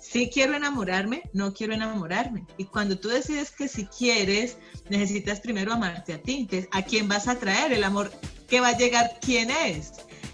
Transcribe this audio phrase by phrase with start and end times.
[0.00, 2.46] si quiero enamorarme, no quiero enamorarme.
[2.56, 4.56] Y cuando tú decides que si quieres,
[4.88, 6.38] necesitas primero amarte a ti.
[6.40, 7.72] Entonces, ¿a quién vas a traer?
[7.72, 8.10] El amor
[8.48, 9.92] que va a llegar, ¿quién es?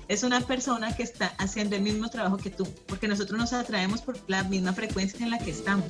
[0.08, 4.02] Es una persona que está haciendo el mismo trabajo que tú, porque nosotros nos atraemos
[4.02, 5.86] por la misma frecuencia en la que estamos.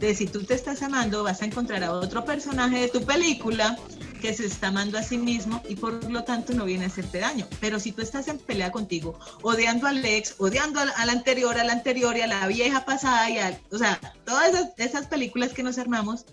[0.00, 3.78] De si tú te estás amando, vas a encontrar a otro personaje de tu película
[4.18, 7.18] que se está amando a sí mismo y por lo tanto no viene a hacerte
[7.18, 7.46] daño.
[7.60, 12.16] Pero si tú estás en pelea contigo, odiando al ex, odiando al, anterior, al anterior
[12.16, 13.28] y a la vieja pasada,
[13.70, 16.26] o sea, todas esas, esas películas que nos armamos,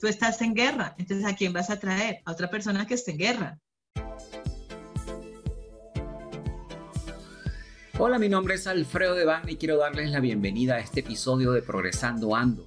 [0.00, 0.94] tú estás en guerra.
[0.98, 2.20] Entonces, ¿a quién vas a traer?
[2.24, 3.58] A otra persona que esté en guerra.
[7.98, 11.62] Hola, mi nombre es Alfredo Devane y quiero darles la bienvenida a este episodio de
[11.62, 12.66] Progresando Ando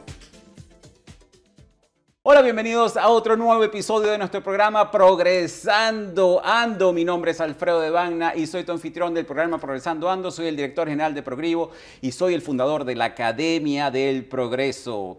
[2.23, 6.93] Hola, bienvenidos a otro nuevo episodio de nuestro programa Progresando Ando.
[6.93, 10.29] Mi nombre es Alfredo de Bagna y soy tu anfitrión del programa Progresando Ando.
[10.29, 15.17] Soy el director general de Progrivo y soy el fundador de la Academia del Progreso.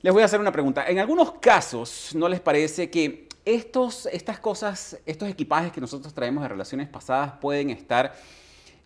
[0.00, 0.86] Les voy a hacer una pregunta.
[0.88, 6.42] En algunos casos, ¿no les parece que estos, estas cosas, estos equipajes que nosotros traemos
[6.42, 8.14] de relaciones pasadas pueden estar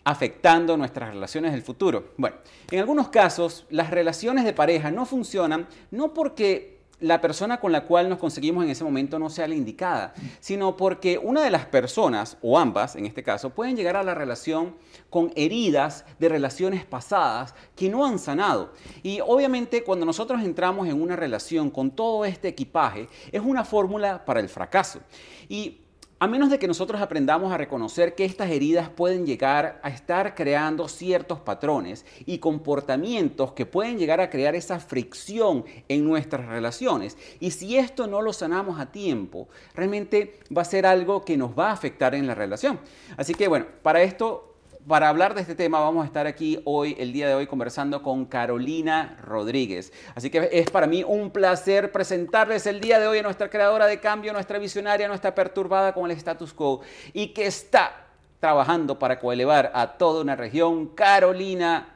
[0.02, 2.12] afectando nuestras relaciones del futuro?
[2.16, 2.38] Bueno,
[2.72, 7.84] en algunos casos, las relaciones de pareja no funcionan no porque la persona con la
[7.84, 11.66] cual nos conseguimos en ese momento no sea la indicada, sino porque una de las
[11.66, 14.74] personas, o ambas en este caso, pueden llegar a la relación
[15.10, 18.72] con heridas de relaciones pasadas que no han sanado.
[19.02, 24.24] Y obviamente cuando nosotros entramos en una relación con todo este equipaje, es una fórmula
[24.24, 25.00] para el fracaso.
[25.48, 25.83] Y
[26.18, 30.34] a menos de que nosotros aprendamos a reconocer que estas heridas pueden llegar a estar
[30.34, 37.18] creando ciertos patrones y comportamientos que pueden llegar a crear esa fricción en nuestras relaciones.
[37.40, 41.58] Y si esto no lo sanamos a tiempo, realmente va a ser algo que nos
[41.58, 42.78] va a afectar en la relación.
[43.16, 44.53] Así que bueno, para esto
[44.86, 48.02] para hablar de este tema vamos a estar aquí hoy, el día de hoy, conversando
[48.02, 49.92] con Carolina Rodríguez.
[50.14, 53.86] Así que es para mí un placer presentarles el día de hoy a nuestra creadora
[53.86, 58.08] de cambio, nuestra visionaria, nuestra perturbada con el status quo y que está
[58.40, 61.90] trabajando para coelevar a toda una región, Carolina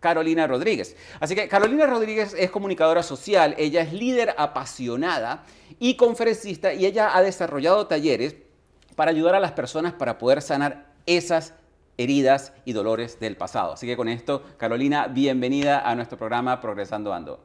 [0.00, 0.94] Carolina Rodríguez.
[1.18, 5.44] Así que Carolina Rodríguez es comunicadora social, ella es líder apasionada
[5.78, 8.36] y conferencista y ella ha desarrollado talleres
[8.96, 11.54] para ayudar a las personas para poder sanar esas
[11.96, 13.72] heridas y dolores del pasado.
[13.72, 17.40] Así que con esto, Carolina, bienvenida a nuestro programa Progresando Ando.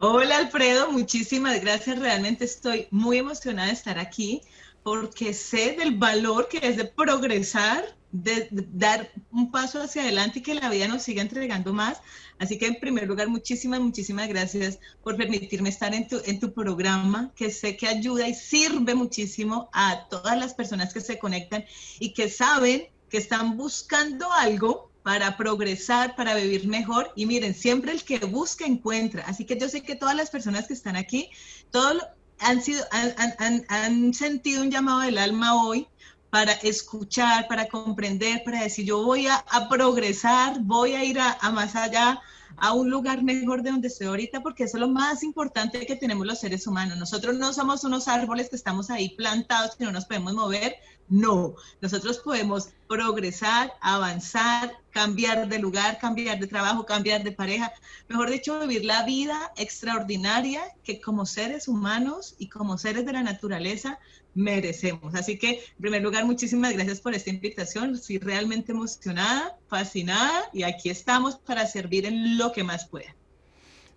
[0.00, 1.98] Hola Alfredo, muchísimas gracias.
[1.98, 4.42] Realmente estoy muy emocionada de estar aquí
[4.84, 10.42] porque sé del valor que es de progresar, de, dar un paso hacia adelante y
[10.42, 12.00] que la vida nos siga entregando más.
[12.38, 16.52] Así que en primer lugar, muchísimas, muchísimas gracias por permitirme estar en tu, en tu
[16.52, 21.64] programa, que sé que ayuda y sirve muchísimo a todas las personas que se conectan
[21.98, 27.12] y que saben que están buscando algo para progresar, para vivir mejor.
[27.16, 29.24] Y miren, siempre el que busca encuentra.
[29.26, 31.30] Así que yo sé que todas las personas que están aquí,
[31.70, 32.02] todos
[32.40, 35.88] han, sido, han, han sentido un llamado del alma hoy
[36.30, 41.74] para escuchar, para comprender, para decir, yo voy a, progresar, voy a ir a, más
[41.74, 42.20] allá,
[42.56, 45.96] a un lugar mejor de donde estoy ahorita, porque eso es lo más importante que
[45.96, 46.98] tenemos los seres humanos.
[46.98, 50.76] Nosotros no somos unos árboles que estamos ahí plantados y no nos podemos mover.
[51.08, 57.72] No, nosotros podemos progresar, avanzar, cambiar de lugar, cambiar de trabajo, cambiar de pareja,
[58.08, 63.22] mejor dicho, vivir la vida extraordinaria que como seres humanos y como seres de la
[63.22, 63.98] naturaleza
[64.38, 65.14] merecemos.
[65.14, 67.94] Así que, en primer lugar, muchísimas gracias por esta invitación.
[67.94, 73.14] Estoy realmente emocionada, fascinada y aquí estamos para servir en lo que más pueda.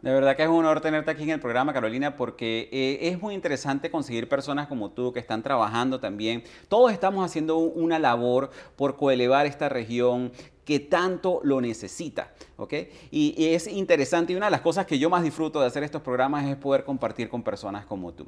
[0.02, 3.22] De verdad que es un honor tenerte aquí en el programa, Carolina, porque eh, es
[3.22, 6.44] muy interesante conseguir personas como tú que están trabajando también.
[6.70, 10.32] Todos estamos haciendo una labor por coelevar esta región
[10.66, 12.74] que tanto lo necesita, ¿ok?
[13.12, 15.84] Y, y, es interesante y una de las cosas que yo más disfruto de hacer
[15.84, 18.28] estos programas es poder compartir con personas como tú.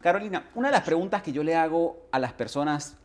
[0.00, 2.96] Carolina, una de las preguntas que yo le hago a las personas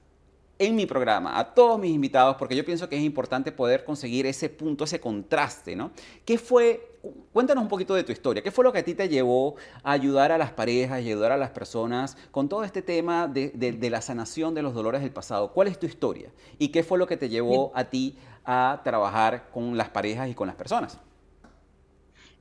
[0.60, 4.28] en mi programa, a todos mis invitados, porque yo pienso que es importante poder conseguir
[4.28, 5.92] ese punto, ese contraste, ¿no?
[6.24, 7.00] ¿Qué fue,
[7.34, 9.92] cuéntanos un poquito de tu historia, qué fue lo que a ti te llevó a
[9.92, 13.90] ayudar a las parejas y ayudar a las personas con todo este tema de, de
[13.90, 15.52] la sanación de los dolores del pasado?
[15.52, 16.30] ¿Cuál es tu historia?
[16.60, 20.36] ¿Y qué fue lo que te llevó a ti a trabajar con las parejas y
[20.36, 21.00] con las personas?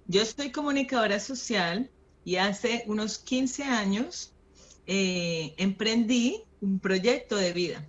[0.06, 1.90] yo soy comunicadora social
[2.24, 4.31] y hace unos 15 años
[4.86, 7.88] eh, emprendí un proyecto de vida.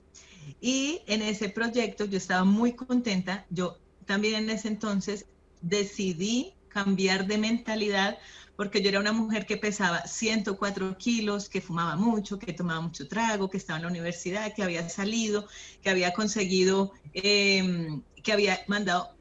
[0.61, 3.45] Y en ese proyecto yo estaba muy contenta.
[3.49, 5.25] Yo también en ese entonces
[5.61, 8.17] decidí cambiar de mentalidad
[8.55, 13.07] porque yo era una mujer que pesaba 104 kilos, que fumaba mucho, que tomaba mucho
[13.07, 15.47] trago, que estaba en la universidad, que había salido,
[15.81, 19.15] que había conseguido, em, que había mandado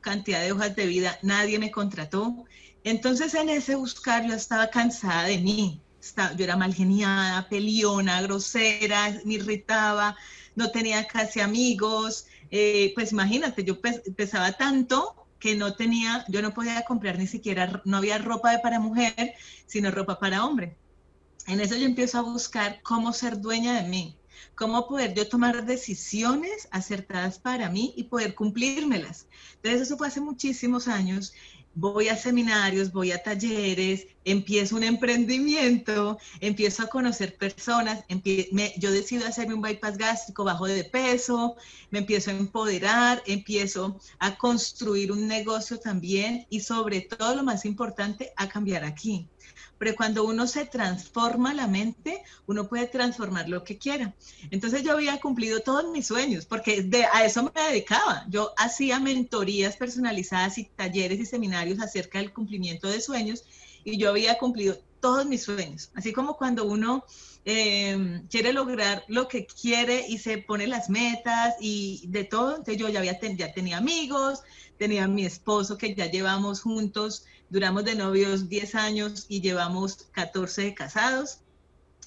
[0.00, 2.44] cantidad de hojas de vida, nadie me contrató.
[2.84, 5.80] Entonces en ese buscar yo estaba cansada de mí,
[6.36, 10.16] yo era mal geniada, peliona, grosera, me irritaba,
[10.54, 16.52] no tenía casi amigos, eh, pues imagínate, yo pesaba tanto que no tenía, yo no
[16.54, 19.34] podía comprar ni siquiera, no había ropa para mujer,
[19.66, 20.76] sino ropa para hombre.
[21.46, 24.16] En eso yo empiezo a buscar cómo ser dueña de mí,
[24.54, 29.26] cómo poder yo tomar decisiones acertadas para mí y poder cumplírmelas.
[29.56, 31.32] Entonces eso fue hace muchísimos años
[31.74, 38.04] voy a seminarios, voy a talleres, empiezo un emprendimiento, empiezo a conocer personas,
[38.78, 41.56] yo decido hacerme un bypass gástrico, bajo de peso,
[41.90, 47.64] me empiezo a empoderar, empiezo a construir un negocio también y sobre todo lo más
[47.64, 49.28] importante, a cambiar aquí
[49.78, 54.14] pero cuando uno se transforma la mente, uno puede transformar lo que quiera.
[54.50, 58.24] Entonces yo había cumplido todos mis sueños, porque de, a eso me dedicaba.
[58.28, 63.44] Yo hacía mentorías personalizadas y talleres y seminarios acerca del cumplimiento de sueños
[63.84, 65.90] y yo había cumplido todos mis sueños.
[65.94, 67.04] Así como cuando uno
[67.44, 72.76] eh, quiere lograr lo que quiere y se pone las metas y de todo, entonces
[72.76, 74.42] yo ya, ya tenía amigos,
[74.78, 80.06] tenía a mi esposo que ya llevamos juntos Duramos de novios 10 años y llevamos
[80.12, 81.40] 14 de casados.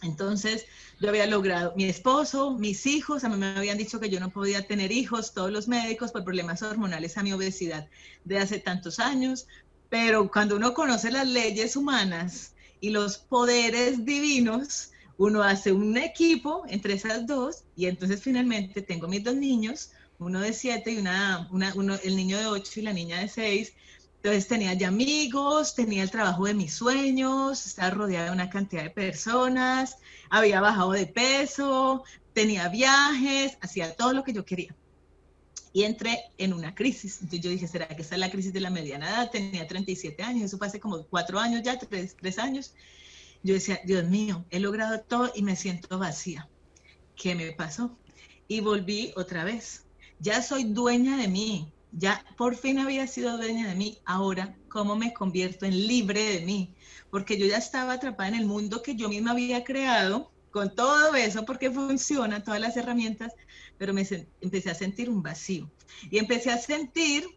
[0.01, 0.65] Entonces,
[0.99, 4.31] yo había logrado mi esposo, mis hijos, a mí me habían dicho que yo no
[4.31, 7.87] podía tener hijos, todos los médicos por problemas hormonales a mi obesidad
[8.23, 9.45] de hace tantos años,
[9.87, 16.63] pero cuando uno conoce las leyes humanas y los poderes divinos, uno hace un equipo
[16.69, 21.47] entre esas dos y entonces finalmente tengo mis dos niños, uno de siete y una,
[21.51, 21.71] una
[22.03, 23.73] el niño de ocho y la niña de seis,
[24.25, 28.81] entonces tenía ya amigos, tenía el trabajo de mis sueños, estaba rodeada de una cantidad
[28.81, 29.97] de personas,
[30.31, 34.75] había bajado de peso, tenía viajes, hacía todo lo que yo quería.
[35.73, 37.17] Y entré en una crisis.
[37.21, 39.29] Entonces yo dije, ¿será que esta es la crisis de la mediana edad?
[39.29, 42.73] Tenía 37 años, eso fue como cuatro años ya, tres, tres años.
[43.43, 46.49] Yo decía, Dios mío, he logrado todo y me siento vacía.
[47.15, 47.95] ¿Qué me pasó?
[48.47, 49.83] Y volví otra vez.
[50.17, 54.95] Ya soy dueña de mí, ya por fin había sido dueña de mí, ahora cómo
[54.95, 56.75] me convierto en libre de mí,
[57.09, 61.13] porque yo ya estaba atrapada en el mundo que yo misma había creado, con todo
[61.15, 63.33] eso, porque funciona, todas las herramientas,
[63.77, 64.07] pero me
[64.39, 65.69] empecé a sentir un vacío
[66.09, 67.27] y empecé a sentir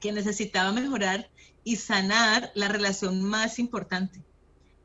[0.00, 1.28] que necesitaba mejorar
[1.64, 4.22] y sanar la relación más importante,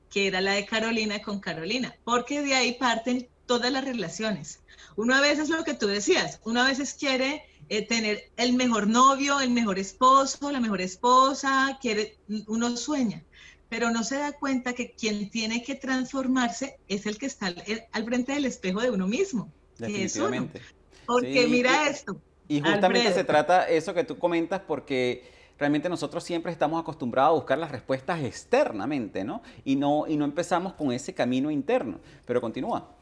[0.09, 4.61] que era la de Carolina con Carolina, porque de ahí parten todas las relaciones.
[4.95, 8.88] Uno a veces lo que tú decías, uno a veces quiere eh, tener el mejor
[8.88, 12.17] novio, el mejor esposo, la mejor esposa, quiere,
[12.47, 13.23] uno sueña,
[13.69, 17.47] pero no se da cuenta que quien tiene que transformarse es el que está
[17.91, 19.51] al, frente del espejo de uno mismo.
[19.77, 20.62] Definitivamente.
[21.06, 22.19] Porque mira esto.
[22.47, 25.23] Y justamente se trata eso que tú comentas porque
[25.57, 29.41] realmente nosotros siempre estamos acostumbrados a buscar las respuestas externamente, ¿no?
[29.63, 32.00] Y no, y no empezamos con ese camino interno.
[32.25, 32.95] Pero continúa.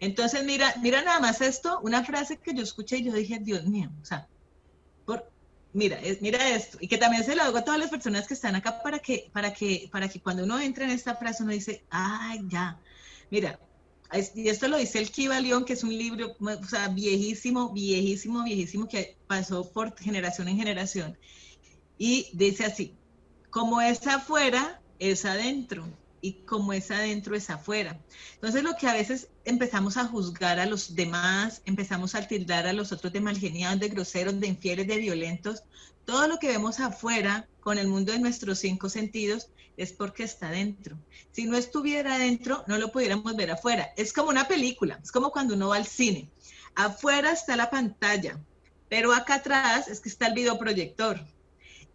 [0.00, 3.64] Entonces, mira, mira nada más esto, una frase que yo escuché y yo dije, Dios
[3.64, 4.28] mío, o sea,
[5.04, 5.28] por,
[5.72, 8.54] mira, mira esto, y que también se lo hago a todas las personas que están
[8.54, 11.84] acá para que, para que, para que cuando uno entra en esta frase uno dice,
[11.90, 12.78] ay, ya,
[13.30, 13.58] mira,
[14.34, 18.42] y esto lo dice el Kiva León, que es un libro, o sea, viejísimo, viejísimo,
[18.42, 21.18] viejísimo, que pasó por generación en generación.
[21.98, 22.94] Y dice así,
[23.50, 25.86] como es afuera, es adentro
[26.20, 27.98] y como es adentro es afuera.
[28.34, 32.72] Entonces lo que a veces empezamos a juzgar a los demás, empezamos a tildar a
[32.72, 35.62] los otros de malgeniados, de groseros, de infieles, de violentos,
[36.04, 40.50] todo lo que vemos afuera con el mundo de nuestros cinco sentidos es porque está
[40.50, 40.98] dentro.
[41.32, 43.92] Si no estuviera adentro, no lo pudiéramos ver afuera.
[43.96, 46.30] Es como una película, es como cuando uno va al cine.
[46.74, 48.40] Afuera está la pantalla,
[48.88, 51.20] pero acá atrás es que está el videoproyector.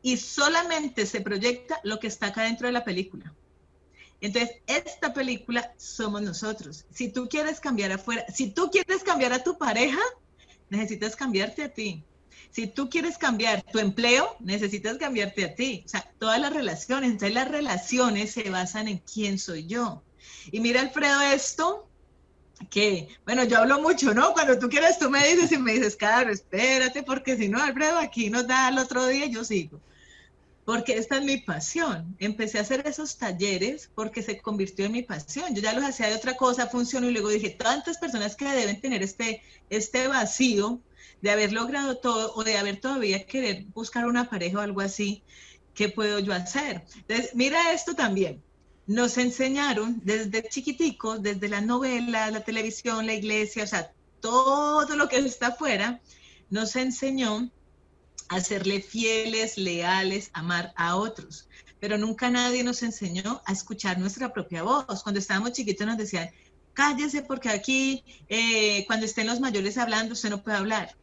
[0.02, 3.34] Y solamente se proyecta lo que está acá dentro de la película.
[4.24, 6.86] Entonces, esta película somos nosotros.
[6.94, 10.00] Si tú quieres cambiar afuera, si tú quieres cambiar a tu pareja,
[10.70, 12.06] necesitas cambiarte a ti.
[12.50, 15.84] Si tú quieres cambiar tu empleo, necesitas cambiarte a ti.
[15.86, 20.04] O sea, todas las relaciones, entonces las relaciones se basan en quién soy yo.
[20.54, 21.90] Y mira, Alfredo, esto
[22.70, 24.32] que, bueno, yo hablo mucho, ¿no?
[24.32, 27.98] Cuando tú quieres, tú me dices y me dices, claro, espérate, porque si no, Alfredo,
[27.98, 29.82] aquí nos da el otro día, yo sigo.
[30.66, 32.16] Porque esta es mi pasión.
[32.20, 35.54] Empecé a hacer esos talleres porque se convirtió en mi pasión.
[35.54, 38.80] Yo ya los hacía de otra cosa, funcionó y luego dije, tantas personas que deben
[38.80, 40.80] tener este, este vacío
[41.22, 45.24] de haber logrado todo o de haber todavía querer buscar una pareja o algo así,
[45.74, 46.84] ¿qué puedo yo hacer?
[46.96, 48.42] Entonces, mira esto también.
[48.86, 55.08] Nos enseñaron desde chiquiticos, desde la novela, la televisión, la iglesia, o sea, todo lo
[55.08, 56.02] que está afuera,
[56.50, 57.50] nos enseñó
[58.30, 61.48] a serle fieles, leales, amar a otros.
[61.80, 65.04] Pero nunca nadie nos enseñó a escuchar nuestra propia voz.
[65.04, 66.30] Cuando estábamos chiquitos nos decían,
[66.74, 70.96] cállese porque aquí, eh, cuando estén los mayores hablando, usted no puede hablar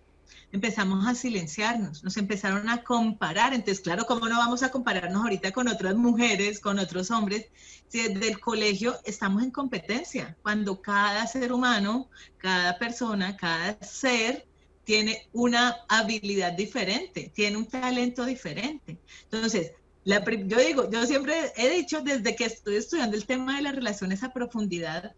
[0.53, 3.55] empezamos a silenciarnos, nos empezaron a comparar.
[3.55, 7.47] Entonces, claro, ¿cómo no vamos a compararnos ahorita con otras mujeres, con otros hombres?
[7.89, 12.09] Si desde el colegio estamos en competencia, cuando cada ser humano,
[12.39, 14.47] cada persona, cada ser
[14.91, 18.99] tiene una habilidad diferente, tiene un talento diferente.
[19.23, 19.71] Entonces,
[20.03, 23.77] la, yo digo, yo siempre he dicho desde que estoy estudiando el tema de las
[23.77, 25.15] relaciones a profundidad,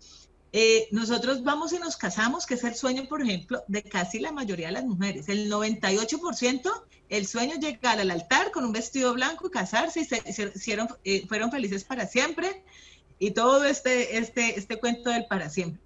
[0.52, 4.30] eh, nosotros vamos y nos casamos, que es el sueño, por ejemplo, de casi la
[4.30, 5.30] mayoría de las mujeres.
[5.30, 6.70] El 98%,
[7.08, 10.22] el sueño es llegar al altar con un vestido blanco, casarse y se,
[10.54, 12.62] hicieron, eh, fueron felices para siempre.
[13.18, 15.80] Y todo este, este, este cuento del para siempre.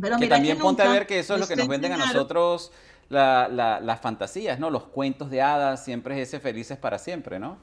[0.00, 2.72] Pero que también ponte a ver que eso es lo que nos venden a nosotros
[3.08, 4.70] las fantasías, ¿no?
[4.70, 7.58] Los cuentos de hadas, siempre es ese felices para siempre, ¿no?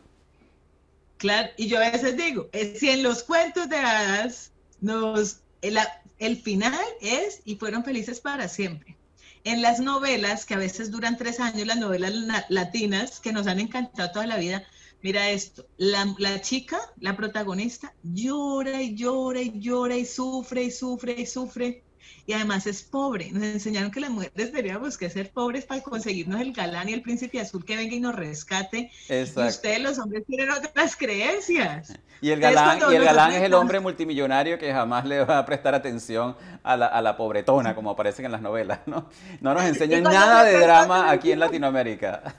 [1.17, 6.37] Claro, y yo a veces digo, eh, si en los cuentos de hadas nos el
[6.37, 8.97] final es y fueron felices para siempre.
[9.43, 12.13] En las novelas, que a veces duran tres años, las novelas
[12.49, 14.63] latinas que nos han encantado toda la vida,
[15.01, 20.71] mira esto, la, la, chica, la protagonista, llora y llora y llora y sufre y
[20.71, 21.83] sufre y sufre
[22.25, 23.31] y además es pobre.
[23.31, 27.01] Nos enseñaron que las mujeres deberíamos que ser pobres para conseguirnos el galán y el
[27.01, 28.91] príncipe azul que venga y nos rescate.
[29.09, 31.93] Y ustedes los hombres tienen otras creencias.
[32.21, 35.45] Y el galán, y el galán es el hombre multimillonario que jamás le va a
[35.45, 39.09] prestar atención a la, a la pobretona, como aparecen en las novelas, ¿no?
[39.39, 42.35] No nos enseñan nada de drama aquí en Latinoamérica.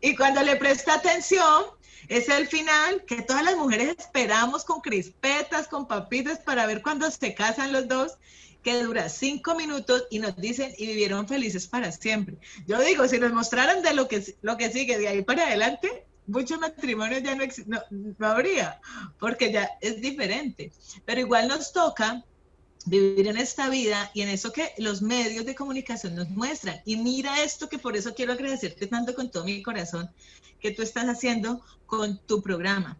[0.00, 1.64] Y cuando le presta atención,
[2.08, 7.10] es el final que todas las mujeres esperamos con crispetas, con papitas para ver cuando
[7.10, 8.18] se casan los dos
[8.66, 12.36] que dura cinco minutos y nos dicen y vivieron felices para siempre.
[12.66, 16.04] Yo digo, si nos mostraran de lo que, lo que sigue de ahí para adelante,
[16.26, 17.80] muchos matrimonios ya no, no,
[18.18, 18.80] no habría,
[19.20, 20.72] porque ya es diferente.
[21.04, 22.24] Pero igual nos toca
[22.86, 26.80] vivir en esta vida y en eso que los medios de comunicación nos muestran.
[26.84, 30.10] Y mira esto que por eso quiero agradecerte tanto con todo mi corazón
[30.58, 32.98] que tú estás haciendo con tu programa.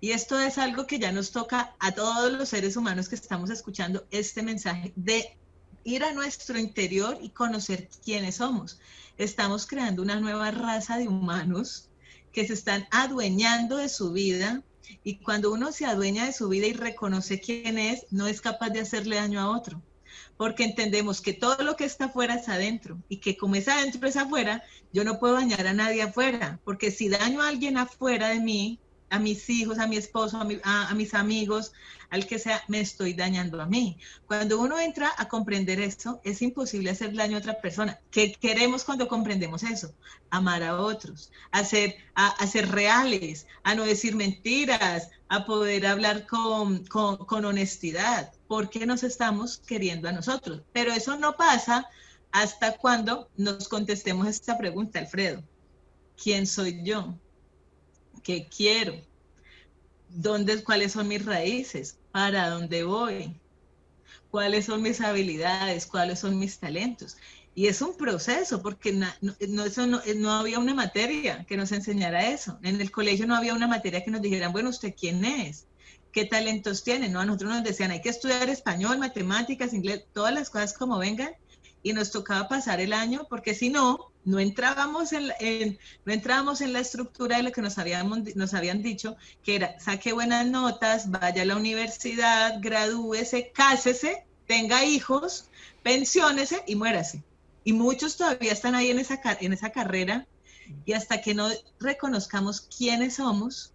[0.00, 3.50] Y esto es algo que ya nos toca a todos los seres humanos que estamos
[3.50, 5.36] escuchando este mensaje de
[5.82, 8.78] ir a nuestro interior y conocer quiénes somos.
[9.16, 11.88] Estamos creando una nueva raza de humanos
[12.32, 14.62] que se están adueñando de su vida
[15.02, 18.70] y cuando uno se adueña de su vida y reconoce quién es, no es capaz
[18.70, 19.82] de hacerle daño a otro.
[20.36, 24.06] Porque entendemos que todo lo que está afuera es adentro y que como es adentro
[24.08, 24.62] es afuera,
[24.92, 28.78] yo no puedo dañar a nadie afuera, porque si daño a alguien afuera de mí,
[29.10, 31.72] a mis hijos, a mi esposo, a, mis amigos,
[32.10, 33.98] al que sea, me estoy dañando a mí.
[34.26, 37.98] Cuando uno entra a comprender esto, es imposible hacer daño a otra persona.
[38.10, 39.94] ¿Qué queremos cuando comprendemos eso?
[40.30, 46.26] Amar a otros, a ser, a, ser reales, a no decir mentiras, a poder hablar
[46.26, 50.62] con, con, con honestidad, porque nos estamos queriendo a nosotros.
[50.72, 51.88] Pero eso no pasa
[52.32, 55.42] hasta cuando nos contestemos esta pregunta, Alfredo.
[56.22, 57.14] ¿Quién soy yo?
[58.22, 58.94] Qué quiero,
[60.08, 63.34] dónde, cuáles son mis raíces, para dónde voy,
[64.30, 67.16] cuáles son mis habilidades, cuáles son mis talentos.
[67.54, 72.56] Y es un proceso, porque no, eso no, había una materia que nos enseñara eso.
[72.62, 75.66] En el colegio no había una materia que nos dijeran, bueno, ¿usted quién es?
[76.12, 77.08] ¿Qué talentos tiene?
[77.08, 80.98] No, a nosotros nos decían, hay que estudiar español, matemáticas, inglés, todas las cosas como
[80.98, 81.32] vengan.
[81.82, 86.80] Y nos tocaba pasar el año, porque si no, no entrábamos en, no en la
[86.80, 91.42] estructura de lo que nos, habíamos, nos habían dicho, que era saque buenas notas, vaya
[91.42, 95.48] a la universidad, gradúese, cásese, tenga hijos,
[95.82, 97.24] pensiónese y muérase.
[97.64, 100.26] Y muchos todavía están ahí en esa, en esa carrera
[100.84, 101.48] y hasta que no
[101.80, 103.72] reconozcamos quiénes somos,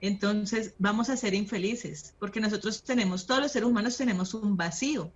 [0.00, 5.12] entonces vamos a ser infelices, porque nosotros tenemos, todos los seres humanos tenemos un vacío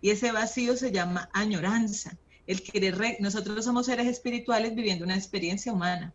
[0.00, 2.16] y ese vacío se llama añoranza
[2.52, 6.12] el querer, nosotros somos seres espirituales viviendo una experiencia humana.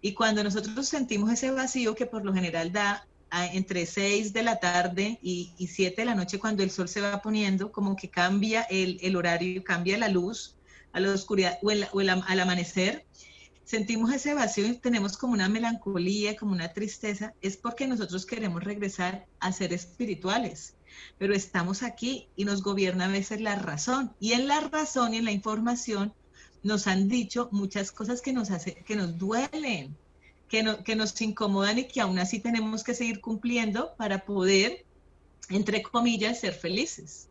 [0.00, 3.06] Y cuando nosotros sentimos ese vacío que por lo general da
[3.52, 7.00] entre 6 de la tarde y, y 7 de la noche cuando el sol se
[7.00, 10.56] va poniendo, como que cambia el, el horario, cambia la luz
[10.92, 13.06] a la oscuridad o, el, al amanecer,
[13.64, 18.62] sentimos ese vacío y tenemos como una melancolía, como una tristeza, es porque nosotros queremos
[18.62, 20.74] regresar a ser espirituales.
[21.18, 24.12] Pero estamos aquí y nos gobierna a veces la razón.
[24.20, 26.12] Y en la razón y en la información
[26.62, 29.96] nos han dicho muchas cosas que nos, hace, que nos duelen,
[30.48, 34.84] que, no, que nos incomodan y que aún así tenemos que seguir cumpliendo para poder,
[35.48, 37.28] entre comillas, ser felices.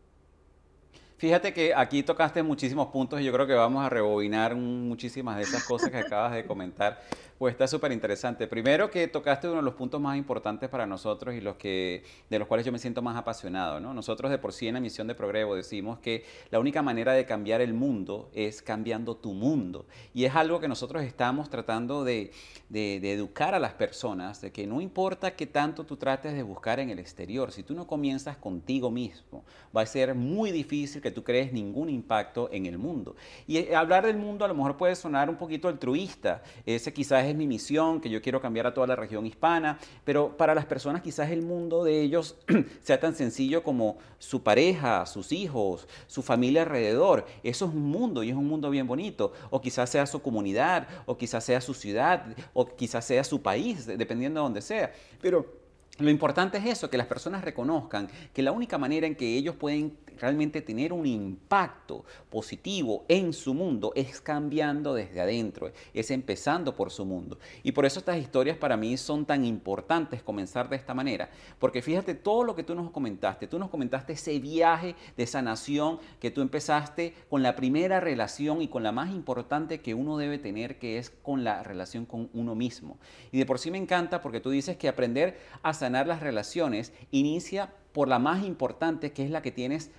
[1.22, 5.44] Fíjate que aquí tocaste muchísimos puntos y yo creo que vamos a rebobinar muchísimas de
[5.44, 7.00] esas cosas que acabas de comentar,
[7.42, 8.46] pues está súper interesante.
[8.46, 12.38] Primero que tocaste uno de los puntos más importantes para nosotros y los que, de
[12.38, 13.80] los cuales yo me siento más apasionado.
[13.80, 13.92] ¿no?
[13.92, 17.26] Nosotros de por sí en la misión de Progrevo decimos que la única manera de
[17.26, 19.86] cambiar el mundo es cambiando tu mundo.
[20.14, 22.30] Y es algo que nosotros estamos tratando de,
[22.68, 26.44] de, de educar a las personas, de que no importa qué tanto tú trates de
[26.44, 29.42] buscar en el exterior, si tú no comienzas contigo mismo,
[29.76, 33.16] va a ser muy difícil que tú crees ningún impacto en el mundo.
[33.48, 37.24] Y eh, hablar del mundo a lo mejor puede sonar un poquito altruista, ese quizás
[37.24, 40.66] es mi misión, que yo quiero cambiar a toda la región hispana, pero para las
[40.66, 42.36] personas quizás el mundo de ellos
[42.82, 47.26] sea tan sencillo como su pareja, sus hijos, su familia alrededor.
[47.42, 49.32] Eso es un mundo y es un mundo bien bonito.
[49.50, 53.86] O quizás sea su comunidad, o quizás sea su ciudad, o quizás sea su país,
[53.86, 54.92] dependiendo de donde sea.
[55.20, 55.61] Pero
[56.02, 59.56] lo importante es eso, que las personas reconozcan que la única manera en que ellos
[59.56, 66.74] pueden realmente tener un impacto positivo en su mundo es cambiando desde adentro, es empezando
[66.74, 67.38] por su mundo.
[67.62, 71.82] Y por eso estas historias para mí son tan importantes comenzar de esta manera, porque
[71.82, 76.30] fíjate todo lo que tú nos comentaste, tú nos comentaste ese viaje de sanación que
[76.30, 80.78] tú empezaste con la primera relación y con la más importante que uno debe tener,
[80.78, 82.98] que es con la relación con uno mismo.
[83.30, 86.92] Y de por sí me encanta porque tú dices que aprender a sanar las relaciones
[87.10, 89.90] inicia por la más importante, que es la que tienes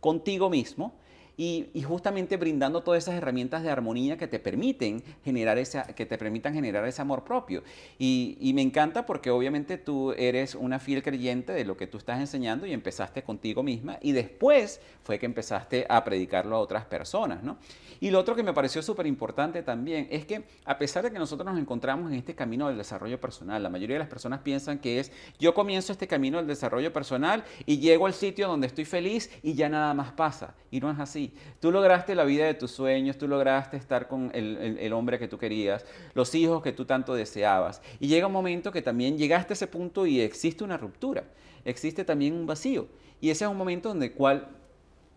[0.00, 0.94] contigo mismo
[1.36, 6.16] y, justamente brindando todas esas herramientas de armonía que te permiten generar esa, que te
[6.16, 7.62] permitan generar ese amor propio.
[7.98, 12.20] Y, me encanta porque obviamente tú eres una fiel creyente de lo que tú estás
[12.20, 17.42] enseñando y empezaste contigo misma y después fue que empezaste a predicarlo a otras personas,
[17.42, 17.58] ¿no?
[18.00, 21.18] Y lo otro que me pareció súper importante también es que a pesar de que
[21.18, 24.78] nosotros nos encontramos en este camino del desarrollo personal, la mayoría de las personas piensan
[24.78, 28.84] que es yo comienzo este camino del desarrollo personal y llego al sitio donde estoy
[28.84, 30.54] feliz y ya nada más pasa.
[30.70, 31.25] Y no es así.
[31.60, 35.38] Tú lograste la vida de tus sueños, tú lograste estar con el, hombre que tú
[35.38, 35.84] querías,
[36.14, 37.82] los hijos que tú tanto deseabas.
[38.00, 41.24] Y llega un momento que también llegaste a ese punto y existe una ruptura,
[41.64, 42.86] existe también un vacío.
[43.20, 44.48] Y ese es un momento donde cual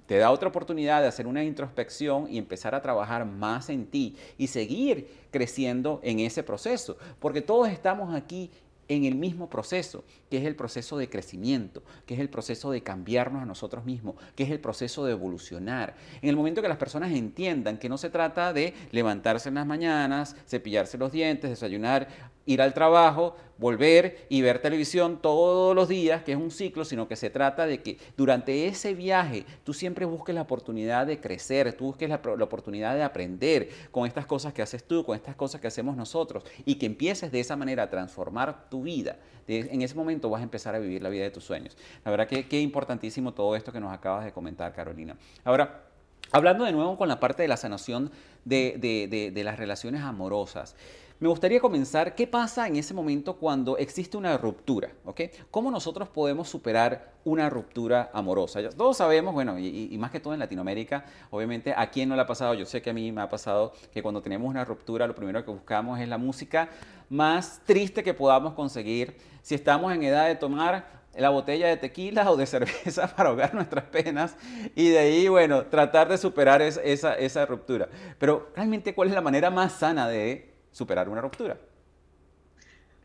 [0.10, 4.15] te da otra oportunidad de hacer una introspección y empezar a trabajar más en ti
[4.39, 8.50] y seguir creciendo en ese proceso, porque todos estamos aquí
[8.89, 12.82] en el mismo proceso, que es el proceso de crecimiento, que es el proceso de
[12.82, 15.95] cambiarnos a nosotros mismos, que es el proceso de evolucionar.
[16.21, 19.67] En el momento que las personas entiendan que no se trata de levantarse en las
[19.67, 22.08] mañanas, cepillarse los dientes, desayunar,
[22.50, 27.08] ir al trabajo, volver y ver televisión todos los días, que es un ciclo, sino
[27.08, 31.74] que se trata de que durante ese viaje tú siempre busques la oportunidad de crecer,
[31.74, 35.62] tú busques la, oportunidad de aprender con estas cosas que haces tú, con estas cosas
[35.62, 39.18] que hacemos nosotros, y que empieces de esa manera a transformar tu vida.
[39.48, 41.78] en ese momento vas a empezar a vivir la vida de tus sueños.
[42.04, 45.16] La verdad que qué importantísimo todo esto que nos acabas de comentar, Carolina.
[45.44, 45.84] Ahora,
[46.32, 48.12] hablando de nuevo con la parte de la sanación
[48.44, 48.78] de,
[49.34, 50.76] de las relaciones amorosas.
[51.22, 54.92] Me gustaría comenzar, ¿qué pasa en ese momento cuando existe una ruptura?
[55.04, 55.22] ¿ok?
[55.52, 58.62] ¿Cómo nosotros podemos superar una ruptura amorosa?
[58.62, 62.22] Ya todos sabemos, bueno, y, más que todo en Latinoamérica, obviamente, ¿a quién no le
[62.22, 62.54] ha pasado?
[62.54, 65.44] Yo sé que a mí me ha pasado que cuando tenemos una ruptura, lo primero
[65.44, 66.70] que buscamos es la música
[67.10, 69.18] más triste que podamos conseguir.
[69.42, 73.54] Si estamos en edad de tomar la botella de tequila o de cerveza para ahogar
[73.54, 74.38] nuestras penas
[74.74, 77.90] y de ahí, bueno, tratar de superar esa, esa ruptura.
[78.18, 81.60] Pero realmente, ¿cuál es la manera más sana de superar una ruptura?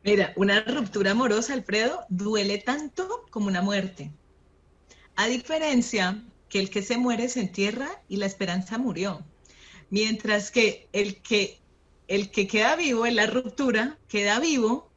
[0.03, 4.11] Mira, una ruptura amorosa, Alfredo, duele tanto como una muerte.
[5.17, 9.25] A diferencia que el que se muere se entierra y la esperanza murió.
[9.91, 11.61] Mientras que el que,
[12.07, 14.91] el que queda vivo en la ruptura queda vivo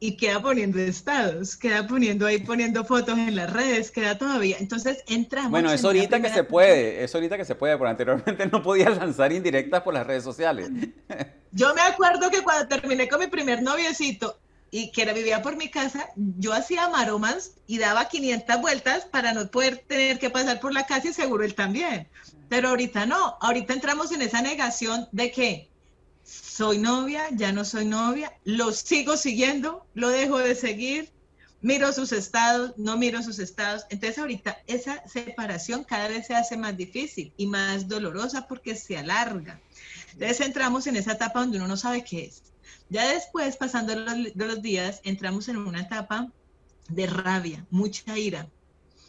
[0.00, 4.56] y queda poniendo estados, queda poniendo ahí, poniendo fotos en las redes, queda todavía.
[4.58, 5.50] Entonces entramos.
[5.50, 8.90] Bueno, es ahorita que se puede, es ahorita que se puede, porque anteriormente no podía
[8.90, 10.70] lanzar indirectas por las redes sociales.
[11.52, 14.36] Yo me acuerdo que cuando terminé con mi primer noviecito
[14.70, 19.32] y que era, vivía por mi casa, yo hacía maromas y daba 500 vueltas para
[19.32, 22.08] no poder tener que pasar por la casa y seguro él también.
[22.48, 25.68] Pero ahorita no, ahorita entramos en esa negación de que
[26.24, 31.12] soy novia, ya no soy novia, lo sigo siguiendo, lo dejo de seguir,
[31.60, 33.86] miro sus estados, no miro sus estados.
[33.90, 38.96] Entonces ahorita esa separación cada vez se hace más difícil y más dolorosa porque se
[38.96, 39.60] alarga.
[40.12, 42.42] Entonces entramos en esa etapa donde uno no sabe qué es.
[42.88, 46.30] Ya después, pasando los, los días, entramos en una etapa
[46.88, 48.48] de rabia, mucha ira.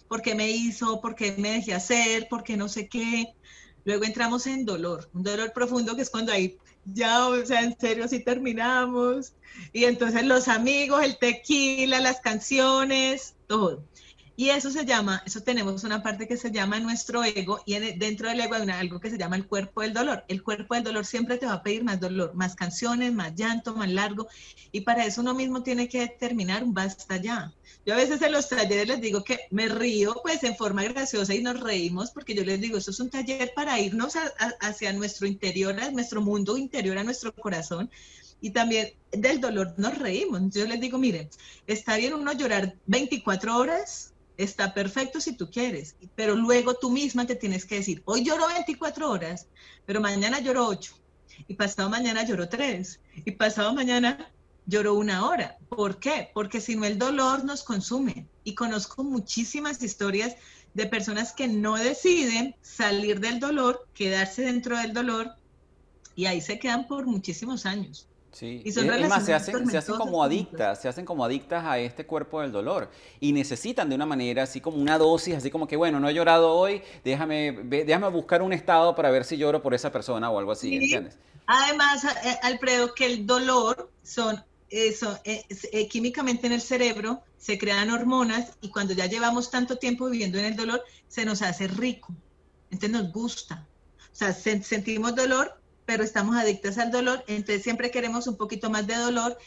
[0.08, 1.02] ¿Por qué me hizo?
[1.02, 2.28] ¿Por qué me dejé hacer?
[2.30, 3.34] ¿Por qué no sé qué?
[3.84, 7.78] Luego entramos en dolor, un dolor profundo que es cuando ahí ya, o sea, en
[7.80, 9.34] serio, si terminamos.
[9.74, 13.84] Y entonces los amigos, el tequila, las canciones, todo.
[14.38, 18.28] Y eso se llama, eso tenemos una parte que se llama nuestro ego y dentro
[18.28, 20.26] del ego hay algo que se llama el cuerpo del dolor.
[20.28, 23.76] El cuerpo del dolor siempre te va a pedir más dolor, más canciones, más llanto,
[23.76, 24.28] más largo.
[24.74, 27.54] Y para eso uno mismo tiene que determinar un basta ya.
[27.86, 31.36] Yo a veces en los talleres les digo que me río pues en forma graciosa
[31.36, 34.14] y nos reímos porque yo les digo, esto es un taller para irnos
[34.60, 37.92] hacia nuestro interior, a nuestro mundo interior, a nuestro corazón
[38.42, 40.54] y también del dolor nos reímos.
[40.54, 41.30] Yo les digo, miren,
[41.68, 47.26] está bien uno llorar 24 horas, está perfecto si tú quieres, pero luego tú misma
[47.28, 49.48] te tienes que decir, hoy lloro 24 horas,
[49.86, 50.94] pero mañana lloro 8,
[51.48, 54.32] y pasado mañana lloro 3, y pasado mañana
[54.68, 55.58] lloro una hora.
[55.70, 56.30] ¿Por qué?
[56.34, 58.28] Porque si no el dolor nos consume.
[58.44, 60.36] Y conozco muchísimas historias
[60.74, 65.32] de personas que no deciden salir del dolor, quedarse dentro del dolor,
[66.16, 68.08] y ahí se quedan por muchísimos años.
[68.32, 71.64] Sí, y son es más, se hacen, se hacen como adictas, se hacen como adictas
[71.64, 75.50] a este cuerpo del dolor y necesitan de una manera así como una dosis, así
[75.50, 79.38] como que bueno, no he llorado hoy, déjame, déjame buscar un estado para ver si
[79.38, 81.18] lloro por esa persona o algo así, ¿entiendes?
[81.48, 87.58] Además, eh, Alfredo, que el dolor son eso, eh, eh, químicamente en el cerebro se
[87.58, 91.68] crean hormonas y cuando ya llevamos tanto tiempo viviendo en el dolor, se nos hace
[91.68, 92.14] rico,
[92.72, 93.68] entonces nos gusta.
[94.12, 98.88] O sea, sentimos dolor, pero estamos adictas al dolor, entonces siempre queremos un poquito más
[98.88, 99.38] de dolor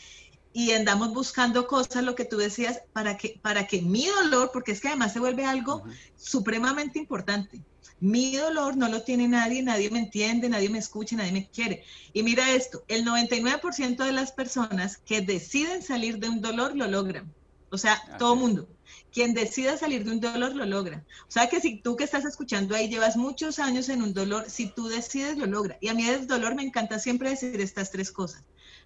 [0.53, 4.73] y andamos buscando cosas, lo que tú decías, para que, para que mi dolor, porque
[4.73, 5.85] es que además se vuelve algo
[6.17, 7.61] supremamente importante.
[8.01, 11.85] Mi dolor no lo tiene nadie, nadie me entiende, nadie me escucha, nadie me quiere.
[12.13, 16.87] Y mira esto, el 99% de las personas que deciden salir de un dolor lo
[16.87, 17.33] logran.
[17.71, 18.69] O sea, todo mundo.
[19.13, 21.05] Quien decida salir de un dolor lo logra.
[21.27, 24.49] O sea que si tú que estás escuchando ahí llevas muchos años en un dolor,
[24.49, 25.77] si tú decides lo logra.
[25.81, 28.45] Y a mí el dolor me encanta siempre decir estas tres cosas.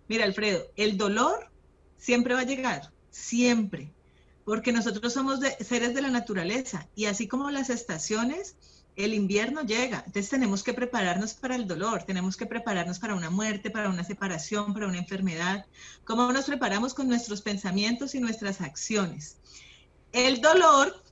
[0.08, 1.50] Mira, Alfredo, el dolor
[1.96, 3.92] siempre va a llegar, siempre,
[4.44, 8.56] porque nosotros somos seres de la naturaleza y así como las estaciones,
[8.96, 13.30] el invierno llega, entonces tenemos que prepararnos para el dolor, tenemos que prepararnos para una
[13.30, 15.64] muerte, para una separación, para una enfermedad.
[16.04, 19.38] ¿Cómo nos preparamos con nuestros pensamientos y nuestras acciones?
[20.12, 21.02] El dolor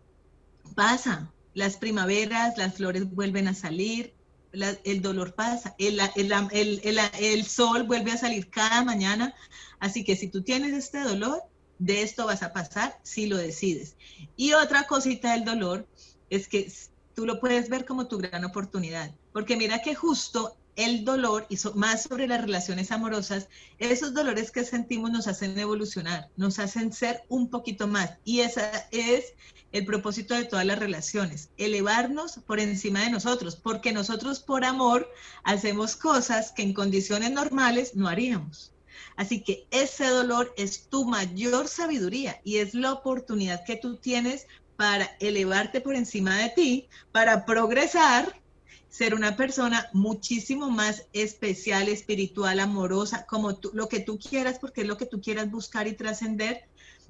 [0.75, 4.13] pasa, las primaveras, las flores vuelven a salir,
[4.53, 9.35] el dolor pasa, el, el, sol vuelve a salir cada mañana,
[9.79, 11.43] así que si tú tienes este dolor,
[11.79, 13.97] de esto vas a pasar si lo decides.
[14.37, 15.89] Y otra cosita del dolor
[16.29, 16.71] es que
[17.21, 21.59] tú lo puedes ver como tu gran oportunidad, porque mira que justo el dolor y
[21.75, 27.23] más sobre las relaciones amorosas, esos dolores que sentimos nos hacen evolucionar, nos hacen ser
[27.29, 28.13] un poquito más.
[28.25, 29.35] Y ese es
[29.73, 35.07] el propósito de todas las relaciones, elevarnos por encima de nosotros, porque nosotros por amor
[35.45, 38.73] hacemos cosas que en condiciones normales no haríamos.
[39.17, 44.47] Así que ese dolor es tu mayor sabiduría y es la oportunidad que tú tienes
[44.81, 48.41] para elevarte por encima de ti, para progresar
[48.89, 54.81] ser una persona muchísimo más especial, espiritual, amorosa, como tú, lo que tú quieras, porque
[54.81, 56.63] es lo que tú quieras buscar y trascender,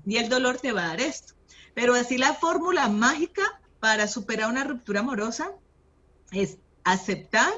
[0.04, 1.34] y el dolor te va a dar esto.
[1.72, 5.52] Pero así la fórmula mágica para superar una ruptura amorosa
[6.32, 7.52] es aceptar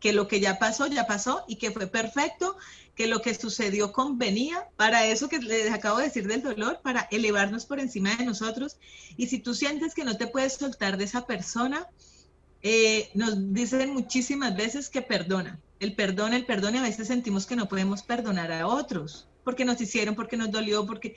[0.00, 2.56] que lo que ya pasó, ya pasó y que fue perfecto,
[2.96, 7.06] que lo que sucedió convenía para eso que les acabo de decir del dolor, para
[7.10, 8.78] elevarnos por encima de nosotros.
[9.16, 11.86] Y si tú sientes que no te puedes soltar de esa persona,
[12.62, 15.60] eh, nos dicen muchísimas veces que perdona.
[15.78, 19.64] El perdón, el perdón, y a veces sentimos que no podemos perdonar a otros porque
[19.64, 21.16] nos hicieron, porque nos dolió, porque...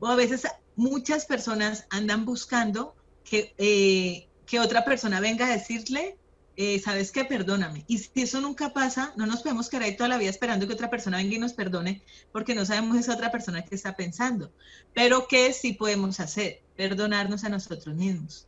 [0.00, 6.18] O a veces muchas personas andan buscando que, eh, que otra persona venga a decirle,
[6.62, 7.84] eh, sabes qué, perdóname.
[7.88, 10.74] Y si eso nunca pasa, no nos podemos quedar ahí toda la vida esperando que
[10.74, 14.52] otra persona venga y nos perdone, porque no sabemos esa otra persona que está pensando.
[14.92, 16.60] Pero ¿qué sí podemos hacer?
[16.76, 18.46] Perdonarnos a nosotros mismos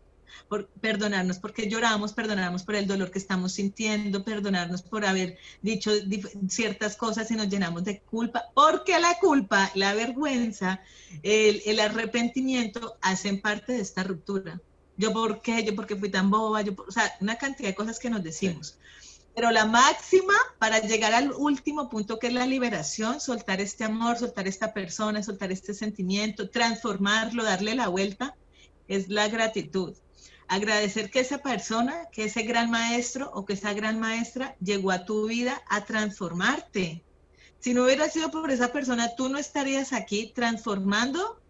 [0.49, 5.91] por perdonarnos porque lloramos, perdonarnos por el dolor que estamos sintiendo, perdonarnos por haber dicho
[6.49, 10.83] ciertas cosas y nos llenamos de culpa, porque la culpa, la vergüenza,
[11.23, 14.61] el, arrepentimiento hacen parte de esta ruptura.
[14.97, 17.99] Yo por qué, yo porque fui tan boba, yo, o sea, una cantidad de cosas
[17.99, 18.79] que nos decimos.
[19.35, 24.19] Pero la máxima para llegar al último punto que es la liberación, soltar este amor,
[24.19, 28.37] soltar esta persona, soltar este sentimiento, transformarlo, darle la vuelta,
[28.89, 29.95] es la gratitud.
[30.49, 35.07] Agradecer que esa persona, que ese gran maestro o que esa gran maestra llegó a
[35.07, 37.03] tu vida a transformarte.
[37.59, 41.41] Si no hubiera sido por esa persona, tú no estarías aquí transformando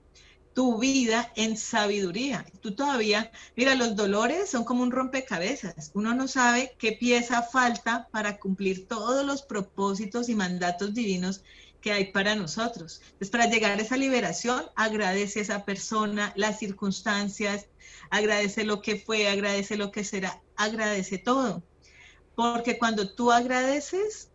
[0.54, 2.44] tu vida en sabiduría.
[2.60, 5.90] Tú todavía, mira, los dolores son como un rompecabezas.
[5.94, 11.42] Uno no sabe qué pieza falta para cumplir todos los propósitos y mandatos divinos
[11.80, 13.00] que hay para nosotros.
[13.04, 17.66] Entonces, para llegar a esa liberación, agradece a esa persona, las circunstancias,
[18.10, 21.62] agradece lo que fue, agradece lo que será, agradece todo.
[22.34, 24.30] Porque cuando tú agradeces,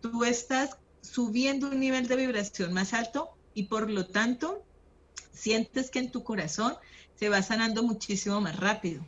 [0.00, 4.64] tú estás subiendo un nivel de vibración más alto y por lo tanto
[5.40, 6.74] sientes que en tu corazón
[7.14, 9.02] se va sanando muchísimo más rápido.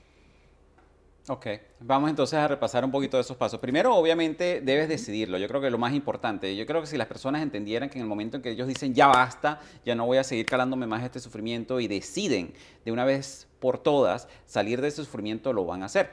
[1.28, 1.46] Ok,
[1.78, 3.60] vamos entonces a repasar un poquito de esos pasos.
[3.60, 5.38] Primero, obviamente, debes decidirlo.
[5.38, 8.02] Yo creo que lo más importante, yo creo que si las personas entendieran que en
[8.02, 11.04] el momento en que ellos dicen ya basta, ya no voy a seguir calándome más
[11.04, 12.52] este sufrimiento y deciden
[12.84, 16.10] de una vez por todas salir de ese sufrimiento, lo van a hacer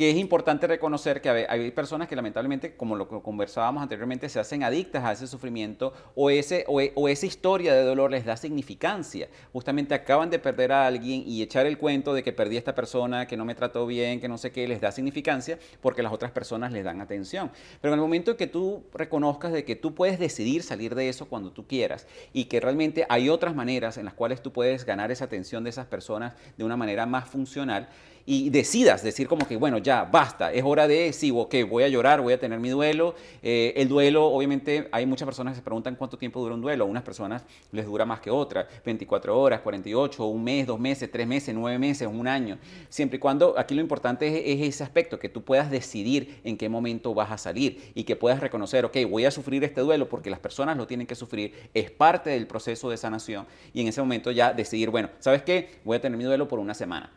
[0.00, 4.62] que es importante reconocer que hay personas que lamentablemente, como lo conversábamos anteriormente, se hacen
[4.62, 9.28] adictas a ese sufrimiento o, ese, o, esa historia de dolor les da significancia.
[9.52, 12.74] Justamente acaban de perder a alguien y echar el cuento de que perdí a esta
[12.74, 16.14] persona, que no me trató bien, que no sé qué, les da significancia porque las
[16.14, 17.50] otras personas les dan atención.
[17.82, 21.10] Pero en el momento en que tú reconozcas de que tú puedes decidir salir de
[21.10, 24.86] eso cuando tú quieras y que realmente hay otras maneras en las cuales tú puedes
[24.86, 27.90] ganar esa atención de esas personas de una manera más funcional,
[28.32, 31.88] y decidas decir como que, bueno, ya, basta, es hora de, sí, ok, voy a
[31.88, 33.16] llorar, voy a tener mi duelo.
[33.42, 36.84] Eh, el duelo, obviamente, hay muchas personas que se preguntan cuánto tiempo dura un duelo.
[36.84, 41.10] A unas personas les dura más que otras, 24 horas, 48, un mes, dos meses,
[41.10, 42.56] tres meses, nueve meses, un año.
[42.88, 46.56] Siempre y cuando, aquí lo importante es, es ese aspecto, que tú puedas decidir en
[46.56, 50.08] qué momento vas a salir y que puedas reconocer, ok, voy a sufrir este duelo
[50.08, 53.88] porque las personas lo tienen que sufrir, es parte del proceso de sanación y en
[53.88, 55.80] ese momento ya decidir, bueno, ¿sabes qué?
[55.84, 57.10] Voy a tener mi duelo por una semana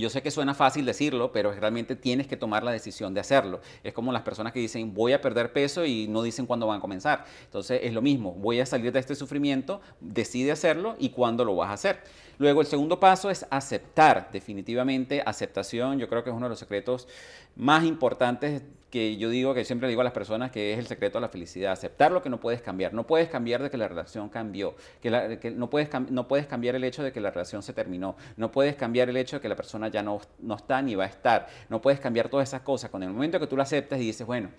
[0.00, 3.60] yo sé que suena fácil decirlo, pero realmente tienes que tomar la decisión de hacerlo.
[3.82, 6.78] Es como las personas que dicen voy a perder peso y no dicen cuándo van
[6.78, 7.24] a comenzar.
[7.44, 11.56] Entonces es lo mismo, voy a salir de este sufrimiento, decide hacerlo y cuándo lo
[11.56, 12.00] vas a hacer.
[12.38, 16.58] Luego el segundo paso es aceptar, definitivamente aceptación, yo creo que es uno de los
[16.58, 17.08] secretos
[17.56, 18.62] más importantes
[18.94, 21.28] que yo digo, que siempre digo a las personas que es el secreto de la
[21.28, 22.94] felicidad, aceptar lo que no puedes cambiar.
[22.94, 25.10] No puedes cambiar de que la relación cambió, que,
[25.56, 28.76] no, puedes, no puedes cambiar el hecho de que la relación se terminó, no puedes
[28.76, 31.48] cambiar el hecho de que la persona ya no, no está ni va a estar,
[31.68, 32.88] no puedes cambiar todas esas cosas.
[32.88, 34.50] Con el momento que tú lo aceptas y dices, bueno,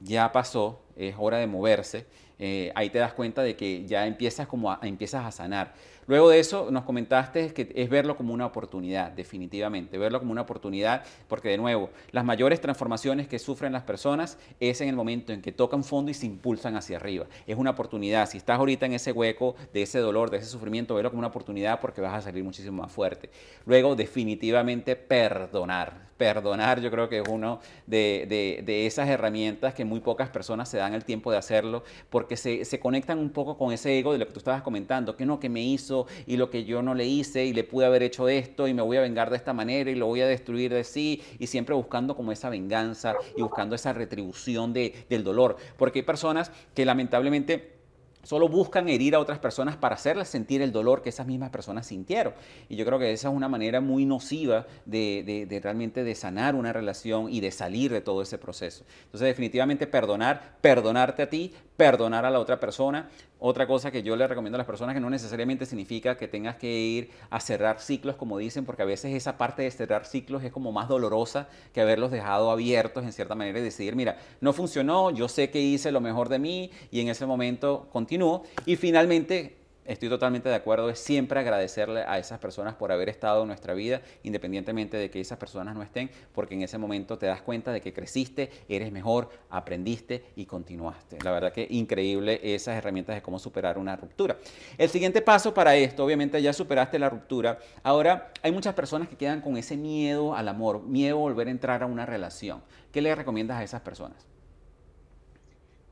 [0.00, 2.04] ya pasó, es hora de moverse,
[2.38, 5.72] eh, ahí te das cuenta de que ya empiezas, como a, empiezas a sanar.
[6.08, 10.40] Luego de eso nos comentaste que es verlo como una oportunidad, definitivamente, verlo como una
[10.40, 15.34] oportunidad, porque de nuevo, las mayores transformaciones que sufren las personas es en el momento
[15.34, 17.26] en que tocan fondo y se impulsan hacia arriba.
[17.46, 18.26] Es una oportunidad.
[18.26, 21.28] Si estás ahorita en ese hueco de ese dolor, de ese sufrimiento, verlo como una
[21.28, 23.28] oportunidad porque vas a salir muchísimo más fuerte.
[23.66, 26.08] Luego, definitivamente, perdonar.
[26.16, 30.92] Perdonar yo creo que es una de, esas herramientas que muy pocas personas se dan
[30.94, 34.26] el tiempo de hacerlo porque se, se conectan un poco con ese ego de lo
[34.26, 37.06] que tú estabas comentando, que no, que me hizo y lo que yo no le
[37.06, 39.90] hice y le pude haber hecho esto y me voy a vengar de esta manera
[39.90, 43.74] y lo voy a destruir de sí y siempre buscando como esa venganza y buscando
[43.74, 45.56] esa retribución de, del dolor.
[45.76, 47.77] Porque hay personas que lamentablemente
[48.22, 51.86] Solo buscan herir a otras personas para hacerles sentir el dolor que esas mismas personas
[51.86, 52.34] sintieron.
[52.68, 56.54] Y yo creo que esa es una manera muy nociva de, de, realmente de sanar
[56.54, 58.84] una relación y de salir de todo ese proceso.
[59.04, 63.08] Entonces definitivamente perdonar, perdonarte a ti, perdonar a la otra persona.
[63.40, 66.56] Otra cosa que yo le recomiendo a las personas que no necesariamente significa que tengas
[66.56, 70.42] que ir a cerrar ciclos, como dicen, porque a veces esa parte de cerrar ciclos
[70.42, 74.52] es como más dolorosa que haberlos dejado abiertos en cierta manera y decidir, mira, no
[74.52, 78.42] funcionó, yo sé que hice lo mejor de mí y en ese momento continúo.
[78.64, 83.42] Y finalmente estoy totalmente de acuerdo, es siempre agradecerle a esas personas por haber estado
[83.42, 87.26] en nuestra vida, independientemente de que esas personas no estén, porque en ese momento te
[87.26, 91.18] das cuenta de que creciste, eres mejor, aprendiste y continuaste.
[91.22, 94.38] La verdad que increíble esas herramientas de cómo superar una ruptura.
[94.78, 99.16] El siguiente paso para esto, obviamente ya superaste la ruptura, ahora hay muchas personas que
[99.16, 102.62] quedan con ese miedo al amor, miedo a volver a entrar a una relación.
[102.90, 104.26] ¿Qué le recomiendas a esas personas?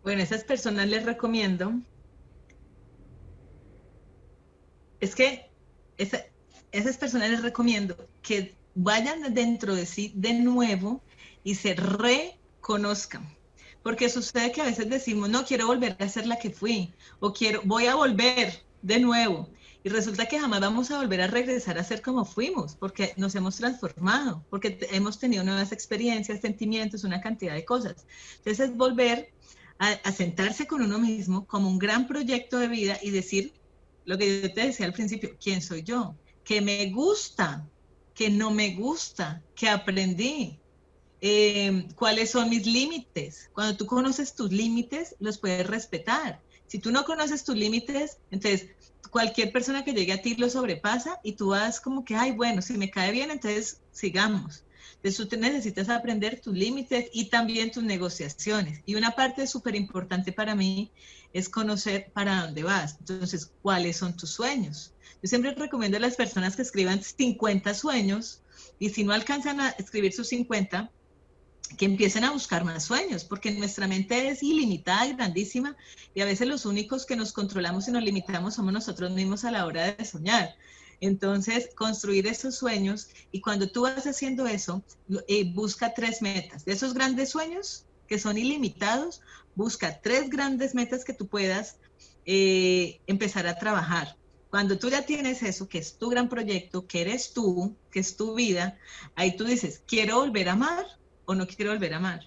[0.02, 1.72] Bueno, esas personas les recomiendo
[5.00, 5.50] es que
[5.96, 11.02] esas personas les recomiendo que vayan dentro de sí de nuevo
[11.42, 13.34] y se reconozcan.
[13.82, 17.32] Porque sucede que a veces decimos, no quiero volver a ser la que fui, o
[17.32, 19.48] quiero, voy a volver de nuevo.
[19.84, 23.36] Y resulta que jamás vamos a volver a regresar a ser como fuimos, porque nos
[23.36, 28.04] hemos transformado, porque hemos tenido nuevas experiencias, sentimientos, una cantidad de cosas.
[28.38, 29.30] Entonces es volver
[29.78, 33.52] a, sentarse con uno mismo como un gran proyecto de vida y decir
[34.06, 36.16] lo que yo te decía al principio, ¿quién soy yo?
[36.44, 37.68] Que me gusta,
[38.14, 40.58] que no me gusta, que aprendí,
[41.20, 43.50] eh, cuáles son mis límites.
[43.52, 46.40] Cuando tú conoces tus límites, los puedes respetar.
[46.66, 48.68] Si tú no conoces tus límites, entonces
[49.10, 52.62] cualquier persona que llegue a ti lo sobrepasa y tú vas como que, ay, bueno,
[52.62, 54.65] si me cae bien, entonces sigamos.
[54.94, 58.80] Entonces tú necesitas aprender tus límites y también tus negociaciones.
[58.86, 60.90] Y una parte súper importante para mí
[61.32, 62.96] es conocer para dónde vas.
[62.98, 64.92] Entonces, ¿cuáles son tus sueños?
[65.22, 68.40] Yo siempre recomiendo a las personas que escriban 50 sueños
[68.78, 70.90] y si no alcanzan a escribir sus 50,
[71.76, 75.76] que empiecen a buscar más sueños, porque nuestra mente es ilimitada y grandísima
[76.14, 79.50] y a veces los únicos que nos controlamos y nos limitamos somos nosotros mismos a
[79.50, 80.54] la hora de soñar.
[81.00, 84.84] Entonces, construir esos sueños y cuando tú vas haciendo eso,
[85.28, 86.64] eh, busca tres metas.
[86.64, 89.20] De esos grandes sueños que son ilimitados,
[89.54, 91.78] busca tres grandes metas que tú puedas
[92.24, 94.16] eh, empezar a trabajar.
[94.50, 98.16] Cuando tú ya tienes eso, que es tu gran proyecto, que eres tú, que es
[98.16, 98.78] tu vida,
[99.14, 100.86] ahí tú dices, quiero volver a amar
[101.24, 102.20] o no quiero volver a amar.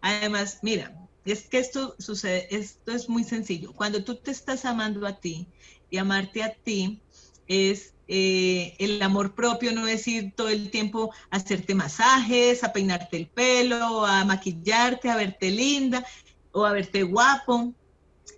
[0.00, 3.72] Además, mira, es que esto sucede, esto es muy sencillo.
[3.74, 5.46] Cuando tú te estás amando a ti
[5.90, 7.02] y amarte a ti
[7.46, 12.72] es eh, el amor propio, no es ir todo el tiempo a hacerte masajes, a
[12.72, 16.04] peinarte el pelo, a maquillarte, a verte linda
[16.52, 17.74] o a verte guapo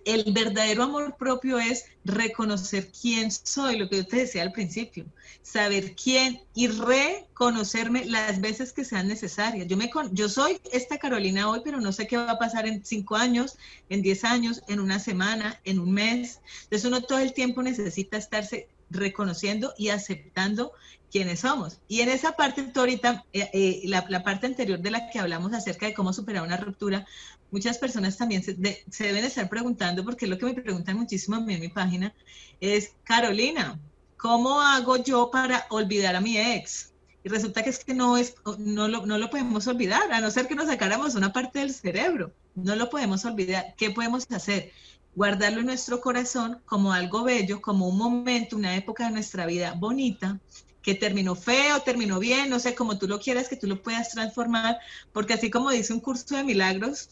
[0.05, 5.05] el verdadero amor propio es reconocer quién soy, lo que yo te decía al principio,
[5.41, 9.67] saber quién y reconocerme las veces que sean necesarias.
[9.67, 12.85] Yo, me, yo soy esta Carolina hoy, pero no sé qué va a pasar en
[12.85, 13.57] cinco años,
[13.89, 16.39] en diez años, en una semana, en un mes.
[16.63, 20.73] Entonces uno todo el tiempo necesita estarse reconociendo y aceptando
[21.11, 21.79] quiénes somos.
[21.87, 25.85] Y en esa parte, ahorita, eh, eh, la, parte anterior de la que hablamos acerca
[25.85, 27.05] de cómo superar una ruptura,
[27.51, 31.39] muchas personas también se, deben estar preguntando, porque es lo que me preguntan muchísimo a
[31.39, 32.13] mí en mi página,
[32.59, 33.79] es, Carolina,
[34.17, 36.91] ¿cómo hago yo para olvidar a mi ex?
[37.23, 40.29] Y resulta que es que no, es, no, lo, no lo podemos olvidar, a no
[40.29, 42.33] ser que nos sacáramos una parte del cerebro.
[42.55, 43.73] No lo podemos olvidar.
[43.77, 44.71] ¿Qué podemos hacer?
[45.15, 49.73] Guardarlo en nuestro corazón como algo bello, como un momento, una época de nuestra vida
[49.77, 50.39] bonita,
[50.81, 54.11] que terminó feo, terminó bien, no sé, como tú lo quieras, que tú lo puedas
[54.11, 54.77] transformar,
[55.13, 57.09] porque así como dice un curso de milagros,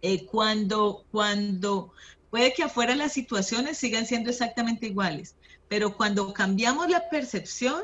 [0.00, 1.92] eh, cuando, cuando
[2.30, 5.34] puede que afuera las situaciones sigan siendo exactamente iguales,
[5.68, 7.82] pero cuando cambiamos la percepción,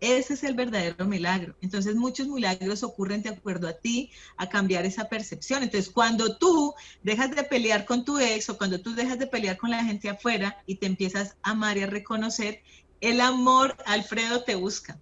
[0.00, 1.56] ese es el verdadero milagro.
[1.60, 5.62] Entonces muchos milagros ocurren de acuerdo a ti, a cambiar esa percepción.
[5.62, 9.56] Entonces cuando tú dejas de pelear con tu ex o cuando tú dejas de pelear
[9.56, 12.62] con la gente afuera y te empiezas a amar y a reconocer,
[13.00, 14.98] el amor, Alfredo, te busca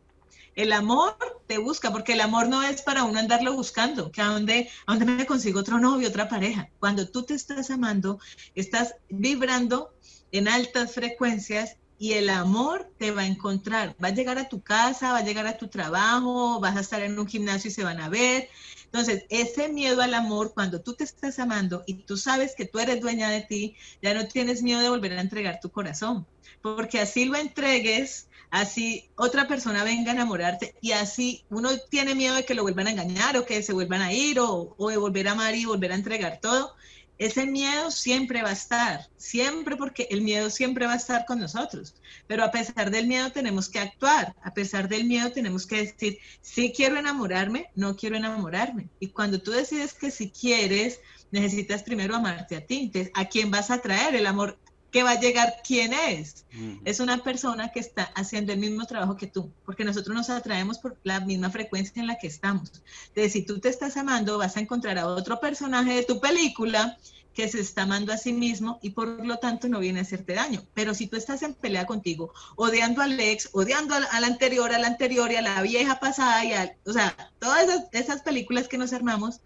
[0.57, 4.27] el amor te busca, porque el amor no es para uno andarlo buscando, que a
[4.27, 6.71] dónde, a dónde me consigo otro novio, otra pareja.
[6.81, 8.19] Cuando tú te estás amando,
[8.55, 9.95] estás vibrando
[10.33, 13.97] en altas frecuencias y el amor te va a encontrar.
[14.03, 17.03] Va a llegar a tu casa, va a llegar a tu trabajo, vas a estar
[17.03, 18.49] en un gimnasio y se van a ver.
[18.85, 22.79] Entonces, ese miedo al amor, cuando tú te estás amando y tú sabes que tú
[22.79, 26.27] eres dueña de ti, ya no tienes miedo de volver a entregar tu corazón,
[26.63, 32.37] porque así lo entregues, así otra persona venga a enamorarte y así uno tiene miedo
[32.37, 35.29] de que lo vuelvan a engañar o que se vuelvan a ir o, de volver
[35.29, 36.75] a amar y volver a entregar todo.
[37.18, 41.40] Ese miedo siempre va a estar, siempre porque el miedo siempre va a estar con
[41.40, 41.94] nosotros.
[42.26, 46.18] Pero a pesar del miedo tenemos que actuar, a pesar del miedo tenemos que decir,
[46.42, 48.88] si quiero enamorarme, no quiero enamorarme.
[49.00, 51.00] Y cuando tú decides que si quieres,
[51.31, 52.92] necesitas primero amarte a ti.
[53.14, 54.14] ¿a quién vas a traer?
[54.14, 54.59] El amor
[54.97, 56.47] que va a llegar quién es.
[56.87, 60.79] Es una persona que está haciendo el mismo trabajo que tú, porque nosotros nos atraemos
[60.79, 62.83] por la misma frecuencia en la que estamos.
[63.09, 66.97] Entonces, si tú te estás amando, vas a encontrar a otro personaje de tu película
[67.35, 70.33] que se está amando a sí mismo y por lo tanto no viene a hacerte
[70.33, 70.63] daño.
[70.73, 74.87] Pero si tú estás en pelea contigo, odiando al ex, odiando al, anterior, a la
[74.87, 76.55] anterior y a la vieja pasada, y
[76.89, 79.43] o sea, todas esas, esas películas que nos armamos,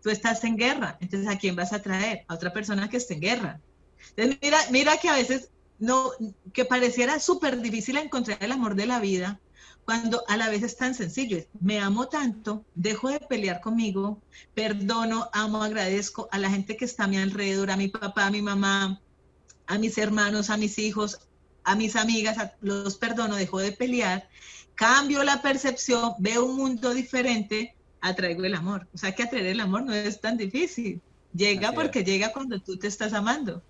[0.00, 0.96] tú estás en guerra.
[1.00, 2.24] Entonces, ¿a quién vas a traer?
[2.28, 3.60] A otra persona que esté en guerra
[4.16, 6.10] mira, mira que a veces no,
[6.52, 9.40] que pareciera súper difícil encontrar el amor de la vida,
[9.84, 11.38] cuando a la vez es tan sencillo.
[11.60, 14.22] Me amo tanto, dejo de pelear conmigo,
[14.54, 18.30] perdono, amo, agradezco a la gente que está a mi alrededor, a mi papá, a
[18.30, 19.00] mi mamá,
[19.66, 21.20] a mis hermanos, a mis hijos,
[21.64, 24.28] a mis amigas, los perdono, dejo de pelear,
[24.74, 28.86] cambio la percepción, veo un mundo diferente, atraigo el amor.
[28.92, 31.00] O sea que atraer el amor no es tan difícil.
[31.34, 33.62] Llega porque llega cuando tú te estás amando.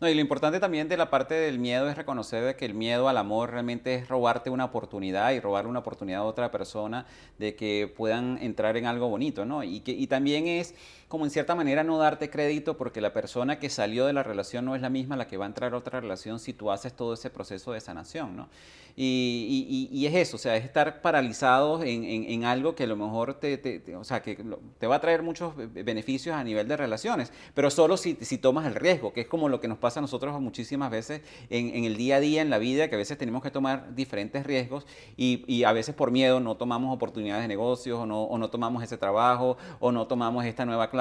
[0.00, 3.10] No, y lo importante también de la parte del miedo es reconocer que el miedo
[3.10, 7.04] al amor realmente es robarte una oportunidad y robarle una oportunidad a otra persona
[7.38, 9.62] de que puedan entrar en algo bonito, ¿no?
[9.62, 10.74] Y, que, y también es
[11.10, 14.64] como en cierta manera no darte crédito porque la persona que salió de la relación
[14.64, 16.92] no es la misma la que va a entrar a otra relación si tú haces
[16.94, 18.48] todo ese proceso de sanación, ¿no?
[18.96, 22.96] Y, y, es eso, o sea, es estar paralizado en, en, algo que a lo
[22.96, 24.44] mejor te, te, o sea, que
[24.78, 28.66] te va a traer muchos beneficios a nivel de relaciones, pero solo si, si, tomas
[28.66, 31.84] el riesgo, que es como lo que nos pasa a nosotros muchísimas veces en, en,
[31.84, 34.86] el día a día, en la vida, que a veces tenemos que tomar diferentes riesgos
[35.16, 38.50] y, y a veces por miedo no tomamos oportunidades de negocios o no, o no
[38.50, 40.99] tomamos ese trabajo o no tomamos esta nueva clase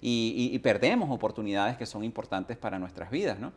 [0.00, 3.52] y, perdemos oportunidades que son importantes para nuestras vidas, ¿no?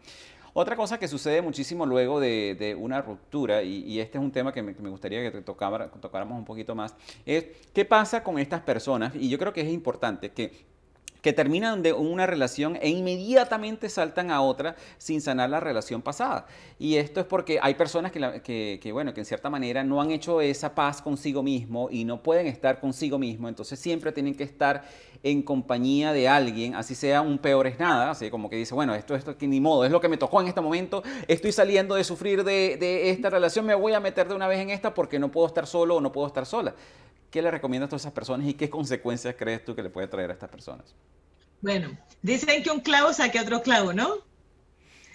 [0.54, 4.62] Otra cosa que sucede muchísimo luego de, una ruptura, y, este es un tema que
[4.62, 9.38] me, gustaría que tocáramos un poquito más, es qué pasa con estas personas, y yo
[9.38, 10.77] creo que es importante que
[11.22, 16.46] que terminan de una relación e inmediatamente saltan a otra sin sanar la relación pasada.
[16.80, 20.12] Y esto es porque hay personas que, que, bueno, que en cierta manera no han
[20.12, 24.44] hecho esa paz consigo mismo y no pueden estar consigo mismo, entonces siempre tienen que
[24.44, 24.84] estar
[25.24, 28.94] en compañía de alguien, así sea un peor es nada, así como que dice, bueno,
[28.94, 32.04] esto, esto ni modo, es lo que me tocó en este momento, estoy saliendo de
[32.04, 35.18] sufrir de, de esta relación, me voy a meter de una vez en esta porque
[35.18, 36.76] no puedo estar solo o no puedo estar sola.
[37.38, 40.08] ¿Qué le recomiendas a todas esas personas y qué consecuencias crees tú que le puede
[40.08, 40.96] traer a estas personas?
[41.62, 44.26] Bueno, dicen que un clavo saque otro clavo, ¿no?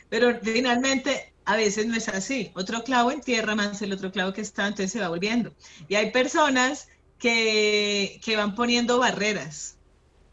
[0.09, 2.53] Pero finalmente a veces no es así.
[2.55, 5.53] Otro clavo entierra más el otro clavo que está, entonces se va volviendo.
[5.89, 6.87] Y hay personas
[7.19, 9.79] que, que van poniendo barreras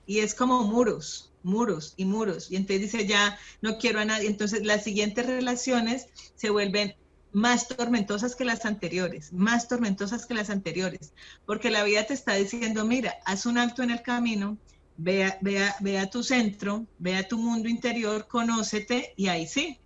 [0.06, 2.52] y es como muros, muros y muros.
[2.52, 4.28] Y entonces dice, ya no quiero a nadie.
[4.28, 6.96] Entonces las siguientes relaciones se vuelven
[7.32, 11.14] más tormentosas que las anteriores, más tormentosas que las anteriores,
[11.46, 14.58] porque la vida te está diciendo, mira, haz un alto en el camino,
[14.98, 19.80] vea, vea, vea tu centro, vea tu mundo interior, conócete y ahí sí.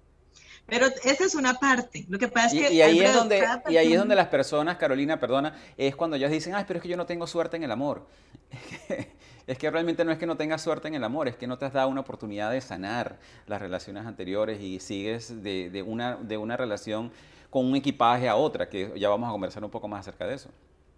[0.65, 2.05] Pero esa es una parte.
[2.07, 2.73] Lo que pasa es que...
[2.73, 6.31] Y, ahí, es donde, y ahí es donde las personas, Carolina, perdona, es cuando ellas
[6.31, 8.07] dicen, ay, pero es que yo no tengo suerte en el amor.
[9.47, 11.57] es que realmente no es que no tengas suerte en el amor, es que no
[11.57, 16.15] te has dado una oportunidad de sanar las relaciones anteriores y sigues de, de, una,
[16.15, 17.11] de una relación
[17.53, 20.33] con un equipaje a otra, que ya vamos a conversar un poco más acerca de
[20.33, 20.49] eso.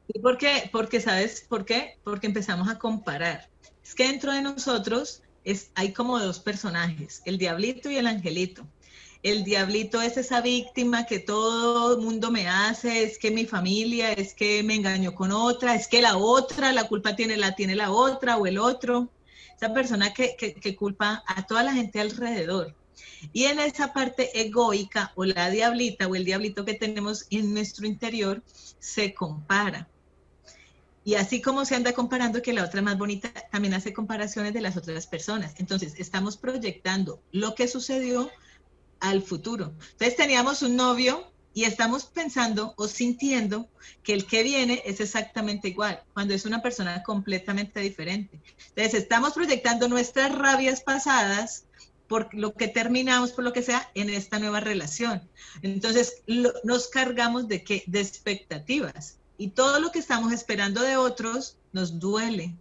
[0.08, 0.38] ¿Y por?
[0.72, 1.98] Porque, ¿sabes por qué?
[2.06, 3.50] Porque empezamos a comparar.
[3.84, 8.66] Es que dentro de nosotros es, hay como dos personajes, el diablito y el angelito.
[9.22, 14.14] El diablito es esa víctima que todo el mundo me hace, es que mi familia,
[14.14, 17.76] es que me engañó con otra, es que la otra, la culpa tiene la, tiene
[17.76, 19.10] la otra o el otro.
[19.58, 22.74] Esa persona que, que culpa a toda la gente alrededor.
[23.34, 27.86] Y en esa parte egoica o la diablita o el diablito que tenemos en nuestro
[27.86, 28.44] interior
[28.80, 29.88] se compara.
[31.04, 34.62] Y así como se anda comparando que la otra más bonita, también hace comparaciones de
[34.62, 35.54] las otras personas.
[35.58, 38.32] Entonces, estamos proyectando lo que sucedió
[39.00, 39.76] al futuro.
[39.92, 43.70] Entonces, teníamos un novio y estamos pensando o sintiendo
[44.04, 48.42] que el que viene es exactamente igual, cuando es una persona completamente diferente.
[48.70, 51.66] Entonces, estamos proyectando nuestras rabias pasadas
[52.08, 55.28] por lo que terminamos, por lo que sea, en esta nueva relación.
[55.62, 56.24] Entonces,
[56.64, 57.84] nos cargamos de qué?
[57.88, 59.18] De expectativas.
[59.38, 62.56] Y todo lo que estamos esperando de otros nos duele,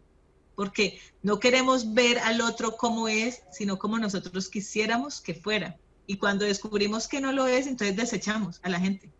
[0.56, 5.76] porque no queremos ver al otro como es, sino como nosotros quisiéramos que fuera.
[6.06, 9.10] Y cuando descubrimos que no lo es, entonces desechamos a la gente.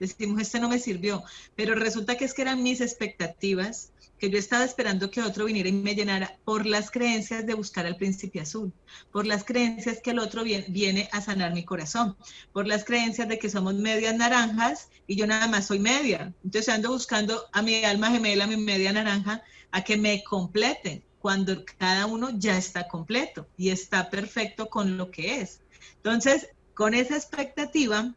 [0.00, 1.22] Decimos, este no me sirvió,
[1.54, 5.68] pero resulta que es que eran mis expectativas, que yo estaba esperando que otro viniera
[5.68, 8.72] y me llenara por las creencias de buscar al príncipe azul,
[9.12, 12.16] por las creencias que el otro viene, a sanar mi corazón,
[12.52, 16.32] por las creencias de que somos medias naranjas y yo nada más soy media.
[16.44, 21.02] Entonces ando buscando a mi alma gemela, a mi media naranja, a que me completen
[21.18, 25.60] cuando cada uno ya está completo y está perfecto con lo que es.
[25.96, 28.14] Entonces, con esa expectativa,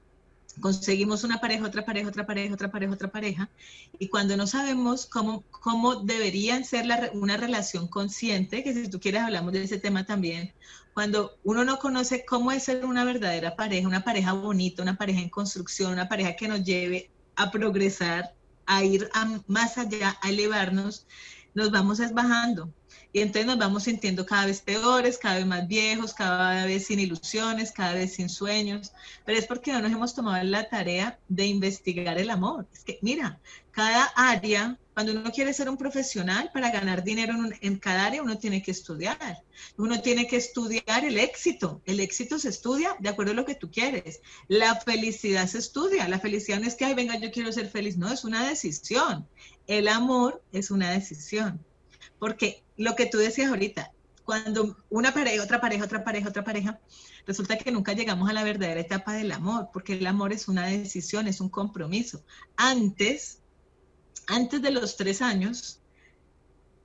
[0.62, 3.50] conseguimos una pareja, otra pareja, otra pareja, otra pareja, otra pareja,
[4.00, 9.22] y cuando no sabemos cómo, cómo deberían ser una relación consciente, que si tú quieres
[9.22, 10.54] hablamos de ese tema también,
[10.94, 15.22] cuando uno no conoce cómo es ser una verdadera pareja, una pareja bonita, una pareja
[15.22, 18.36] en construcción, una pareja que nos lleve a progresar,
[18.66, 19.10] a ir
[19.48, 21.08] más allá, a elevarnos,
[21.56, 22.72] nos vamos desbajando.
[23.16, 27.00] Y entonces nos vamos sintiendo cada vez peores, cada vez más viejos, cada vez sin
[27.00, 28.92] ilusiones, cada vez sin sueños.
[29.24, 32.68] Pero es porque no nos hemos tomado la tarea de investigar el amor.
[32.74, 33.40] Es que, mira,
[33.70, 38.24] cada área, cuando uno quiere ser un profesional para ganar dinero en, en cada área,
[38.24, 39.44] uno tiene que estudiar.
[39.78, 41.84] Uno tiene que estudiar el éxito.
[41.86, 44.22] El éxito se estudia de acuerdo a lo que tú quieres.
[44.48, 46.08] La felicidad se estudia.
[46.08, 47.96] La felicidad no es que, ay, venga, yo quiero ser feliz.
[47.96, 49.28] No, es una decisión.
[49.68, 51.64] El amor es una decisión.
[52.18, 53.92] Porque lo que tú decías ahorita,
[54.24, 56.80] cuando una pareja, otra pareja, otra pareja, otra pareja,
[57.26, 60.68] resulta que nunca llegamos a la verdadera etapa del amor, porque el amor es una
[60.68, 62.24] decisión, es un compromiso.
[62.56, 63.40] Antes,
[64.28, 65.82] antes de los tres años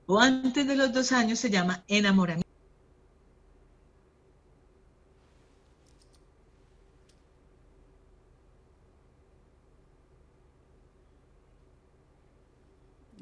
[0.05, 2.48] o antes de los dos años se llama enamoramiento.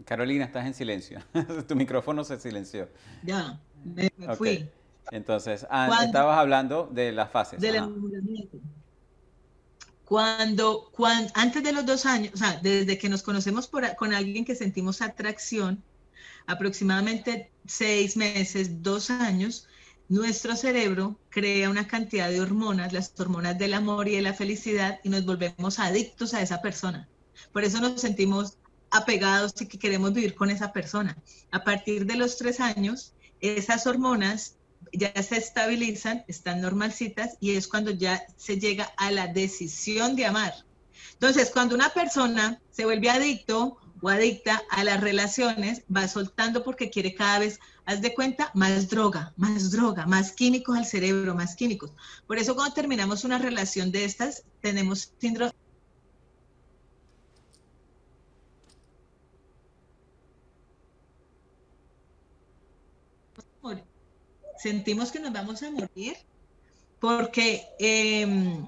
[0.08, 1.20] Carolina, estás en silencio.
[1.68, 2.88] tu micrófono se silenció.
[3.24, 4.70] Ya, me, fui.
[5.12, 7.60] Entonces, ah, estabas hablando de las fases.
[7.60, 8.58] Del enamoramiento.
[10.06, 14.46] Cuando, cuando, antes de los dos años, o sea, desde que nos conocemos con alguien
[14.46, 15.84] que sentimos atracción,
[16.46, 19.68] aproximadamente seis meses, dos años,
[20.08, 25.02] nuestro cerebro crea una cantidad de hormonas, las hormonas del amor y de la felicidad,
[25.04, 27.10] y nos volvemos adictos a esa persona.
[27.52, 28.58] Por eso nos sentimos
[28.92, 31.18] apegados y que queremos vivir con esa persona.
[31.52, 34.56] A partir de los tres años, esas hormonas
[34.94, 40.26] ya se estabilizan, están normalcitas y es cuando ya se llega a la decisión de
[40.26, 40.54] amar.
[41.14, 46.90] Entonces, cuando una persona se vuelve adicto o adicta a las relaciones, va soltando porque
[46.90, 51.56] quiere cada vez, haz de cuenta, más droga, más droga, más químicos al cerebro, más
[51.56, 51.92] químicos.
[52.28, 55.54] Por eso cuando terminamos una relación de estas, tenemos síndrome
[64.58, 66.18] sentimos que nos vamos a morir
[67.00, 68.68] porque, em,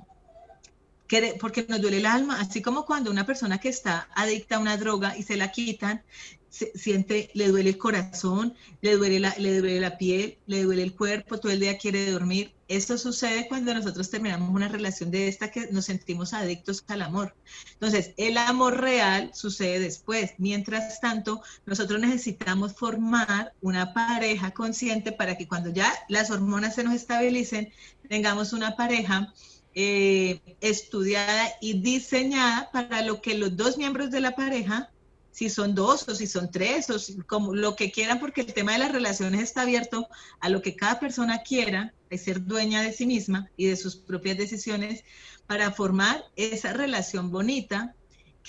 [1.39, 4.77] porque nos duele el alma, así como cuando una persona que está adicta a una
[4.77, 6.03] droga y se la quitan,
[6.49, 10.95] siente, le duele el corazón, le duele, la, le duele la piel, le duele el
[10.95, 12.53] cuerpo, todo el día quiere dormir.
[12.67, 17.35] Esto sucede cuando nosotros terminamos una relación de esta que nos sentimos adictos al amor.
[17.73, 20.33] Entonces, el amor real sucede después.
[20.37, 26.83] Mientras tanto, nosotros necesitamos formar una pareja consciente para que cuando ya las hormonas se
[26.83, 27.71] nos estabilicen,
[28.07, 29.33] tengamos una pareja
[29.75, 34.91] eh, estudiada y diseñada para lo que los dos miembros de la pareja
[35.31, 38.73] si son dos o si son tres o como lo que quieran, porque el tema
[38.73, 40.09] de las relaciones está abierto
[40.41, 43.95] a lo que cada persona quiera, de ser dueña de sí misma y de sus
[43.95, 45.05] propias decisiones
[45.47, 47.95] para formar esa relación bonita,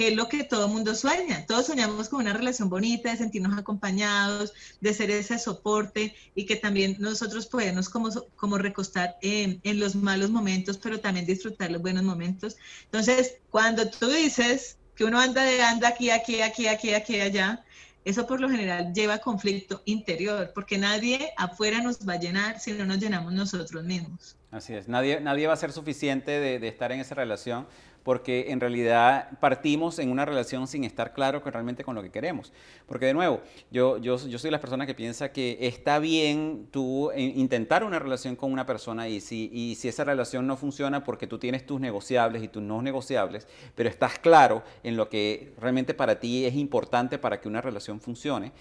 [0.01, 1.45] que es lo que todo mundo sueña.
[1.45, 6.57] Todos soñamos con una relación bonita, de sentirnos acompañados, de ser ese soporte y que
[6.57, 11.83] también nosotros podemos como, como recostar en, en los malos momentos, pero también disfrutar los
[11.83, 12.57] buenos momentos.
[12.85, 17.63] Entonces, cuando tú dices, que uno anda de anda aquí, aquí, aquí, aquí, aquí, allá,
[18.03, 22.73] eso por lo general lleva conflicto interior, porque nadie afuera nos va a llenar si
[22.73, 24.35] no nos llenamos nosotros mismos.
[24.51, 27.67] Así es, nadie, nadie va a ser suficiente de, de estar en esa relación
[28.03, 32.11] porque en realidad partimos en una relación sin estar claro que realmente con lo que
[32.11, 32.53] queremos.
[32.87, 33.41] Porque de nuevo,
[33.71, 38.37] yo, yo, yo soy la persona que piensa que está bien tú intentar una relación
[38.37, 41.81] con una persona y si, y si esa relación no funciona porque tú tienes tus
[41.81, 46.55] negociables y tus no negociables, pero estás claro en lo que realmente para ti es
[46.55, 48.53] importante para que una relación funcione,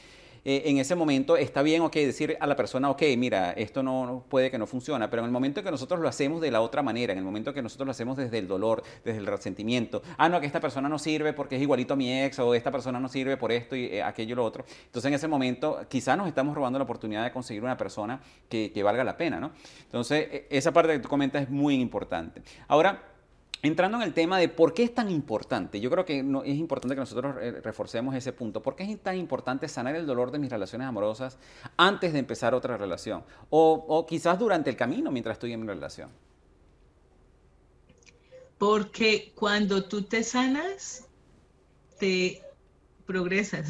[0.46, 4.26] eh, en ese momento está bien, ok, decir a la persona, ok, mira, esto no,
[4.30, 6.82] puede que no funciona, pero en el momento que nosotros lo hacemos de la otra
[6.82, 10.30] manera, en el momento que nosotros lo hacemos desde el dolor, desde el resentimiento, ah,
[10.30, 13.00] no, que esta persona no sirve porque es igualito a mi ex, o esta persona
[13.00, 14.66] no sirve por esto y eh, aquello y lo otro.
[14.86, 18.72] Entonces en ese momento quizá nos estamos robando la oportunidad de conseguir una persona que,
[18.72, 19.52] que valga la pena, ¿no?
[19.84, 22.42] Entonces e, esa parte que tú comentas es muy importante.
[22.68, 23.09] Ahora,
[23.62, 26.96] Entrando en el tema de por qué es tan importante, yo creo que es importante
[26.96, 28.64] que nosotros reforcemos ese punto.
[28.64, 31.38] ¿Por qué es tan importante sanar el dolor de mis relaciones amorosas
[31.76, 33.24] antes de empezar otra relación?
[33.50, 36.10] O, o quizás durante el camino mientras estoy en mi relación.
[38.58, 41.08] Porque cuando tú te sanas,
[42.00, 42.42] te
[43.06, 43.70] progresas.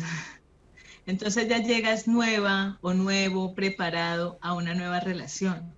[1.08, 5.74] Entonces ya llegas nueva o nuevo, preparado a una nueva relación.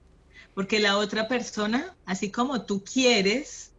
[0.54, 3.71] Porque la otra persona, así como tú quieres,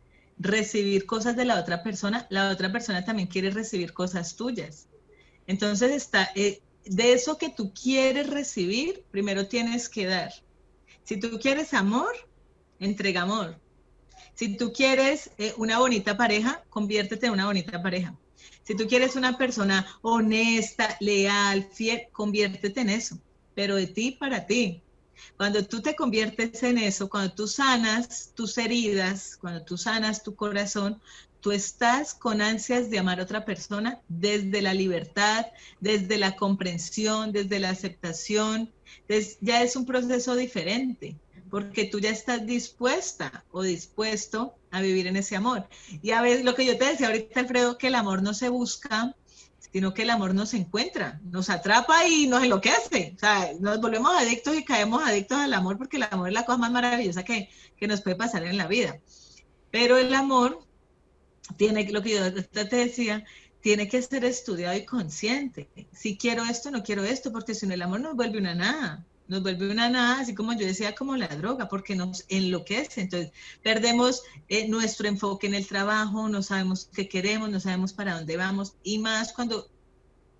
[0.43, 4.88] recibir cosas de la otra persona, la otra persona también quiere recibir cosas tuyas.
[5.47, 10.32] Entonces está, eh, de eso que tú quieres recibir, primero tienes que dar.
[11.05, 12.12] Si tú quieres amor,
[12.78, 13.61] entrega amor.
[14.34, 18.16] Si tú quieres eh, una bonita pareja, conviértete en una bonita pareja.
[18.64, 23.18] Si tú quieres una persona honesta, leal, fiel, conviértete en eso,
[23.55, 24.82] pero de ti para ti.
[25.36, 30.34] Cuando tú te conviertes en eso, cuando tú sanas tus heridas, cuando tú sanas tu
[30.34, 31.00] corazón,
[31.40, 35.46] tú estás con ansias de amar a otra persona desde la libertad,
[35.80, 38.72] desde la comprensión, desde la aceptación.
[39.00, 41.16] Entonces, ya es un proceso diferente,
[41.50, 45.68] porque tú ya estás dispuesta o dispuesto a vivir en ese amor.
[46.00, 48.48] Y a ver, lo que yo te decía ahorita, Alfredo, que el amor no se
[48.48, 49.14] busca
[49.70, 53.12] sino que el amor nos encuentra, nos atrapa y nos enloquece.
[53.16, 56.44] O sea, nos volvemos adictos y caemos adictos al amor porque el amor es la
[56.44, 58.98] cosa más maravillosa que, que nos puede pasar en la vida.
[59.70, 60.66] Pero el amor
[61.56, 63.24] tiene, lo que yo te decía,
[63.60, 65.68] tiene que ser estudiado y consciente.
[65.92, 69.06] Si quiero esto, no quiero esto, porque si no el amor nos vuelve una nada
[69.32, 73.00] nos vuelve una nada, así como yo decía, como la droga, porque nos enloquece.
[73.00, 78.14] Entonces, perdemos eh, nuestro enfoque en el trabajo, no sabemos qué queremos, no sabemos para
[78.14, 79.70] dónde vamos, y más cuando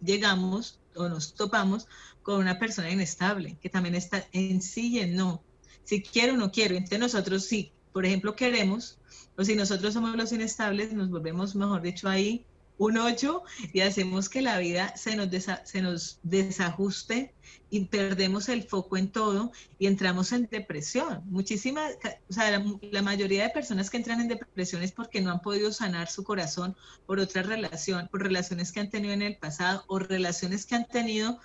[0.03, 1.87] llegamos o nos topamos
[2.23, 5.43] con una persona inestable, que también está en sí y en no.
[5.85, 6.75] Si quiero o no quiero.
[6.75, 8.99] Entonces, nosotros, si, por ejemplo, queremos,
[9.39, 12.45] o si nosotros somos los inestables, nos volvemos, mejor dicho, ahí
[12.87, 15.29] un 8 y hacemos que la vida se nos,
[15.65, 17.35] se nos desajuste
[17.71, 21.23] y perdemos el foco en todo y entramos en depresión.
[21.27, 21.95] Muchísimas,
[22.29, 25.73] o sea, la, mayoría de personas que entran en depresión es porque no han podido
[25.73, 26.77] sanar su corazón
[27.07, 30.87] por otra relación, por relaciones que han tenido en el pasado o relaciones que han
[30.87, 31.39] tenido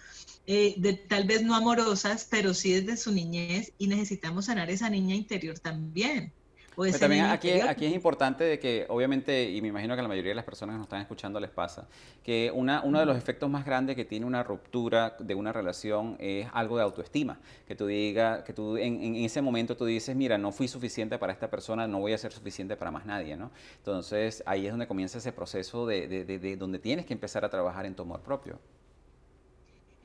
[0.47, 4.89] eh, de, tal vez no amorosas, pero sí desde su niñez y necesitamos sanar esa
[4.89, 6.33] niña interior también.
[6.77, 10.31] Pero también aquí, aquí es importante de que, obviamente, y me imagino que la mayoría
[10.31, 11.87] de las personas que nos están escuchando les pasa,
[12.23, 16.15] que una, uno de los efectos más grandes que tiene una ruptura de una relación
[16.19, 17.39] es algo de autoestima.
[17.67, 21.17] Que tú digas, que tú en, en, ese momento tú dices, mira, no fui suficiente
[21.17, 23.49] para esta persona, no voy a ser suficiente para más nadie, ¿no?
[23.77, 27.43] Entonces ahí es donde comienza ese proceso de, de, de, de donde tienes que empezar
[27.43, 28.59] a trabajar en tu amor propio.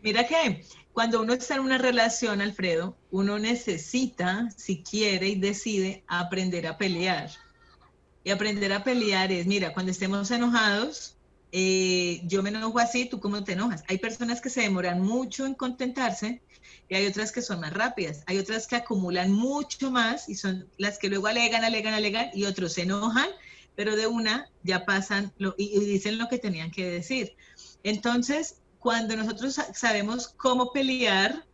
[0.02, 6.04] Mira que cuando uno está en una relación, Alfredo, uno necesita, si quiere y decide,
[6.08, 7.30] aprender a pelear.
[8.24, 11.16] Y aprender a pelear es, mira, cuando estemos enojados,
[11.52, 13.84] eh, yo me enojo así, tú cómo te enojas.
[13.88, 16.42] Hay personas que se demoran mucho en contentarse
[16.88, 18.24] y hay otras que son más rápidas.
[18.26, 22.44] Hay otras que acumulan mucho más y son las que luego alegan, alegan, alegan y
[22.44, 23.28] otros se enojan,
[23.76, 27.36] pero de una ya pasan y dicen lo que tenían que decir.
[27.82, 31.46] Entonces, cuando nosotros sabemos cómo pelear,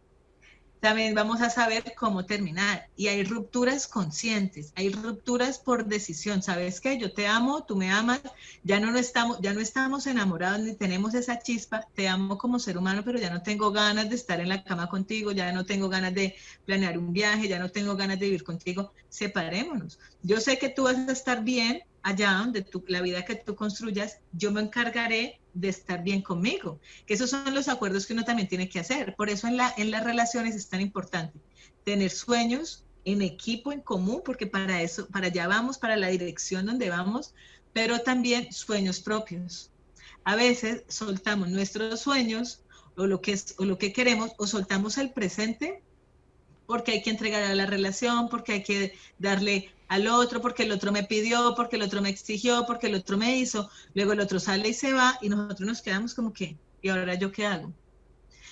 [0.81, 2.89] también vamos a saber cómo terminar.
[2.97, 6.43] Y hay rupturas conscientes, hay rupturas por decisión.
[6.43, 6.99] ¿Sabes qué?
[6.99, 8.23] Yo te amo, tú me amas,
[8.63, 11.87] ya no, no estamos, ya no estamos enamorados ni tenemos esa chispa.
[11.95, 14.89] Te amo como ser humano, pero ya no tengo ganas de estar en la cama
[14.89, 18.45] contigo, ya no tengo ganas de planear un viaje, ya no tengo ganas de vivir
[18.45, 18.95] contigo.
[19.11, 19.99] Separémonos.
[20.23, 23.55] Yo sé que tú vas a estar bien allá donde tú, la vida que tú
[23.55, 26.81] construyas, yo me encargaré de estar bien conmigo.
[27.07, 29.15] Que esos son los acuerdos que uno también tiene que hacer.
[29.17, 31.39] Por eso en, la, en las relaciones es tan importante
[31.85, 36.67] tener sueños en equipo, en común, porque para eso, para allá vamos, para la dirección
[36.67, 37.35] donde vamos,
[37.73, 39.71] pero también sueños propios.
[40.25, 42.63] A veces soltamos nuestros sueños
[42.97, 45.83] o lo que, es, o lo que queremos o soltamos el presente
[46.67, 50.73] porque hay que entregar a la relación, porque hay que darle al otro, porque el
[50.73, 54.21] otro me pidió, porque el otro me exigió, porque el otro me hizo, luego el
[54.21, 57.47] otro sale y se va y nosotros nos quedamos como que, ¿y ahora yo qué
[57.47, 57.73] hago?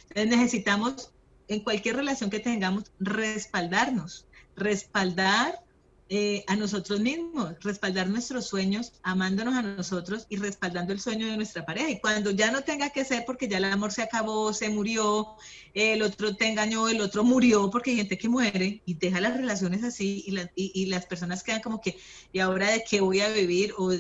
[0.09, 1.13] Entonces necesitamos,
[1.49, 4.27] en cualquier relación que tengamos, respaldarnos,
[4.57, 5.61] respaldar
[6.09, 11.37] eh, a nosotros mismos, respaldar nuestros sueños, amándonos a nosotros y respaldando el sueño de
[11.37, 11.91] nuestra pareja.
[11.91, 15.35] Y cuando ya no tenga que ser porque ya el amor se acabó, se murió,
[15.75, 19.37] el otro te engañó, el otro murió, porque hay gente que muere y deja las
[19.37, 21.99] relaciones así y, las personas quedan como que,
[22.33, 23.91] ¿y ahora de qué voy a vivir o,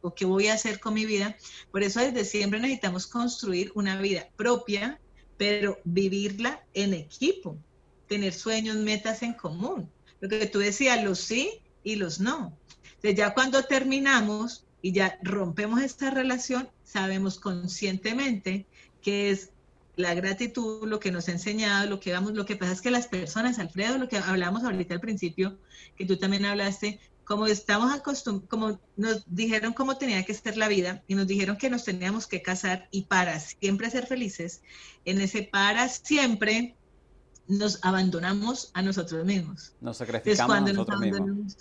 [0.00, 1.36] o qué voy a hacer con mi vida?
[1.70, 4.98] Por eso desde siempre necesitamos construir una vida propia,
[5.36, 7.58] pero vivirla en equipo,
[8.08, 9.90] tener sueños, metas en común
[10.22, 12.56] lo que tú decías, los sí y los no.
[12.84, 18.66] Entonces ya cuando terminamos y ya rompemos esta relación, sabemos conscientemente
[19.02, 19.50] que es
[19.96, 22.92] la gratitud, lo que nos ha enseñado, lo que vamos, lo que pasa es que
[22.92, 25.58] las personas, Alfredo, lo que hablamos ahorita al principio,
[25.96, 30.68] que tú también hablaste, como estamos acostumbrados, como nos dijeron cómo tenía que ser la
[30.68, 34.62] vida y nos dijeron que nos teníamos que casar y para siempre ser felices,
[35.04, 36.76] en ese para siempre
[37.48, 39.72] nos abandonamos a nosotros mismos.
[39.80, 41.56] Nos sacrificamos a nosotros mismos.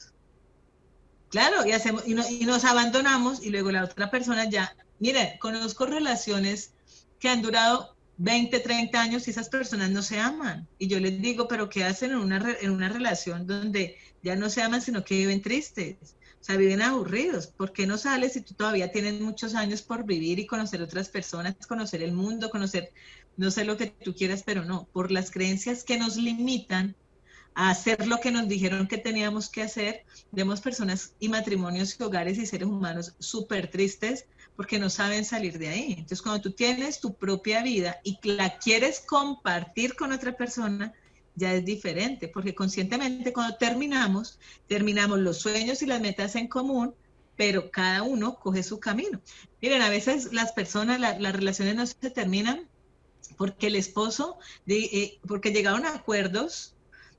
[1.29, 5.85] Claro, y, hacemos, y, y, nos abandonamos y luego la otra persona ya, mire, conozco
[5.85, 6.73] relaciones
[7.19, 10.67] que han durado 20, 30 años y esas personas no se aman.
[10.77, 14.49] Y yo les digo, pero ¿qué hacen en una, en una relación donde ya no
[14.49, 15.97] se aman, sino que viven tristes?
[16.39, 17.47] O sea, viven aburridos.
[17.47, 21.09] ¿Por qué no sales si tú todavía tienes muchos años por vivir y conocer otras
[21.09, 22.91] personas, conocer el mundo, conocer
[23.37, 26.95] no sé lo que tú quieras, pero no, por las creencias que nos limitan
[27.53, 32.03] a hacer lo que nos dijeron que teníamos que hacer, vemos personas y matrimonios y
[32.03, 34.25] hogares y seres humanos súper tristes
[34.55, 35.91] porque no saben salir de ahí.
[35.93, 40.93] Entonces, cuando tú tienes tu propia vida y la quieres compartir con otra persona,
[41.35, 46.93] ya es diferente, porque conscientemente cuando terminamos, terminamos los sueños y las metas en común,
[47.35, 49.21] pero cada uno coge su camino.
[49.61, 52.67] Miren, a veces las personas, las relaciones no se terminan
[53.37, 56.75] porque el esposo, eh, porque llegaron a acuerdos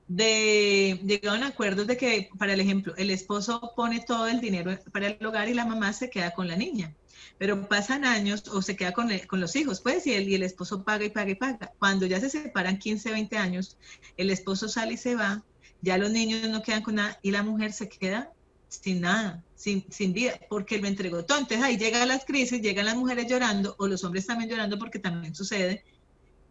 [0.07, 4.77] de llegaron a acuerdos de que, para el ejemplo, el esposo pone todo el dinero
[4.91, 6.93] para el hogar y la mamá se queda con la niña.
[7.37, 10.43] Pero pasan años o se queda con, con los hijos, pues, y el, y el
[10.43, 11.71] esposo paga y paga y paga.
[11.79, 13.77] Cuando ya se separan 15, 20 años,
[14.17, 15.43] el esposo sale y se va,
[15.81, 18.31] ya los niños no quedan con nada y la mujer se queda
[18.67, 21.37] sin nada, sin, sin vida, porque él me entregó todo.
[21.37, 24.99] Entonces ahí llegan las crisis, llegan las mujeres llorando o los hombres también llorando porque
[24.99, 25.83] también sucede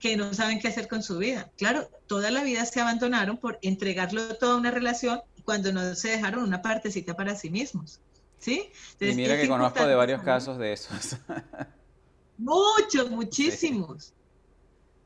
[0.03, 1.51] que no saben qué hacer con su vida.
[1.57, 6.09] Claro, toda la vida se abandonaron por entregarlo todo a una relación cuando no se
[6.09, 8.01] dejaron una partecita para sí mismos.
[8.41, 8.69] ¿Sí?
[8.99, 11.17] y mira que conozco de varios casos de esos.
[12.37, 14.13] Muchos, muchísimos.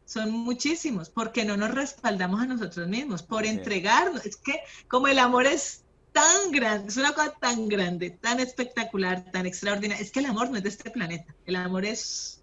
[0.07, 4.25] Son muchísimos, porque no nos respaldamos a nosotros mismos, por entregarnos.
[4.25, 5.83] Es que como el amor es
[6.13, 10.49] tan grande, es una cosa tan grande, tan espectacular, tan extraordinaria, es que el amor
[10.49, 12.36] no es de este planeta, el amor es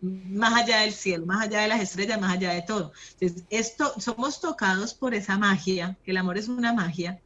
[0.00, 2.92] más allá del cielo, más allá de las estrellas, más allá de todo.
[3.18, 7.20] Entonces, esto, somos tocados por esa magia, que el amor es una magia,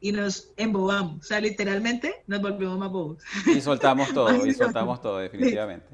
[0.00, 3.22] y nos embobamos, o sea, literalmente nos volvemos más bobos.
[3.46, 5.86] Y soltamos todo, y soltamos todo, definitivamente.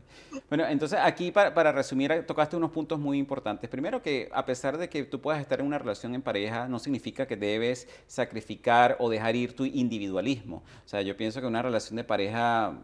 [0.49, 3.69] Bueno, entonces aquí para, para, resumir, tocaste unos puntos muy importantes.
[3.69, 6.79] Primero que a pesar de que tú puedas estar en una relación en pareja, no
[6.79, 10.63] significa que debes sacrificar o dejar ir tu individualismo.
[10.85, 12.79] O sea, yo pienso que una relación de pareja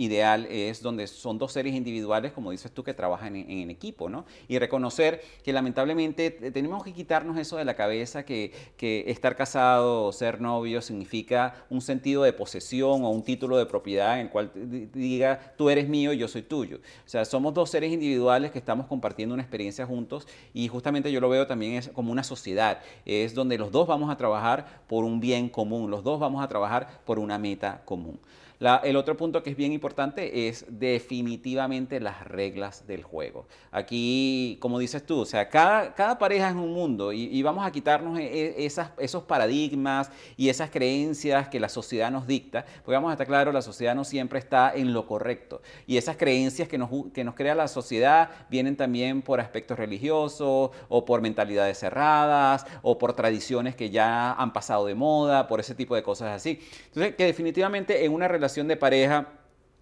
[0.00, 4.24] ideal es donde son dos seres individuales, como dices tú, que trabajan en, equipo, ¿no?
[4.48, 10.12] Y reconocer que lamentablemente tenemos que quitarnos eso de la cabeza, que, estar casado o
[10.12, 14.50] ser novio significa un sentido de posesión o un título de propiedad en el cual
[14.94, 16.78] diga, tú eres mío y yo soy tuyo.
[16.78, 21.20] O sea, somos dos seres individuales que estamos compartiendo una experiencia juntos y justamente yo
[21.20, 25.04] lo veo también es como una sociedad, es donde los dos vamos a trabajar por
[25.04, 28.18] un bien común, los dos vamos a trabajar por una meta común
[28.60, 33.46] el otro punto que es bien importante es definitivamente las reglas del juego.
[33.70, 37.72] Aquí, como dices tú, o sea, cada, cada pareja es un mundo y, vamos a
[37.72, 43.08] quitarnos e, e, esos paradigmas y esas creencias que la sociedad nos dicta, porque vamos
[43.08, 45.62] a estar claro, la sociedad no siempre está en lo correcto.
[45.86, 50.70] Y esas creencias que nos, que nos crea la sociedad vienen también por aspectos religiosos
[50.88, 55.74] o por mentalidades cerradas o por tradiciones que ya han pasado de moda, por ese
[55.74, 56.60] tipo de cosas así.
[56.88, 59.28] Entonces, que definitivamente en una relación de pareja,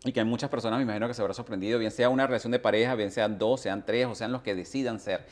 [0.04, 2.52] y que hay muchas personas me imagino que se habrá sorprendido, bien sea una relación
[2.52, 5.24] de pareja, bien sean dos, sean tres o sean los que decidan ser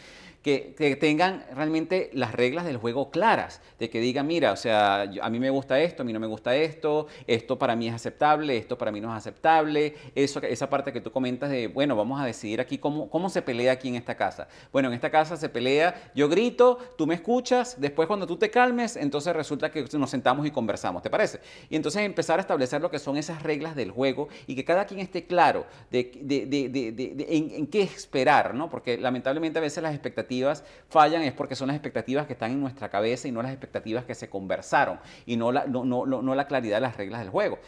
[0.46, 5.28] que, tengan realmente las reglas del juego claras, de que digan, mira, o sea, a
[5.28, 8.56] mí me gusta esto, a mí no me gusta esto, esto para mí es aceptable,
[8.56, 12.24] esto para mí no es aceptable, esa parte que tú comentas de, bueno, vamos a
[12.24, 14.46] decidir aquí cómo, cómo se pelea aquí en esta casa.
[14.72, 18.48] Bueno, en esta casa se pelea, yo grito, tú me escuchas, después cuando tú te
[18.48, 21.40] calmes, entonces resulta que nos sentamos y conversamos, ¿te parece?
[21.68, 24.86] Y entonces empezar a establecer lo que son esas reglas del juego y que cada
[24.86, 26.12] quien esté claro de,
[27.28, 28.70] en, en qué esperar, ¿no?
[28.70, 30.35] Porque lamentablemente a veces las expectativas
[30.88, 34.04] fallan es porque son las expectativas que están en nuestra cabeza y no las expectativas
[34.04, 37.30] que se conversaron y no la, no, no, no la claridad de las reglas del
[37.30, 37.58] juego.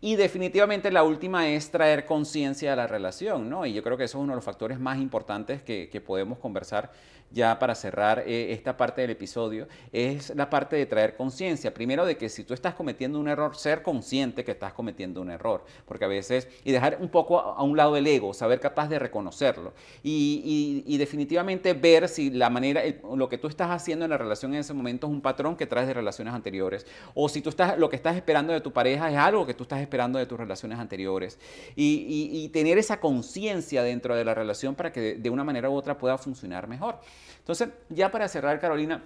[0.00, 3.66] Y definitivamente la última es traer conciencia a la relación, ¿no?
[3.66, 6.90] Y yo creo que eso es uno de los factores más importantes que, podemos conversar
[7.30, 11.72] ya para cerrar eh, esta parte del episodio, es la parte de traer conciencia.
[11.72, 15.30] Primero de que si tú estás cometiendo un error, ser consciente que estás cometiendo un
[15.30, 18.88] error, porque a veces, y dejar un poco a, un lado el ego, saber capaz
[18.88, 19.72] de reconocerlo.
[20.02, 22.82] Y, y, definitivamente ver si la manera,
[23.14, 25.66] lo que tú estás haciendo en la relación en ese momento es un patrón que
[25.66, 29.10] traes de relaciones anteriores, o si tú estás, lo que estás esperando de tu pareja
[29.10, 31.38] es algo que tú estás esperando de tus relaciones anteriores.
[31.76, 35.98] Y, tener esa conciencia dentro de la relación para que de una manera u otra
[35.98, 37.00] pueda funcionar mejor.
[37.38, 39.02] Entonces, ya para cerrar, Carolina,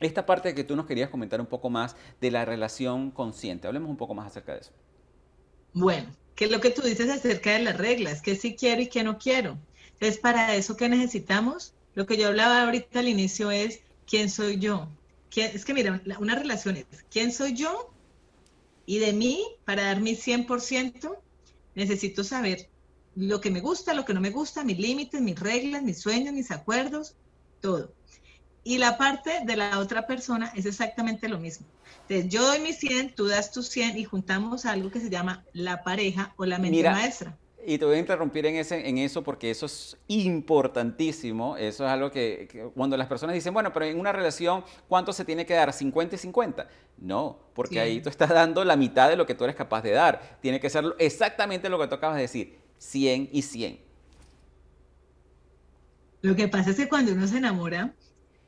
[0.00, 3.66] esta parte que tú nos querías comentar un poco más de la relación consciente.
[3.66, 4.72] Hablemos un poco más acerca de eso.
[5.74, 8.20] Bueno, ¿qué es lo que tú dices acerca de las reglas?
[8.20, 9.58] ¿Qué sí quiero y qué no quiero?
[9.94, 11.74] Entonces, para eso, ¿qué necesitamos?
[11.94, 14.88] Lo que yo hablaba ahorita al inicio es, ¿quién soy yo?
[15.34, 17.92] Es que mira, una relación es, ¿quién soy yo?
[18.86, 21.16] Y de mí, para dar mi 100%,
[21.74, 22.68] necesito saber
[23.14, 26.34] lo que me gusta, lo que no me gusta, mis límites, mis reglas, mis sueños,
[26.34, 27.14] mis acuerdos,
[27.60, 27.92] todo.
[28.64, 31.66] Y la parte de la otra persona es exactamente lo mismo.
[32.02, 35.44] Entonces, yo doy mi 100, tú das tu 100 y juntamos algo que se llama
[35.52, 37.36] la pareja o la mente maestra.
[37.64, 41.56] Y te voy a interrumpir en, ese, en eso porque eso es importantísimo.
[41.56, 45.24] Eso es algo que, cuando las personas dicen, bueno, pero en una relación, ¿cuánto se
[45.24, 45.70] tiene que dar?
[45.70, 46.68] ¿50 y 50?
[46.98, 49.92] No, porque ahí tú estás dando la mitad de lo que tú eres capaz de
[49.92, 50.38] dar.
[50.40, 53.80] Tiene que ser exactamente lo que tú acabas de decir, 100 y 100.
[56.22, 57.94] Lo que pasa es que cuando uno se enamora,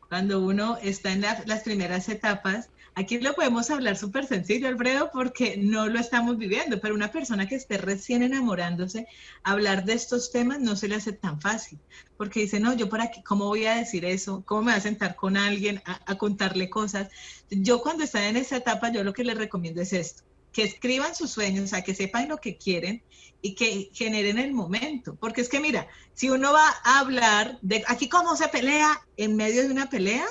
[0.08, 5.56] cuando uno está en las primeras etapas, Aquí lo podemos hablar súper sencillo, Alfredo, porque
[5.56, 9.08] no lo estamos viviendo, pero una persona que esté recién enamorándose,
[9.42, 11.80] hablar de estos temas no se le hace tan fácil,
[12.16, 14.44] porque dice, no, yo por aquí, ¿cómo voy a decir eso?
[14.46, 17.08] ¿Cómo me voy a sentar con alguien a, a contarle cosas?
[17.50, 20.22] Yo cuando están en esa etapa, yo lo que les recomiendo es esto,
[20.52, 23.02] que escriban sus sueños, o sea, que sepan lo que quieren
[23.42, 25.16] y que generen el momento.
[25.16, 29.34] Porque es que mira, si uno va a hablar de aquí cómo se pelea en
[29.34, 30.24] medio de una pelea,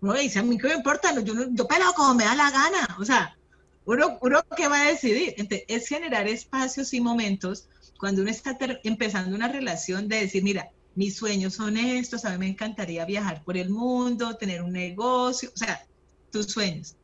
[0.00, 2.96] no dice, a mí qué me importa, yo, yo peleo como me da la gana.
[2.98, 3.36] O sea,
[3.84, 5.34] uno, uno que va a decidir.
[5.68, 11.16] Es generar espacios y momentos cuando uno está empezando una relación de decir, mira, mis
[11.16, 15.56] sueños son estos, a mí me encantaría viajar por el mundo, tener un negocio, o
[15.56, 15.86] sea,
[16.30, 16.96] tus sueños.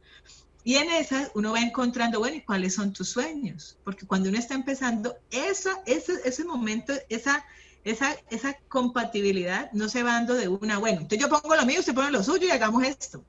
[0.65, 3.79] Y en esas uno va encontrando, bueno, ¿y cuáles son tus sueños?
[3.85, 7.45] Porque cuando uno está empezando, esa, ese, ese momento, esa,
[7.87, 11.79] esa, esa compatibilidad no se va dando de una, bueno, entonces yo pongo lo mío,
[11.79, 13.25] usted pone lo suyo y hagamos esto.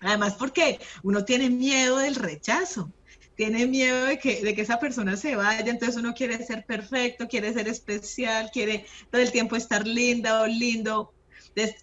[0.00, 2.90] Además, porque uno tiene miedo del rechazo,
[3.36, 7.28] tiene miedo de que, de que esa persona se vaya, entonces uno quiere ser perfecto,
[7.28, 11.14] quiere ser especial, quiere todo el tiempo estar linda o lindo,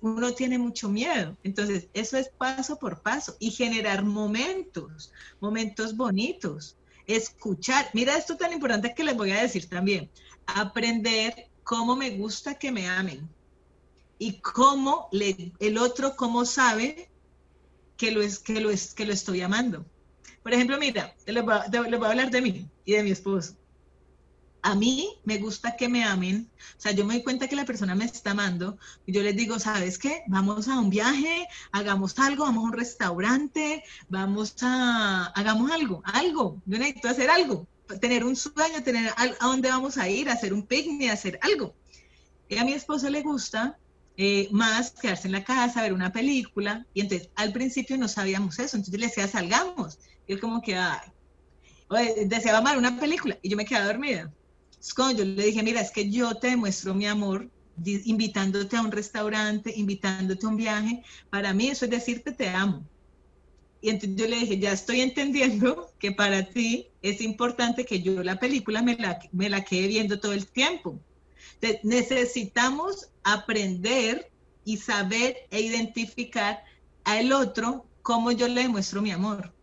[0.02, 1.38] uno tiene mucho miedo.
[1.44, 6.76] Entonces, eso es paso por paso y generar momentos, momentos bonitos,
[7.08, 7.90] escuchar.
[7.94, 10.10] Mira esto tan importante que les voy a decir también.
[10.46, 13.30] Aprender cómo me gusta que me amen
[14.18, 17.12] y cómo le, el otro, cómo sabe
[17.96, 19.86] que lo, es, que, lo es, que lo estoy amando.
[20.42, 23.56] Por ejemplo, mira, les voy, voy a hablar de mí y de mi esposo
[24.62, 27.64] a mí me gusta que me amen, o sea, yo me doy cuenta que la
[27.64, 30.24] persona me está amando yo les digo, ¿sabes qué?
[30.28, 36.62] Vamos a un viaje, hagamos algo, vamos a un restaurante, vamos a, hagamos algo, algo,
[36.66, 37.68] yo necesito hacer algo,
[38.02, 41.76] tener un sueño, tener a, dónde vamos a ir, hacer un picnic, hacer algo.
[42.48, 43.78] Y a mi esposo le gusta
[44.18, 48.60] eh, más quedarse en la casa, ver una película, y entonces al principio no sabíamos
[48.60, 53.50] eso, entonces le decía, salgamos, y él como que, ay, deseaba ver una película, y
[53.50, 54.32] yo me quedaba dormida
[54.80, 57.50] es cuando yo le dije, mira, es que yo te demuestro mi amor
[57.86, 61.04] invitándote a un restaurante, invitándote a un viaje.
[61.30, 62.86] Para mí eso es decirte te amo.
[63.82, 68.24] Y entonces yo le dije, ya estoy entendiendo que para ti es importante que yo
[68.24, 71.00] la película me la, me la quede viendo todo el tiempo.
[71.62, 74.32] Entonces, necesitamos aprender
[74.66, 76.64] y saber e identificar
[77.04, 79.54] al otro cómo yo le demuestro mi amor.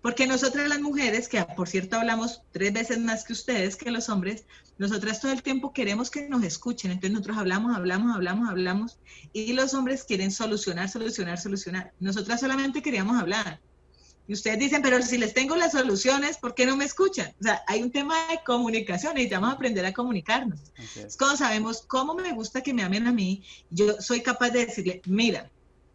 [0.00, 4.08] Porque nosotras las mujeres, que por cierto hablamos tres veces más que ustedes, que los
[4.08, 4.44] hombres,
[4.78, 6.92] nosotras todo el tiempo queremos que nos escuchen.
[6.92, 8.98] Entonces nosotros hablamos, hablamos, hablamos, hablamos.
[9.32, 11.92] Y los hombres quieren solucionar, solucionar, solucionar.
[11.98, 13.60] Nosotras solamente queríamos hablar.
[14.28, 17.34] Y ustedes dicen, pero si les tengo las soluciones, ¿por qué no me escuchan?
[17.40, 20.60] O sea, hay un tema de comunicación, necesitamos aprender a comunicarnos.
[20.94, 24.66] Es cuando sabemos cómo me gusta que me amen a mí, yo soy capaz de
[24.66, 25.50] decirle, mira,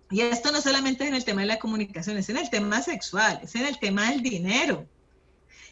[0.09, 2.81] y esto no solamente es en el tema de la comunicación, es en el tema
[2.81, 4.87] sexual, es en el tema del dinero,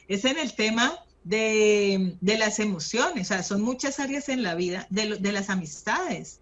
[0.08, 4.88] es en el tema de, las emociones, o sea, son muchas áreas en la vida,
[4.90, 6.40] de, de las amistades.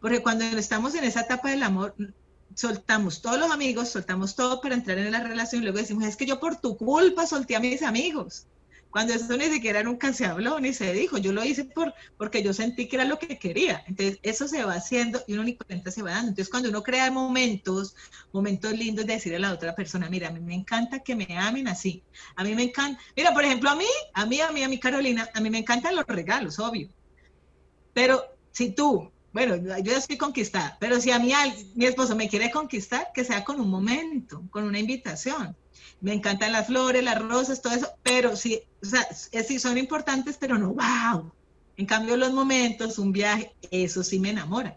[0.00, 1.94] Porque cuando estamos en esa etapa del amor,
[2.54, 6.16] soltamos todos los amigos, soltamos todo para entrar en la relación y luego decimos, es
[6.16, 8.46] que yo por tu culpa solté a mis amigos
[8.92, 11.16] cuando eso ni siquiera nunca se habló ni se dijo.
[11.16, 13.82] Yo lo hice por, porque yo sentí que era lo que quería.
[13.88, 16.28] Entonces, eso se va haciendo y uno ni cuenta se va dando.
[16.28, 17.96] Entonces, cuando uno crea momentos,
[18.32, 21.26] momentos lindos de decirle a la otra persona, mira, a mí me encanta que me
[21.38, 22.04] amen así.
[22.36, 24.78] A mí me encanta, mira, por ejemplo, a mí, a mí, a mí, a mí,
[24.78, 26.90] Carolina, a mí me encantan los regalos, obvio.
[27.94, 31.32] Pero si tú, bueno, yo ya estoy conquistada, pero si a mí
[31.74, 35.56] mi esposo me quiere conquistar, que sea con un momento, con una invitación
[36.02, 39.06] me encantan las flores, las rosas, todo eso, pero sí, o sea,
[39.46, 41.32] sí son importantes, pero no, wow.
[41.76, 44.76] En cambio, los momentos, un viaje, eso sí me enamora.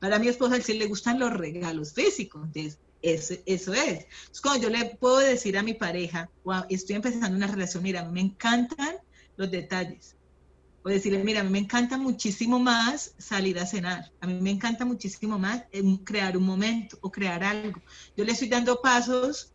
[0.00, 4.06] Para mi esposa, sí le gustan los regalos físicos, entonces, eso, eso es.
[4.42, 8.20] Cuando yo le puedo decir a mi pareja, wow, estoy empezando una relación, mira, me
[8.20, 8.96] encantan
[9.36, 10.16] los detalles.
[10.82, 14.04] O decirle, mira, a mí me encanta muchísimo más salir a cenar.
[14.20, 15.64] A mí me encanta muchísimo más
[16.04, 17.80] crear un momento o crear algo.
[18.16, 19.53] Yo le estoy dando pasos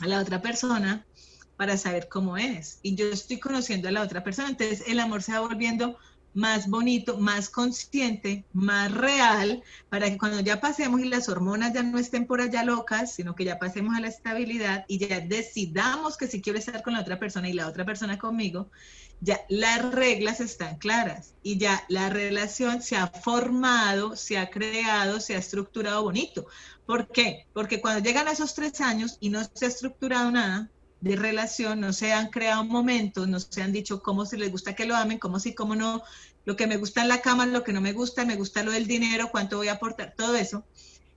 [0.00, 1.06] a la otra persona
[1.56, 2.78] para saber cómo es.
[2.82, 4.48] Y yo estoy conociendo a la otra persona.
[4.48, 5.98] Entonces el amor se va volviendo
[6.34, 11.84] más bonito, más consciente, más real, para que cuando ya pasemos y las hormonas ya
[11.84, 16.16] no estén por allá locas, sino que ya pasemos a la estabilidad y ya decidamos
[16.16, 18.68] que si quiero estar con la otra persona y la otra persona conmigo,
[19.20, 25.20] ya las reglas están claras y ya la relación se ha formado, se ha creado,
[25.20, 26.46] se ha estructurado bonito.
[26.86, 27.46] ¿Por qué?
[27.52, 30.70] Porque cuando llegan a esos tres años y no se ha estructurado nada
[31.00, 34.74] de relación, no se han creado momentos, no se han dicho cómo se les gusta
[34.74, 36.02] que lo amen, cómo sí, cómo no,
[36.44, 38.72] lo que me gusta en la cama, lo que no me gusta, me gusta lo
[38.72, 40.64] del dinero, cuánto voy a aportar, todo eso.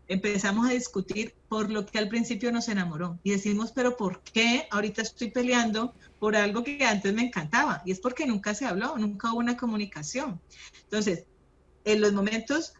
[0.09, 4.67] empezamos a discutir por lo que al principio nos enamoró y decimos, pero ¿por qué
[4.71, 7.81] ahorita estoy peleando por algo que antes me encantaba?
[7.85, 10.39] Y es porque nunca se habló, nunca hubo una comunicación.
[10.83, 11.25] Entonces,
[11.83, 12.73] en los momentos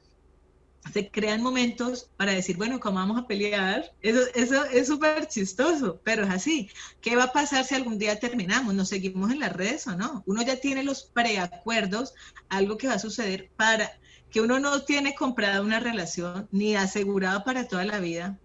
[0.94, 3.94] se crean momentos para decir, bueno, ¿cómo vamos a pelear?
[4.02, 6.70] Eso, eso es súper chistoso, pero es así.
[7.02, 8.74] ¿Qué va a pasar si algún día terminamos?
[8.74, 10.24] ¿Nos seguimos en las redes o no?
[10.26, 12.14] Uno ya tiene los preacuerdos,
[12.50, 13.92] algo que va a suceder para
[14.30, 18.38] que uno no tiene comprada una relación ni asegurada para toda la vida,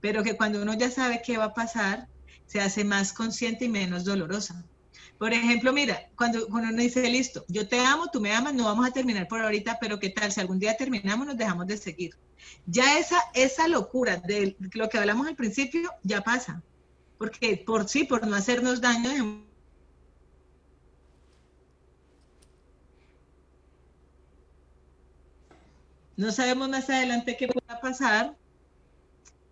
[0.00, 2.08] pero que cuando uno ya sabe qué va a pasar,
[2.46, 4.64] se hace más consciente y menos dolorosa.
[5.18, 8.86] Por ejemplo, mira, cuando, uno dice, listo, yo te amo, tú me amas, no vamos
[8.86, 10.30] a terminar por ahorita, pero ¿qué tal?
[10.30, 12.10] Si algún día terminamos, nos dejamos de seguir.
[12.66, 16.62] Ya esa, esa locura de lo que hablamos al principio ya pasa.
[17.18, 19.46] Porque por sí, por no hacernos daño,
[26.16, 28.36] No sabemos más adelante qué pueda pasar.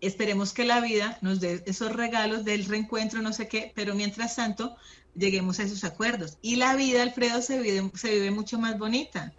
[0.01, 4.35] Esperemos que la vida nos dé esos regalos del reencuentro, no sé qué, pero mientras
[4.35, 4.75] tanto
[5.15, 6.37] lleguemos a esos acuerdos.
[6.41, 9.33] Y la vida, Alfredo, se vive, se vive mucho más bonita.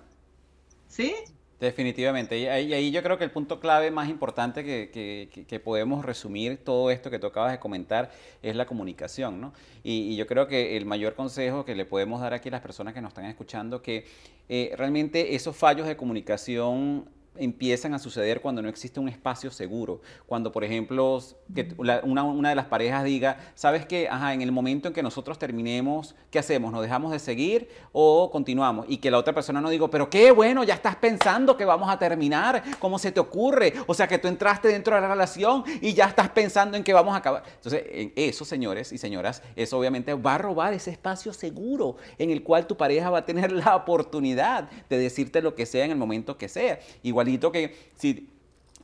[0.89, 1.15] ¿Sí?
[1.59, 2.39] Definitivamente.
[2.39, 7.11] Y ahí, yo creo que el punto clave más importante que, podemos resumir todo esto
[7.11, 8.11] que tú acabas de comentar
[8.43, 9.55] es la comunicación, ¿no?
[9.83, 12.93] Y, yo creo que el mayor consejo que le podemos dar aquí a las personas
[12.93, 14.05] que nos están escuchando, que
[14.51, 17.09] eh, realmente esos fallos de comunicación
[17.39, 20.01] empiezan a suceder cuando no existe un espacio seguro.
[20.27, 21.21] Cuando, por ejemplo,
[21.55, 24.09] que una, de las parejas diga, ¿sabes qué?
[24.09, 26.73] Ajá, en el momento en que nosotros terminemos, ¿qué hacemos?
[26.73, 28.87] ¿Nos dejamos de seguir o continuamos?
[28.89, 31.89] Y que la otra persona no diga, pero qué bueno, ya estás pensando que vamos
[31.89, 33.73] a terminar, ¿cómo se te ocurre?
[33.87, 36.93] O sea, que tú entraste dentro de la relación y ya estás pensando en que
[36.93, 37.43] vamos a acabar.
[37.57, 37.85] Entonces,
[38.17, 42.67] eso, señores y señoras, eso obviamente va a robar ese espacio seguro en el cual
[42.67, 46.37] tu pareja va a tener la oportunidad de decirte lo que sea en el momento
[46.37, 46.79] que sea.
[47.03, 48.29] Igual que si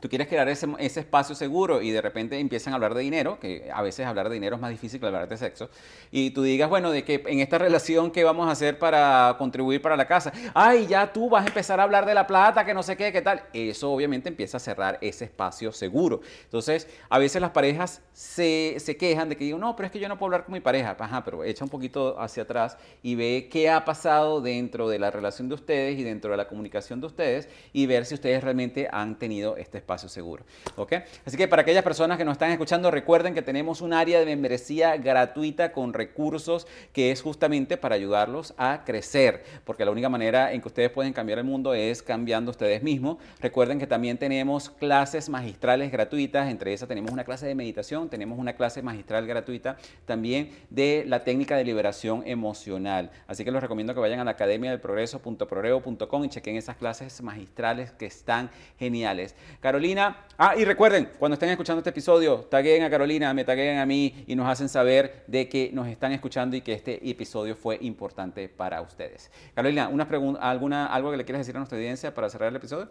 [0.02, 3.70] tú quieres crear ese, espacio seguro y de repente empiezan a hablar de dinero, que
[3.72, 5.70] a veces hablar de dinero es más difícil que hablar de sexo,
[6.10, 9.80] y tú digas, bueno, de que en esta relación, ¿qué vamos a hacer para contribuir
[9.80, 10.32] para la casa?
[10.54, 13.12] Ay, ya tú vas a empezar a hablar de la plata, que no sé qué,
[13.12, 13.44] qué tal.
[13.52, 16.20] Eso obviamente empieza a cerrar ese espacio seguro.
[16.44, 20.00] Entonces, a veces las parejas se, se quejan de que digo, no, pero es que
[20.00, 20.96] yo no puedo hablar con mi pareja.
[20.98, 25.12] Ajá, pero echa un poquito hacia atrás y ve qué ha pasado dentro de la
[25.12, 28.88] relación de ustedes y dentro de la comunicación de ustedes y ver si ustedes realmente
[28.90, 30.44] han tenido este espacio espacio seguro.
[30.76, 30.92] ¿ok?
[31.26, 34.24] Así que para aquellas personas que nos están escuchando, recuerden que tenemos un área de
[34.24, 40.52] membresía gratuita con recursos que es justamente para ayudarlos a crecer, porque la única manera
[40.52, 43.18] en que ustedes pueden cambiar el mundo es cambiando ustedes mismos.
[43.40, 48.38] Recuerden que también tenemos clases magistrales gratuitas, entre esas tenemos una clase de meditación, tenemos
[48.38, 49.76] una clase magistral gratuita
[50.06, 53.10] también de la técnica de liberación emocional.
[53.26, 57.20] Así que les recomiendo que vayan a la academia del progreso.progreso.com y chequen esas clases
[57.22, 59.34] magistrales que están geniales.
[59.60, 60.16] Carolina, Carolina.
[60.38, 64.24] Ah, y recuerden, cuando estén escuchando este episodio, taguen a Carolina, me taguen a mí
[64.28, 68.48] y nos hacen saber de que nos están escuchando y que este episodio fue importante
[68.48, 69.28] para ustedes.
[69.56, 72.56] Carolina, una pregunta, alguna, ¿algo que le quieras decir a nuestra audiencia para cerrar el
[72.56, 72.90] episodio?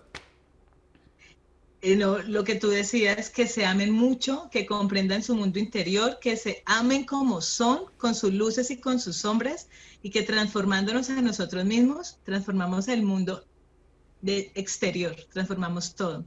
[1.82, 6.20] Eh, lo que tú decías, es que se amen mucho, que comprendan su mundo interior,
[6.20, 9.70] que se amen como son, con sus luces y con sus sombras,
[10.04, 13.46] y que transformándonos a nosotros mismos, transformamos el mundo
[14.22, 16.26] de exterior, transformamos todo.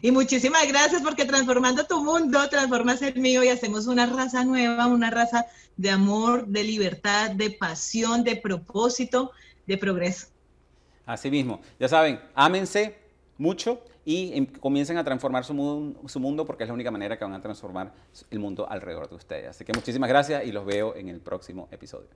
[0.00, 4.86] Y muchísimas gracias porque transformando tu mundo, transformas el mío y hacemos una raza nueva,
[4.86, 5.46] una raza
[5.76, 9.32] de amor, de libertad, de pasión, de propósito,
[9.66, 10.28] de progreso.
[11.06, 12.96] Así mismo, ya saben, ámense
[13.38, 17.18] mucho y em, comiencen a transformar su mundo, su mundo porque es la única manera
[17.18, 17.92] que van a transformar
[18.30, 19.48] el mundo alrededor de ustedes.
[19.48, 22.08] Así que muchísimas gracias y los veo en el próximo episodio.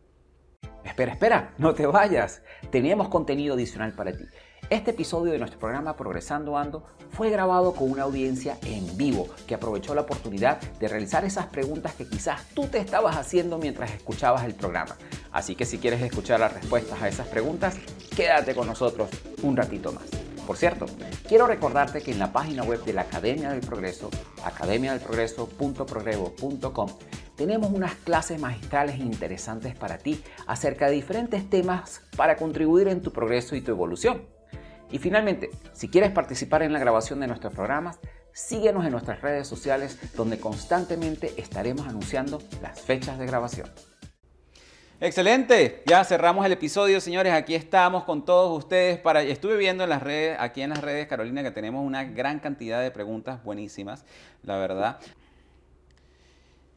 [0.84, 2.42] Espera, espera, no te vayas.
[2.70, 4.24] Teníamos contenido adicional para ti.
[4.70, 9.54] Este episodio de nuestro programa Progresando Ando fue grabado con una audiencia en vivo que
[9.54, 14.44] aprovechó la oportunidad de realizar esas preguntas que quizás tú te estabas haciendo mientras escuchabas
[14.44, 14.96] el programa.
[15.30, 17.76] Así que si quieres escuchar las respuestas a esas preguntas,
[18.16, 19.10] quédate con nosotros
[19.42, 20.04] un ratito más.
[20.46, 20.86] Por cierto,
[21.28, 24.08] quiero recordarte que en la página web de la Academia del Progreso,
[24.42, 26.88] academiadelprogreso.progreso.com,
[27.36, 33.12] tenemos unas clases magistrales interesantes para ti acerca de diferentes temas para contribuir en tu
[33.12, 34.22] progreso y tu evolución.
[34.92, 37.98] Y finalmente, si quieres participar en la grabación de nuestros programas,
[38.32, 43.68] síguenos en nuestras redes sociales donde constantemente estaremos anunciando las fechas de grabación.
[45.00, 47.32] Excelente, ya cerramos el episodio, señores.
[47.32, 49.00] Aquí estamos con todos ustedes.
[49.26, 52.80] Estuve viendo en las redes, aquí en las redes, Carolina, que tenemos una gran cantidad
[52.80, 54.04] de preguntas buenísimas,
[54.44, 55.00] la verdad.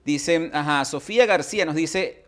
[0.06, 2.25] Dice, ajá, Sofía García nos dice,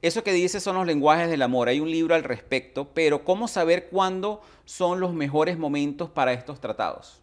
[0.00, 1.68] eso que dice son los lenguajes del amor.
[1.68, 6.60] Hay un libro al respecto, pero ¿cómo saber cuándo son los mejores momentos para estos
[6.60, 7.20] tratados?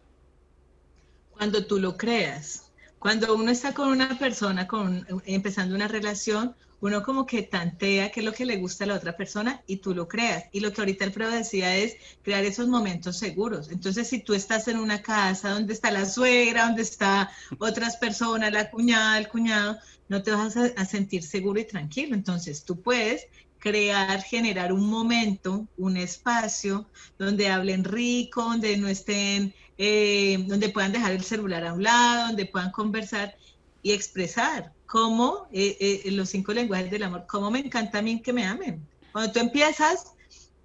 [1.31, 2.63] Cuando tú lo creas.
[2.99, 8.19] Cuando uno está con una persona, con, empezando una relación, uno como que tantea qué
[8.19, 10.45] es lo que le gusta a la otra persona y tú lo creas.
[10.51, 13.69] Y lo que ahorita el prueba decía es crear esos momentos seguros.
[13.71, 18.51] Entonces, si tú estás en una casa donde está la suegra, donde está otras personas,
[18.51, 22.15] la cuñada, el cuñado, no te vas a, sentir seguro y tranquilo.
[22.15, 23.25] Entonces, tú puedes
[23.57, 30.91] crear, generar un momento, un espacio donde hablen rico, donde no estén, eh, donde puedan
[30.91, 33.35] dejar el celular a un lado, donde puedan conversar
[33.81, 38.21] y expresar cómo eh, eh, los cinco lenguajes del amor, cómo me encanta a mí
[38.21, 38.87] que me amen.
[39.11, 40.11] Cuando tú empiezas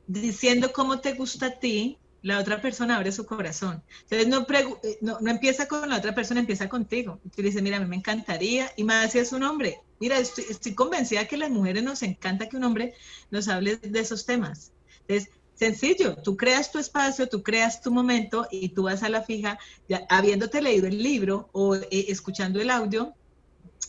[0.06, 3.82] diciendo cómo te gusta a ti, la otra persona abre su corazón.
[4.02, 4.46] Entonces no,
[4.82, 7.20] eh, no, no, empieza con la otra persona, empieza contigo.
[7.34, 9.80] Tú dices, mira, a mí me encantaría, y más si es un hombre.
[9.98, 12.94] Mira, estoy, estoy convencida que a las mujeres nos encanta que un hombre
[13.30, 14.72] nos hable de esos temas.
[15.06, 19.22] Entonces, sencillo, tú creas tu espacio, tú creas tu momento y tú vas a la
[19.22, 19.58] fija,
[19.88, 23.14] ya, habiéndote leído el libro o escuchando el audio,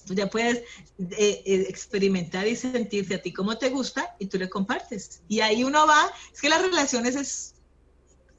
[0.05, 4.38] tú ya puedes eh, eh, experimentar y sentirte a ti como te gusta y tú
[4.38, 5.21] le compartes.
[5.27, 7.55] Y ahí uno va, es que las relaciones es,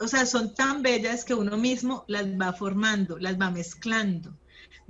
[0.02, 4.36] o sea, son tan bellas que uno mismo las va formando, las va mezclando.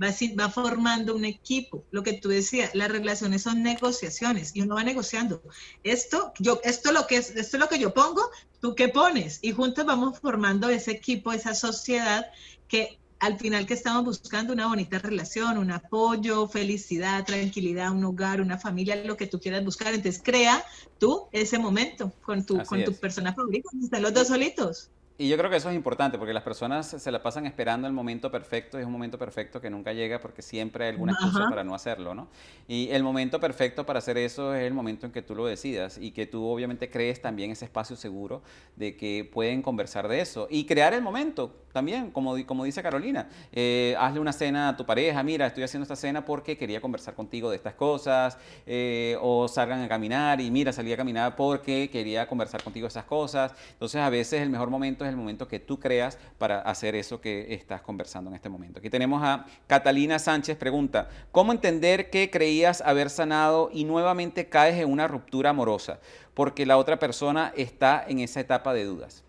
[0.01, 0.09] Va,
[0.39, 1.85] va formando un equipo.
[1.91, 5.41] Lo que tú decías, las relaciones son negociaciones y uno va negociando.
[5.83, 9.39] Esto, yo, esto lo que es, esto es lo que yo pongo, tú qué pones
[9.41, 12.25] y juntos vamos formando ese equipo, esa sociedad
[12.67, 18.41] que al final que estamos buscando una bonita relación, un apoyo, felicidad, tranquilidad, un hogar,
[18.41, 19.93] una familia, lo que tú quieras buscar.
[19.93, 20.61] Entonces crea
[20.97, 24.89] tú ese momento con tu, con tu persona favorita, están los dos solitos.
[25.15, 27.93] Y yo creo que eso es importante porque las personas se la pasan esperando el
[27.93, 31.47] momento perfecto y es un momento perfecto que nunca llega porque siempre hay alguna excusa
[31.49, 32.27] para no hacerlo, ¿no?
[32.67, 35.99] Y el momento perfecto para hacer eso es el momento en que tú lo decidas
[35.99, 38.41] y que tú obviamente crees también ese espacio seguro
[38.75, 43.27] de que pueden conversar de eso y crear el momento también, como, como dice Carolina.
[43.51, 47.15] Eh, hazle una cena a tu pareja, mira, estoy haciendo esta cena porque quería conversar
[47.15, 51.89] contigo de estas cosas eh, o salgan a caminar y mira, salí a caminar porque
[51.91, 53.53] quería conversar contigo de esas cosas.
[53.73, 57.21] Entonces a veces el mejor momento es el momento que tú creas para hacer eso
[57.21, 58.79] que estás conversando en este momento.
[58.79, 64.77] Aquí tenemos a Catalina Sánchez, pregunta, ¿cómo entender que creías haber sanado y nuevamente caes
[64.77, 65.99] en una ruptura amorosa
[66.33, 69.23] porque la otra persona está en esa etapa de dudas?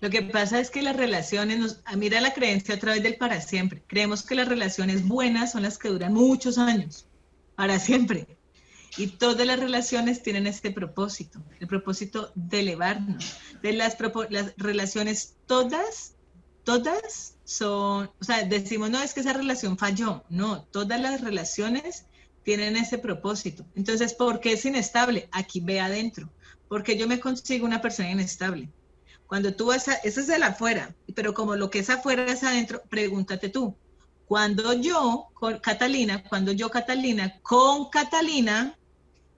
[0.00, 3.16] Lo que pasa es que las relaciones, nos, ah, mira la creencia a través del
[3.16, 3.82] para siempre.
[3.86, 7.06] Creemos que las relaciones buenas son las que duran muchos años,
[7.54, 8.26] para siempre.
[8.96, 13.36] Y todas las relaciones tienen este propósito, el propósito de elevarnos.
[13.62, 13.96] De las,
[14.30, 16.14] las relaciones todas,
[16.64, 20.24] todas son, o sea, decimos, no, es que esa relación falló.
[20.30, 22.06] No, todas las relaciones
[22.42, 23.66] tienen ese propósito.
[23.74, 25.28] Entonces, ¿por qué es inestable?
[25.32, 26.30] Aquí ve adentro.
[26.68, 28.70] Porque yo me consigo una persona inestable.
[29.26, 32.24] Cuando tú vas a, eso es de la afuera, pero como lo que es afuera
[32.26, 33.76] es adentro, pregúntate tú,
[34.26, 38.76] cuando yo, con Catalina, cuando yo, Catalina, con Catalina,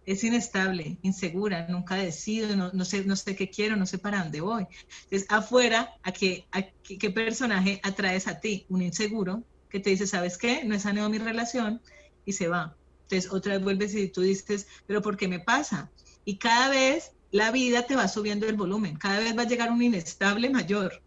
[0.09, 4.41] es inestable, insegura, nunca decido, no, sé, no sé qué quiero, no sé para dónde
[4.41, 4.67] voy.
[5.05, 6.47] Entonces, afuera, ¿a qué,
[6.83, 8.65] qué, personaje atraes a ti?
[8.71, 10.65] Un inseguro que te dice, ¿sabes qué?
[10.65, 11.83] No he saneado mi relación
[12.25, 12.75] y se va.
[13.03, 15.91] Entonces, otra vez vuelves y tú dices, ¿pero por qué me pasa?
[16.25, 19.71] Y cada vez la vida te va subiendo el volumen, cada vez va a llegar
[19.71, 21.03] un inestable mayor.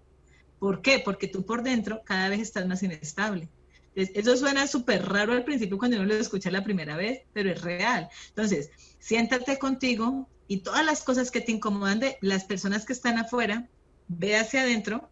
[0.59, 0.99] ¿Por qué?
[0.99, 3.49] Porque tú por dentro cada vez estás más inestable.
[3.93, 7.61] Eso suena súper raro al principio cuando uno lo escucha la primera vez, pero es
[7.61, 8.07] real.
[8.29, 8.69] Entonces,
[8.99, 13.69] siéntate contigo y todas las cosas que te incomodan de las personas que están afuera,
[14.07, 15.11] ve hacia adentro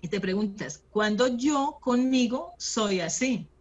[0.00, 3.51] y te preguntas, ¿cuándo yo conmigo soy así?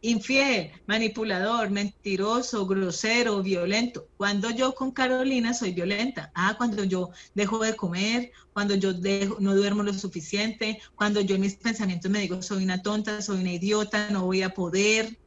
[0.00, 4.08] Infiel, manipulador, mentiroso, grosero, violento.
[4.16, 6.30] Cuando yo con Carolina soy violenta.
[6.34, 11.36] Ah, cuando yo dejo de comer, cuando yo dejo, no duermo lo suficiente, cuando yo
[11.36, 15.18] en mis pensamientos me digo soy una tonta, soy una idiota, no voy a poder.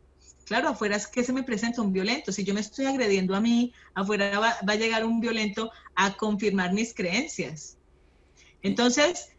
[0.46, 2.32] Claro, afuera es que se me presenta un violento.
[2.32, 6.16] Si yo me estoy agrediendo a mí, afuera va, va a llegar un violento a
[6.18, 7.78] confirmar mis creencias.
[8.62, 9.30] Entonces,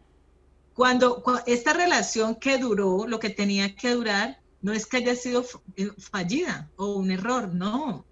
[0.76, 5.46] cuando esta relación que duró, lo que tenía que durar, no es que haya sido
[5.76, 8.04] eh, fallida o un error, no.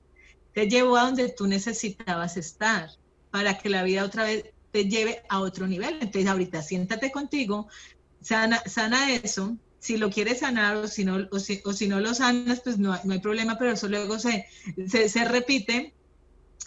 [0.52, 2.90] Te llevó a donde tú necesitabas estar
[3.32, 5.94] para que la vida otra vez te lleve a otro nivel.
[5.94, 7.66] Entonces ahorita siéntate contigo,
[8.22, 9.56] sana, sana eso.
[9.80, 13.18] Si lo quieres sanar o si no, o si, no lo sanas, pues no, hay
[13.18, 14.46] problema, pero eso luego se,
[14.86, 15.92] se, repite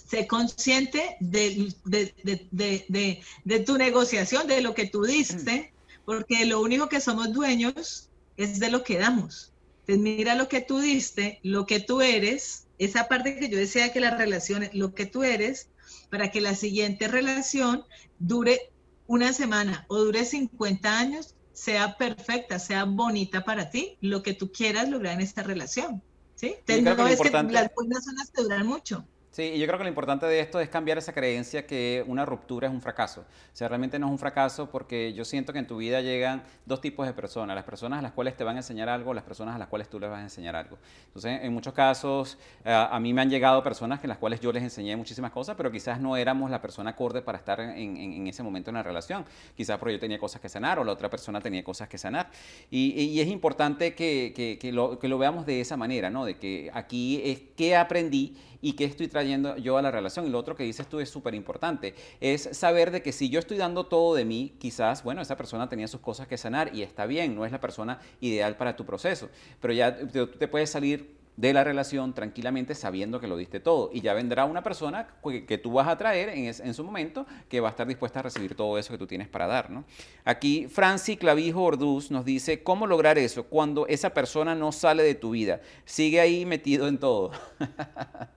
[0.05, 5.71] sé consciente de, de, de, tu negociación, de lo que tú diste,
[6.03, 9.53] porque lo único que somos dueños es de lo que damos.
[9.87, 13.93] Entonces, mira lo que tú diste, lo que tú eres, esa parte que yo decía
[13.93, 15.69] que las relaciones, lo que tú eres,
[16.09, 17.83] para que la siguiente relación
[18.19, 18.71] dure
[19.07, 24.51] una semana o dure 50 años, sea perfecta, sea bonita para ti, lo que tú
[24.51, 26.03] quieras lograr en esta relación.
[26.35, 26.55] ¿sí?
[26.67, 29.07] no es que las buenas son las que duran mucho.
[29.37, 32.25] Sí, y yo creo que lo importante de esto es cambiar esa creencia que una
[32.25, 33.21] ruptura es un fracaso.
[33.21, 36.41] O sea, realmente no es un fracaso porque yo siento que en tu vida llegan
[36.65, 39.23] dos tipos de personas, las personas a las cuales te van a enseñar algo, las
[39.23, 40.79] personas a las cuales tú les vas a enseñar algo.
[41.05, 44.51] Entonces, en muchos casos, eh, a mí me han llegado personas en las cuales yo
[44.51, 48.41] les enseñé muchísimas cosas, pero quizás no éramos la persona acorde para estar en, ese
[48.41, 49.23] momento en la relación.
[49.55, 52.31] Quizás porque yo tenía cosas que sanar o la otra persona tenía cosas que sanar.
[52.71, 56.25] Y, es importante que, que, lo, que lo veamos de esa manera, ¿no?
[56.25, 60.25] De que aquí es qué aprendí y qué estoy trayendo yo a la relación.
[60.25, 63.39] Y lo otro que dices tú es súper importante, es saber de que si yo
[63.39, 66.81] estoy dando todo de mí, quizás, bueno, esa persona tenía sus cosas que sanar y
[66.81, 69.29] está bien, no es la persona ideal para tu proceso,
[69.61, 73.91] pero ya tú te puedes salir de la relación tranquilamente sabiendo que lo diste todo.
[73.93, 75.07] Y ya vendrá una persona
[75.47, 78.55] que, tú vas a traer en, su momento que va a estar dispuesta a recibir
[78.55, 79.69] todo eso que tú tienes para dar.
[79.69, 79.85] ¿no?
[80.25, 85.15] Aquí Franci Clavijo Orduz nos dice, ¿cómo lograr eso cuando esa persona no sale de
[85.15, 85.61] tu vida?
[85.85, 87.31] Sigue ahí metido en todo.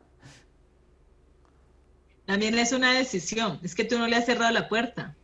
[2.31, 5.17] También es una decisión, es que tú no le has cerrado la puerta.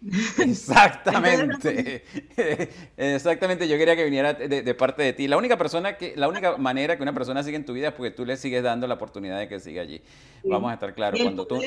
[0.38, 2.04] Exactamente.
[2.96, 5.26] Exactamente, yo quería que viniera de, parte de ti.
[5.26, 7.94] La única persona que, la única manera que una persona siga en tu vida es
[7.94, 10.00] porque tú le sigues dando la oportunidad de que siga allí.
[10.44, 11.20] Vamos a estar claros.
[11.20, 11.60] Cuando tú.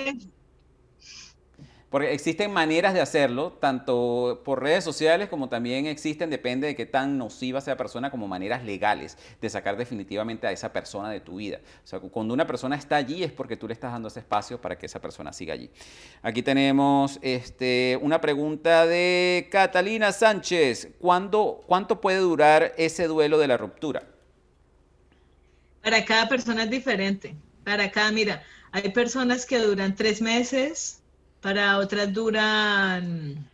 [1.95, 6.85] Porque existen maneras de hacerlo, tanto por redes sociales como también existen, depende de qué
[6.85, 11.21] tan nociva sea la persona, como maneras legales de sacar definitivamente a esa persona de
[11.21, 11.61] tu vida.
[11.85, 14.59] O sea, cuando una persona está allí es porque tú le estás dando ese espacio
[14.59, 15.69] para que esa persona siga allí.
[16.21, 20.95] Aquí tenemos este, una pregunta de Catalina Sánchez.
[20.99, 24.03] ¿Cuándo, ¿Cuánto puede durar ese duelo de la ruptura?
[25.81, 27.37] Para cada persona es diferente.
[27.63, 28.43] Para cada, mira,
[28.73, 31.01] hay personas que duran tres meses,
[31.45, 33.47] para otras duran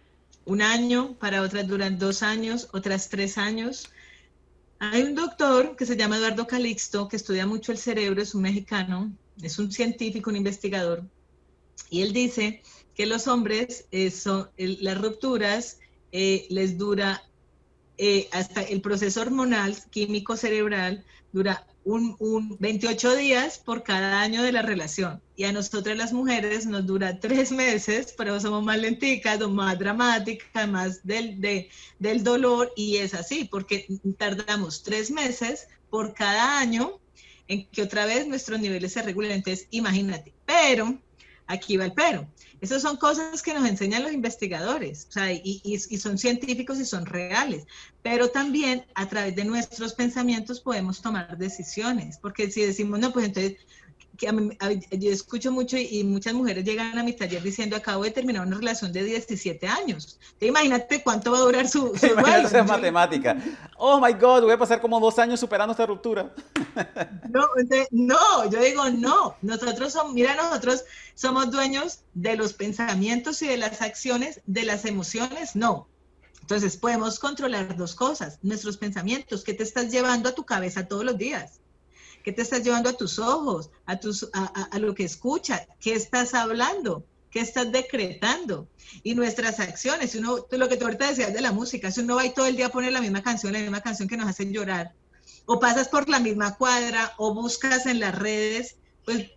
[0.46, 3.90] un año, para otras duran dos años, otras tres años.
[4.80, 8.44] Hay un doctor que se llama Eduardo Calixto, que estudia mucho el cerebro, es un
[8.44, 9.12] mexicano,
[9.42, 11.04] es un científico, un investigador,
[11.90, 12.62] y él dice
[12.96, 14.10] que los hombres, eh,
[14.56, 15.80] las rupturas
[16.14, 17.22] eh, les dura
[17.98, 21.04] eh, hasta el proceso hormonal, químico cerebral,
[21.34, 25.22] dura un, 28 días por cada año de la relación.
[25.36, 30.68] Y a nosotras las mujeres nos dura tres meses, pero somos más lenticas, más dramáticas,
[30.68, 31.68] más del,
[32.00, 32.72] del dolor.
[32.76, 33.88] Y es así, porque
[34.18, 37.00] tardamos tres meses por cada año
[37.48, 39.32] en que otra vez nuestros niveles se regulen.
[39.32, 40.34] Entonces, imagínate.
[40.46, 40.98] Pero,
[41.48, 42.28] aquí va el pero.
[42.62, 46.86] Esas son cosas que nos enseñan los investigadores, o sea, y, y, son científicos y
[46.86, 47.66] son reales,
[48.04, 53.26] pero también a través de nuestros pensamientos podemos tomar decisiones, porque si decimos, no, pues
[53.26, 53.58] entonces
[54.20, 58.58] yo escucho mucho y, muchas mujeres llegan a mi taller diciendo acabo de terminar una
[58.58, 60.20] relación de 17 años.
[60.40, 63.38] Imagínate cuánto va a durar su, su Imagínate matemática.
[63.78, 66.34] Oh my God, voy a pasar como dos años superando esta ruptura.
[67.30, 67.48] No,
[67.92, 69.36] no, yo digo no.
[69.42, 70.84] Nosotros somos, mira, nosotros
[71.16, 75.88] somos dueños de los pensamientos y de las acciones, de las emociones, no.
[76.42, 81.06] Entonces podemos controlar dos cosas, nuestros pensamientos, ¿qué te estás llevando a tu cabeza todos
[81.06, 81.62] los días?
[82.24, 85.62] ¿Qué te estás llevando a tus ojos, a, tus, a, lo que escuchas?
[85.80, 87.06] ¿Qué estás hablando?
[87.30, 88.68] ¿Qué estás decretando?
[89.04, 92.26] Y nuestras acciones, uno, lo que tú ahorita decías de la música, si uno va
[92.26, 94.52] y todo el día a poner la misma canción, la misma canción que nos hacen
[94.52, 94.94] llorar,
[95.46, 98.76] o pasas por la misma cuadra, o buscas en las redes
[99.06, 99.32] pues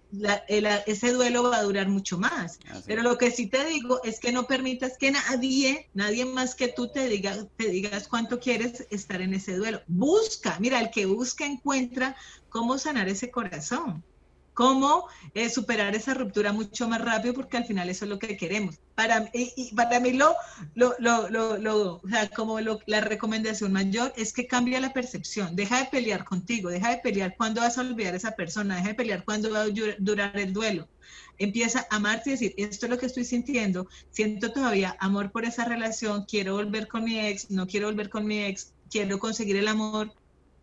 [0.87, 2.59] ese duelo va a durar mucho más.
[2.87, 6.69] Pero lo que sí te digo es que no permitas que nadie, nadie más que
[6.69, 9.83] tú te diga, te digas cuánto quieres estar en ese duelo.
[9.87, 12.17] Busca, mira, el que busca encuentra
[12.49, 14.05] cómo sanar ese corazón
[14.55, 18.37] cómo eh, superar esa ruptura mucho más rápido, porque al final eso es lo que
[18.37, 18.79] queremos.
[18.95, 20.35] Para, y, para mí, lo,
[20.75, 21.29] lo, lo,
[21.59, 26.25] lo, o sea, como la recomendación mayor es que cambie la percepción, deja de pelear
[26.25, 29.63] contigo, deja de pelear cuando vas a olvidar esa persona, deja de pelear cuando va
[29.63, 29.69] a
[29.99, 30.89] durar el duelo.
[31.37, 35.45] Empieza a amarte y decir, esto es lo que estoy sintiendo, siento todavía amor por
[35.45, 39.57] esa relación, quiero volver con mi ex, no quiero volver con mi ex, quiero conseguir
[39.57, 40.13] el amor.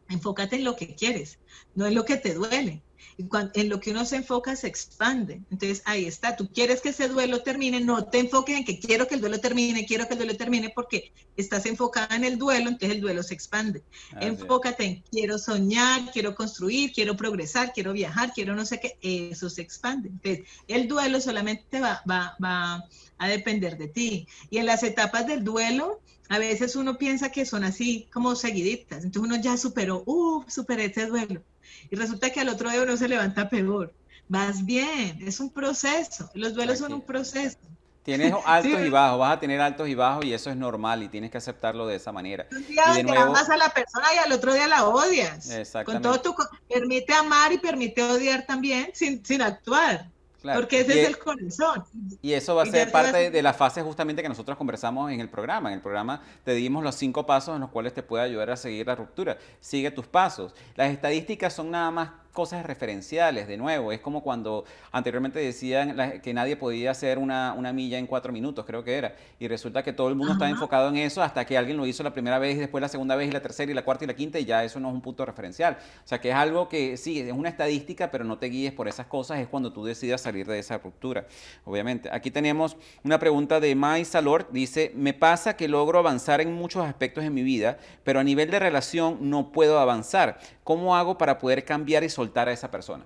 [0.08, 1.40] Enfócate en lo que quieres,
[1.74, 2.82] no en lo que te duele
[3.18, 5.42] en lo que uno se enfoca se expande.
[5.52, 9.08] Entonces ahí está, tú quieres que ese duelo termine, no te enfoques en que quiero
[9.08, 12.70] que el duelo termine, quiero que el duelo termine porque estás enfocada en el duelo,
[12.70, 13.84] entonces el duelo se expande.
[14.20, 19.50] Enfócate en quiero soñar, quiero construir, quiero progresar, quiero viajar, quiero no sé qué, eso
[19.50, 20.10] se expande.
[20.10, 22.84] Entonces el duelo solamente va, va, va
[23.18, 24.28] a depender de ti.
[24.50, 26.02] Y en las etapas del duelo,
[26.32, 29.04] a veces uno piensa que son así como seguiditas.
[29.04, 31.44] Entonces uno ya superó, uh, superé ese duelo
[31.90, 33.94] y resulta que al otro día uno se levanta peor.
[34.30, 37.58] Más bien, es un proceso, los duelos son un proceso.
[38.04, 41.10] Tienes altos y bajos, vas a tener altos y bajos y eso es normal y
[41.10, 42.48] tienes que aceptarlo de esa manera.
[42.50, 45.48] Un día y de nuevo, amas a la persona y al otro día la odias.
[45.48, 46.08] Con Exactamente.
[46.08, 46.36] todo tu...
[46.70, 50.10] Permite amar y permite odiar también sin, sin actuar.
[50.42, 50.60] Claro.
[50.62, 51.86] Porque ese Y- es el corazón.
[52.22, 55.30] Y eso va a ser parte de la fase justamente que nosotros conversamos en el
[55.30, 55.70] programa.
[55.70, 58.58] En el programa te dimos los cinco pasos en los cuales te puede ayudar a
[58.58, 59.38] seguir la ruptura.
[59.60, 60.54] Sigue tus pasos.
[60.76, 63.92] Las estadísticas son nada más cosas referenciales, de nuevo.
[63.92, 68.66] Es como cuando anteriormente decían que nadie podía hacer una, una milla en cuatro minutos,
[68.66, 69.16] creo que era.
[69.40, 72.04] Y resulta que todo el mundo está enfocado en eso hasta que alguien lo hizo
[72.04, 74.08] la primera vez y después la segunda vez y la tercera y la cuarta y
[74.08, 75.78] la quinta y ya eso no es un punto referencial.
[76.04, 78.88] O sea que es algo que sí, es una estadística, pero no te guíes por
[78.88, 81.26] esas cosas, es cuando tú decidas salir de esa ruptura,
[81.66, 82.10] obviamente.
[82.12, 86.86] Aquí tenemos una pregunta de Mai Salor, dice, me pasa que logro avanzar en muchos
[86.86, 90.40] aspectos de mi vida, pero a nivel de relación no puedo avanzar.
[90.72, 93.06] ¿Cómo hago para poder cambiar y soltar a esa persona?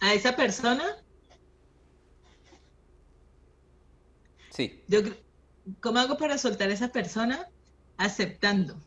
[0.00, 0.84] A esa persona,
[4.50, 5.00] Sí, yo,
[5.80, 7.48] ¿cómo hago para soltar a esa persona?
[7.96, 8.80] Aceptando.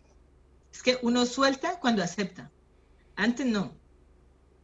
[0.72, 2.54] Es que uno suelta cuando acepta.
[3.18, 3.78] Antes no.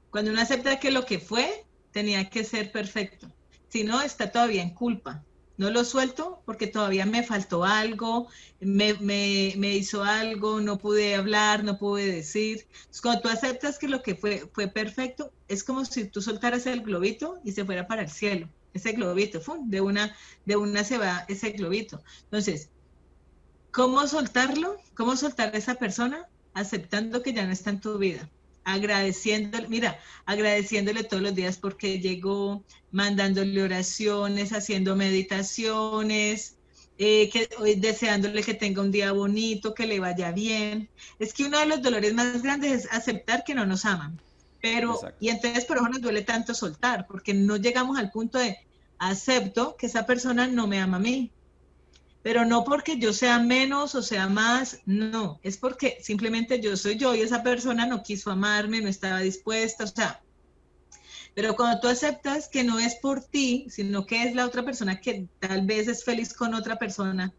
[0.09, 3.27] Cuando uno acepta que lo que fue tenía que ser perfecto.
[3.67, 5.25] Si no, está todavía en culpa.
[5.57, 8.27] No lo suelto porque todavía me faltó algo,
[8.59, 12.59] me, me- me hizo algo, no pude hablar, no pude decir.
[12.69, 16.65] Entonces, cuando tú aceptas que lo que fue fue perfecto, es como si tú soltaras
[16.65, 18.53] el globito y se fuera para el cielo.
[18.73, 19.69] Ese globito, ¡fum!
[19.69, 22.01] de una, de una se va ese globito.
[22.23, 22.71] Entonces,
[23.71, 24.75] ¿cómo soltarlo?
[24.95, 26.27] ¿Cómo soltar a esa persona?
[26.53, 28.31] Aceptando que ya no está en tu vida.
[28.65, 36.57] Agradeciéndole, mira, agradeciéndole todos los días porque llegó, mandándole oraciones, haciendo meditaciones,
[36.97, 40.89] eh, que, eh, deseándole que tenga un día bonito, que le vaya bien.
[41.19, 44.19] Es que uno de los dolores más grandes es aceptar que no nos aman.
[44.61, 45.17] Pero, Exacto.
[45.19, 48.57] y entonces por eso nos duele tanto soltar, porque no llegamos al punto de
[48.97, 51.31] acepto que esa persona no me ama a mí.
[52.25, 56.97] Pero no porque yo sea menos o sea más, no, es porque simplemente yo soy
[56.97, 60.23] yo y esa persona no quiso amarme, no estaba dispuesta, o sea,
[61.35, 64.99] pero cuando tú aceptas que no es por ti, sino que es la otra persona
[64.99, 67.31] que tal vez es feliz con otra persona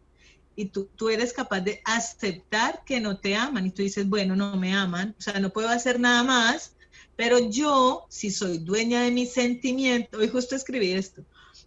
[0.55, 4.37] y tú, tú eres capaz de aceptar que no te aman y tú dices, bueno,
[4.37, 6.77] no me aman, o sea, no puedo hacer nada más,
[7.17, 11.25] pero yo, si soy dueña de mis sentimientos, hoy justo escribí esto,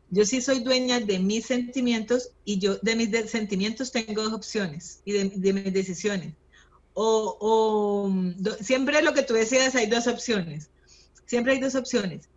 [0.10, 5.02] yo sí soy dueña de mis sentimientos y yo de mis sentimientos tengo dos opciones
[5.06, 6.36] y de, mis decisiones.
[6.94, 10.72] O, do- siempre lo que tú decías hay dos opciones.
[11.26, 12.30] Siempre hay dos opciones.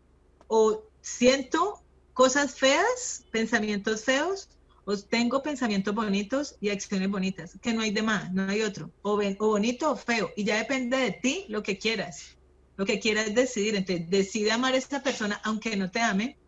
[0.48, 4.50] O siento cosas feas, pensamientos feos,
[4.84, 8.92] o tengo pensamientos bonitos y acciones bonitas, que no hay de más, no hay otro.
[9.02, 10.30] O, o bonito o feo.
[10.36, 12.36] Y ya depende de ti lo que quieras.
[12.76, 13.76] Lo que quieras decidir.
[13.76, 16.41] Entonces, decide amar a esta persona aunque no te ame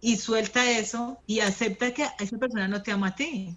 [0.00, 3.56] y suelta eso y acepta que esa persona no te ama a ti.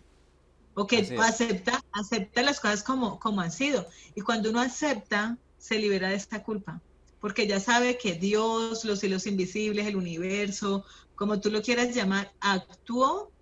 [0.75, 3.87] O que acepta, acepta las cosas como, como han sido.
[4.15, 6.81] Y cuando uno acepta, se libera de esta culpa.
[7.19, 10.83] Porque ya sabe que Dios, los cielos invisibles, el universo,
[11.15, 13.32] como tú lo quieras llamar, actuó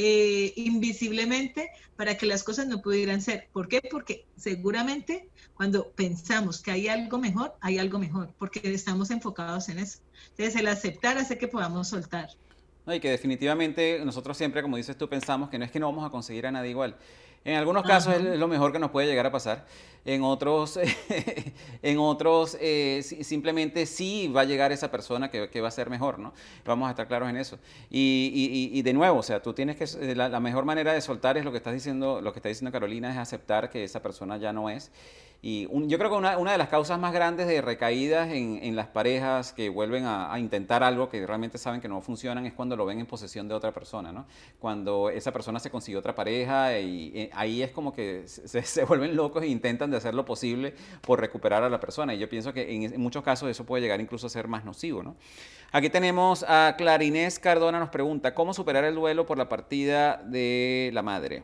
[0.00, 3.48] eh, invisiblemente para que las cosas no pudieran ser.
[3.52, 3.82] ¿Por qué?
[3.90, 9.80] Porque seguramente cuando pensamos que hay algo mejor, hay algo mejor, porque estamos enfocados en
[9.80, 9.98] eso.
[10.30, 12.28] Entonces, el aceptar hace que podamos soltar.
[12.86, 15.86] No, y que definitivamente nosotros siempre, como dices tú, pensamos que no es que no
[15.86, 16.96] vamos a conseguir a nadie igual.
[17.44, 18.32] En algunos casos Ajá.
[18.34, 19.66] es lo mejor que nos puede llegar a pasar.
[20.04, 20.78] En otros,
[21.82, 25.72] en otros eh, si- simplemente sí va a llegar esa persona que, que va a
[25.72, 26.32] ser mejor, ¿no?
[26.64, 27.58] Vamos a estar claros en eso.
[27.90, 30.64] Y, y- y- y de nuevo, o sea, tú tienes que, eh, la, la mejor
[30.64, 33.70] manera de soltar es lo que estás diciendo, lo que está diciendo Carolina, es aceptar
[33.70, 34.90] que esa persona ya no es.
[35.40, 39.52] Y yo creo que una, de las causas más grandes de recaídas en, las parejas
[39.52, 42.98] que vuelven a, intentar algo que realmente saben que no funcionan es cuando lo ven
[42.98, 44.26] en posesión de otra persona, ¿no?
[44.58, 48.84] Cuando esa persona se consiguió otra pareja y, eh, ahí es como que se, se
[48.84, 52.14] vuelven locos e intentan de hacer lo posible por recuperar a la persona.
[52.14, 54.64] Y yo pienso que en, en muchos casos eso puede llegar incluso a ser más
[54.64, 55.14] nocivo, ¿no?
[55.70, 60.90] Aquí tenemos a Clarinés Cardona nos pregunta, ¿cómo superar el duelo por la partida de
[60.94, 61.42] la madre?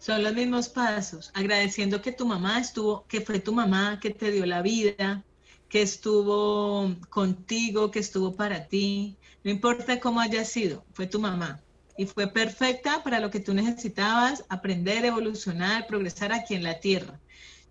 [0.00, 4.32] Son los mismos pasos, agradeciendo que tu mamá estuvo, que fue tu mamá que te
[4.32, 5.22] dio la vida,
[5.68, 9.18] que estuvo contigo, que estuvo para ti.
[9.44, 11.60] No importa cómo haya sido, fue tu mamá.
[11.98, 17.20] Y fue perfecta para lo que tú necesitabas, aprender, evolucionar, progresar aquí en la tierra.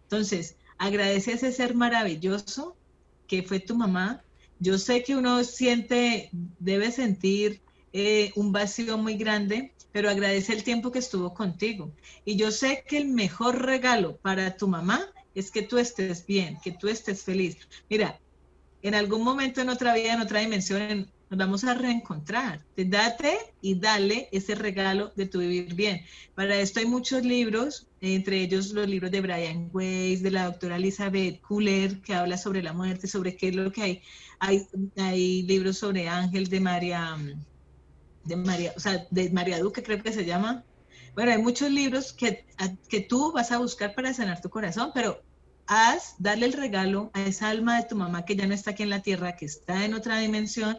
[0.03, 2.77] Entonces, agradece a ese ser maravilloso
[3.25, 4.21] que fue tu mamá.
[4.59, 6.29] Yo sé que uno siente,
[6.59, 11.91] debe sentir eh, un vacío muy grande, pero agradece el tiempo que estuvo contigo.
[12.25, 15.05] Y yo sé que el mejor regalo para tu mamá
[15.35, 17.57] es que tú estés bien, que tú estés feliz.
[17.89, 18.19] Mira,
[18.81, 22.63] en algún momento en otra vida, en otra dimensión, nos vamos a reencontrar.
[22.75, 26.01] Date y dale ese regalo de tu vivir bien.
[26.33, 30.77] Para esto hay muchos libros, entre ellos los libros de Brian Weiss, de la doctora
[30.77, 34.01] Elizabeth Kuller, que habla sobre la muerte, sobre qué es lo que hay.
[34.39, 37.17] Hay, libros sobre Ángel de María,
[38.23, 40.63] de María, o sea, de María Duque creo que se llama.
[41.15, 42.45] Bueno, hay muchos libros que,
[42.87, 45.21] que tú vas a buscar para sanar tu corazón, pero
[45.67, 48.83] haz, darle el regalo a esa alma de tu mamá que ya no está aquí
[48.83, 50.77] en la tierra, que está en otra dimensión,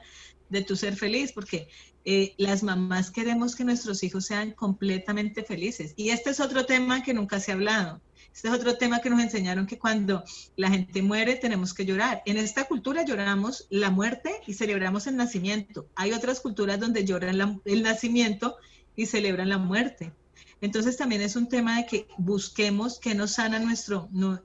[0.51, 1.69] de tu ser feliz, porque
[2.05, 5.95] eh, las mamás queremos que nuestros hijos sean completamente felices.
[5.97, 8.03] Y este es otro tema que nunca se ha hablado.
[8.35, 10.24] Este es otro tema que nos enseñaron que cuando
[10.57, 12.23] la gente muere tenemos que llorar.
[12.27, 15.86] En esta cultura lloramos la muerte y celebramos el nacimiento.
[15.94, 18.57] Hay otras culturas donde lloran el nacimiento
[18.97, 20.12] y celebran la muerte.
[20.61, 24.40] Entonces también es un tema de que busquemos que nos sana nuestro, no,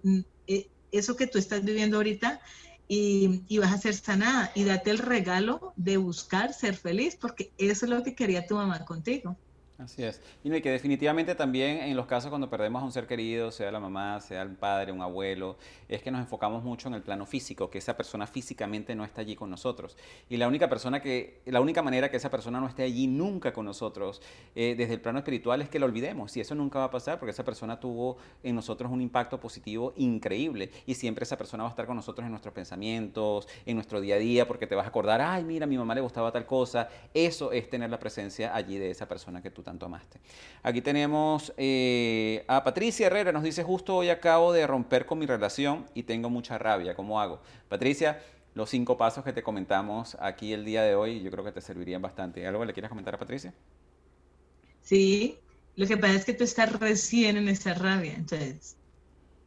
[0.47, 2.41] eh, eso que tú estás viviendo ahorita,
[2.87, 7.85] y, vas a ser sanada y date el regalo de buscar ser feliz, porque eso
[7.85, 9.35] es lo que quería tu mamá contigo.
[9.77, 10.21] Así es.
[10.41, 13.81] Y que definitivamente también en los casos cuando perdemos a un ser querido, sea la
[13.81, 15.57] mamá, sea el padre, un abuelo,
[15.89, 19.19] es que nos enfocamos mucho en el plano físico, que esa persona físicamente no está
[19.19, 19.97] allí con nosotros.
[20.29, 23.51] Y la única persona que, la única manera que esa persona no esté allí nunca
[23.51, 24.21] con nosotros,
[24.55, 26.37] eh, desde el plano espiritual, es que lo olvidemos.
[26.37, 29.93] Y eso nunca va a pasar porque esa persona tuvo en nosotros un impacto positivo
[29.97, 30.71] increíble.
[30.85, 34.15] Y siempre esa persona va a estar con nosotros en nuestros pensamientos, en nuestro día
[34.15, 36.45] a día, porque te vas a acordar, ay, mira, a mi mamá le gustaba tal
[36.45, 36.87] cosa.
[37.13, 40.21] Eso es tener la presencia allí de esa persona que tú tanto amaste.
[40.63, 45.25] Aquí tenemos eh, a Patricia Herrera, nos dice, justo hoy acabo de romper con mi
[45.25, 47.41] relación y tengo mucha rabia, ¿cómo hago?
[47.67, 48.21] Patricia,
[48.53, 51.61] los cinco pasos que te comentamos aquí el día de hoy, yo creo que te
[51.61, 52.47] servirían bastante.
[52.47, 53.53] ¿Algo le quieras comentar a Patricia?
[54.81, 55.43] Sí,
[55.75, 58.77] lo que pasa es que tú estás recién en esa rabia, entonces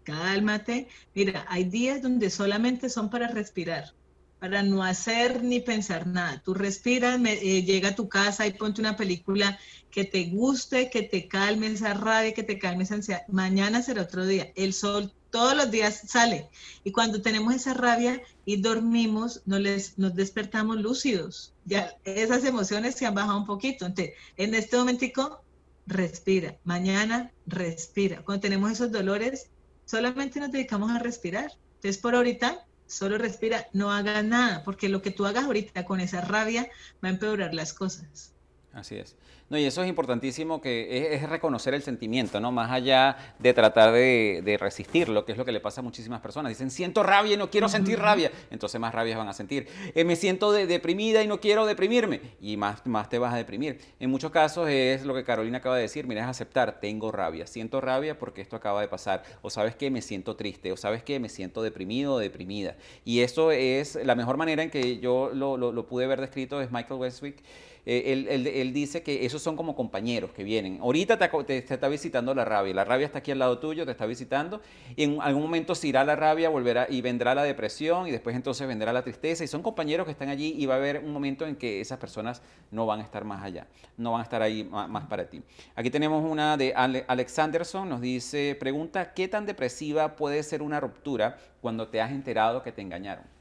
[0.04, 0.88] cálmate.
[1.14, 3.94] Mira, hay días donde solamente son para respirar
[4.38, 6.40] para no hacer ni pensar nada.
[6.44, 9.58] Tú respiras, eh, llega a tu casa y ponte una película
[9.90, 13.22] que te guste, que te calme esa rabia, que te calme esa ansiedad.
[13.28, 14.52] Mañana será otro día.
[14.54, 16.48] El sol todos los días sale.
[16.84, 21.52] Y cuando tenemos esa rabia y dormimos, nos, les, nos despertamos lúcidos.
[21.64, 23.86] Ya esas emociones se han bajado un poquito.
[23.86, 25.42] Entonces, en este momentico,
[25.86, 26.56] respira.
[26.64, 28.22] Mañana, respira.
[28.24, 29.50] Cuando tenemos esos dolores,
[29.84, 31.52] solamente nos dedicamos a respirar.
[31.76, 36.00] Entonces, por ahorita, solo respira, no hagas nada, porque lo que tú hagas ahorita con
[36.00, 36.68] esa rabia
[37.04, 38.34] va a empeorar las cosas.
[38.74, 39.16] Así es.
[39.50, 42.52] No, y eso es importantísimo, que es, reconocer el sentimiento, ¿no?
[42.52, 46.50] Más allá de tratar de, resistirlo, que es lo que le pasa a muchísimas personas.
[46.50, 48.30] Dicen, siento rabia y no quiero sentir rabia.
[48.50, 49.66] Entonces más rabia van a sentir.
[49.94, 52.20] Eh, me siento deprimida y no quiero deprimirme.
[52.42, 53.80] Y más, más te vas a deprimir.
[54.00, 57.46] En muchos casos es lo que Carolina acaba de decir, mira, es aceptar, tengo rabia.
[57.46, 59.22] Siento rabia porque esto acaba de pasar.
[59.40, 60.72] O sabes que me siento triste.
[60.72, 62.76] O sabes que me siento deprimido o deprimida.
[63.06, 66.70] Y eso es la mejor manera en que yo lo, lo pude ver descrito, es
[66.70, 67.42] Michael Westwick.
[67.90, 70.78] Eh, él, dice que esos son como compañeros que vienen.
[70.82, 74.04] Ahorita te, está visitando la rabia, la rabia está aquí al lado tuyo, te está
[74.04, 74.60] visitando,
[74.94, 78.36] y en algún momento se irá la rabia, volverá y vendrá la depresión, y después
[78.36, 81.14] entonces vendrá la tristeza, y son compañeros que están allí, y va a haber un
[81.14, 83.66] momento en que esas personas no van a estar más allá,
[83.96, 85.42] no van a estar ahí más, para ti.
[85.74, 90.78] Aquí tenemos una de Alex Anderson, nos dice, pregunta, ¿qué tan depresiva puede ser una
[90.78, 93.37] ruptura cuando te has enterado que te engañaron?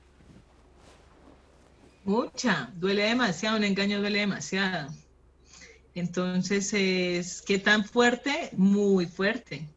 [2.07, 4.93] Mucha, duele demasiado, un engaño duele demasiado.
[5.93, 8.49] Entonces, es, ¿qué tan fuerte?
[8.53, 9.67] Muy fuerte.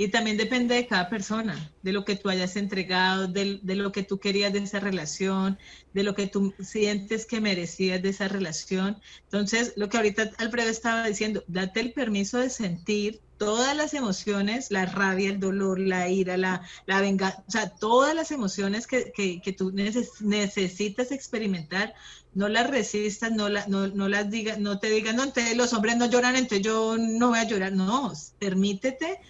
[0.00, 4.02] Y también depende de cada persona, de lo que tú hayas entregado, de, lo que
[4.02, 5.58] tú querías de esa relación,
[5.92, 8.98] de lo que tú sientes que merecías de esa relación.
[9.24, 14.70] Entonces, lo que ahorita Alfredo estaba diciendo, date el permiso de sentir todas las emociones,
[14.70, 19.12] la rabia, el dolor, la ira, la, la venganza, o sea, todas las emociones que,
[19.12, 21.92] que, tú necesitas experimentar,
[22.32, 25.74] no las resistas, no, la, no, no las digas, no te digan, no, entonces los
[25.74, 29.20] hombres no lloran, entonces yo no voy a llorar, no, permítete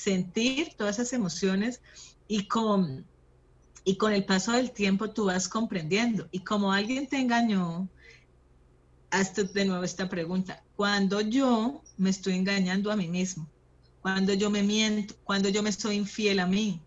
[0.00, 1.82] sentir todas esas emociones
[2.26, 3.04] y con,
[3.84, 6.26] y con el paso del tiempo tú vas comprendiendo.
[6.30, 7.88] Y como alguien te engañó,
[9.10, 10.62] hazte de nuevo esta pregunta.
[10.74, 13.46] Cuando yo me estoy engañando a mí mismo,
[14.00, 16.80] cuando yo me miento, cuando yo me soy infiel a mí,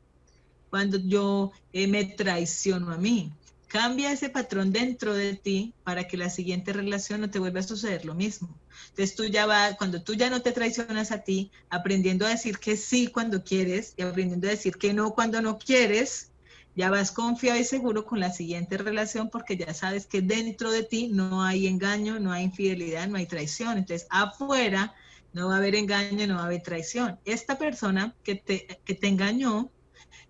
[0.72, 3.32] cuando yo eh, me traiciono a mí,
[3.74, 7.64] Cambia ese patrón dentro de ti para que la siguiente relación no te vuelva a
[7.64, 8.56] suceder lo mismo.
[8.90, 12.60] Entonces tú ya vas, cuando tú ya no te traicionas a ti, aprendiendo a decir
[12.60, 16.30] que sí cuando quieres y aprendiendo a decir que no cuando no quieres,
[16.76, 20.84] ya vas confiado y seguro con la siguiente relación porque ya sabes que dentro de
[20.84, 23.80] ti no hay engaño, no hay infidelidad, no hay traición.
[23.80, 24.94] Entonces afuera
[25.34, 27.18] no va a haber engaño, no va a haber traición.
[27.26, 29.72] Esta persona que te, que te engañó,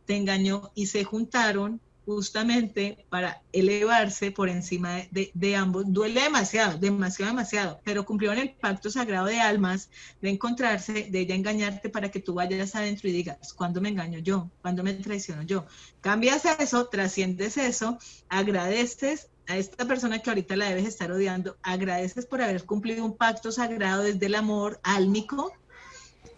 [0.05, 5.85] te engañó y se juntaron justamente para elevarse por encima de, ambos.
[5.87, 9.89] Duele demasiado, demasiado, demasiado, pero cumplieron el pacto sagrado de almas
[10.21, 14.19] de encontrarse, de ella engañarte para que tú vayas adentro y digas, ¿cuándo me engaño
[14.19, 14.49] yo?
[14.61, 15.65] ¿Cuándo me traiciono yo?
[16.01, 17.97] Cambias eso, trasciendes eso,
[18.29, 23.17] agradeces a esta persona que ahorita la debes estar odiando, agradeces por haber cumplido un
[23.17, 25.51] pacto sagrado desde el amor álmico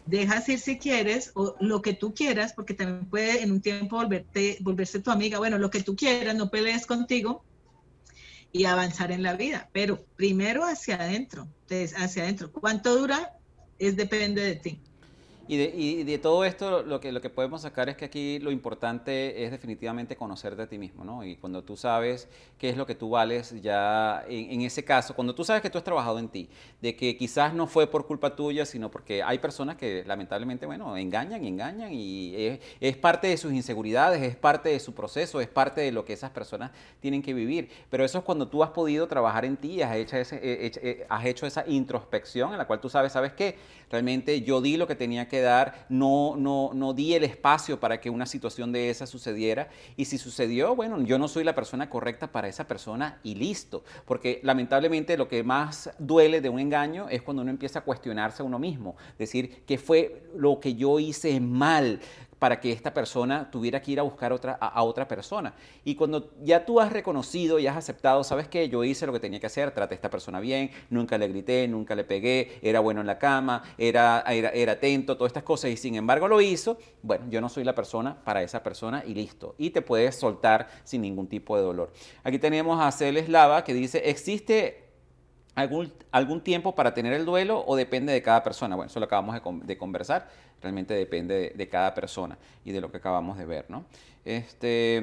[0.06, 3.98] dejas ir si quieres o lo que tú quieras, porque también puede en un tiempo
[3.98, 7.46] volverte, volverse tu amiga, bueno, lo que tú quieras, no pelees contigo
[8.52, 11.50] y avanzar en la vida, pero primero hacia adentro,
[11.98, 12.52] hacia adentro.
[12.52, 13.32] ¿Cuánto dura?
[13.78, 14.82] Es depende de ti.
[15.48, 18.40] Y de, y de, todo esto lo que, lo que podemos sacar es que aquí
[18.40, 21.24] lo importante es definitivamente conocerte a ti mismo, ¿no?
[21.24, 22.28] Y cuando tú sabes
[22.58, 25.78] qué es lo que tú vales, ya en, ese caso, cuando tú sabes que tú
[25.78, 26.50] has trabajado en ti,
[26.82, 30.98] de que quizás no fue por culpa tuya, sino porque hay personas que lamentablemente, bueno,
[30.98, 35.48] engañan y engañan y es, parte de sus inseguridades, es parte de su proceso, es
[35.48, 37.70] parte de lo que esas personas tienen que vivir.
[37.92, 41.06] Pero eso es cuando tú has podido trabajar en ti, has hecho, ese, eh, eh,
[41.08, 43.58] has hecho esa introspección en la cual tú sabes, ¿sabes qué?
[43.92, 48.26] Realmente yo di lo que tenía que dar, no, di el espacio para que una
[48.26, 49.70] situación de esa sucediera.
[49.96, 53.84] Y si sucedió, bueno, yo no soy la persona correcta para esa persona y listo.
[54.06, 58.42] Porque lamentablemente lo que más duele de un engaño es cuando uno empieza a cuestionarse
[58.42, 58.96] a uno mismo.
[59.18, 62.00] Decir, ¿qué fue lo que yo hice mal?
[62.46, 65.56] Para que esta persona tuviera que ir a buscar otra, a, otra persona.
[65.84, 69.20] Y cuando ya tú has reconocido y has aceptado, sabes que yo hice lo que
[69.20, 72.82] tenía que hacer, traté a esta persona bien, nunca le grité, nunca le pegué, era
[72.82, 76.40] bueno en la cama, era, era, era atento, todas estas cosas, y sin embargo lo
[76.40, 79.56] hizo, bueno, yo no soy la persona para esa persona y listo.
[79.58, 81.94] Y te puedes soltar sin ningún tipo de dolor.
[82.24, 84.86] Aquí tenemos a Celes Lava que dice, ¿existe
[85.56, 88.76] algún, algún tiempo para tener el duelo o depende de cada persona?
[88.76, 90.30] Bueno, eso lo acabamos de, conversar,
[90.66, 93.86] realmente depende de, cada persona y de lo que acabamos de ver, ¿no?
[94.26, 95.02] Este,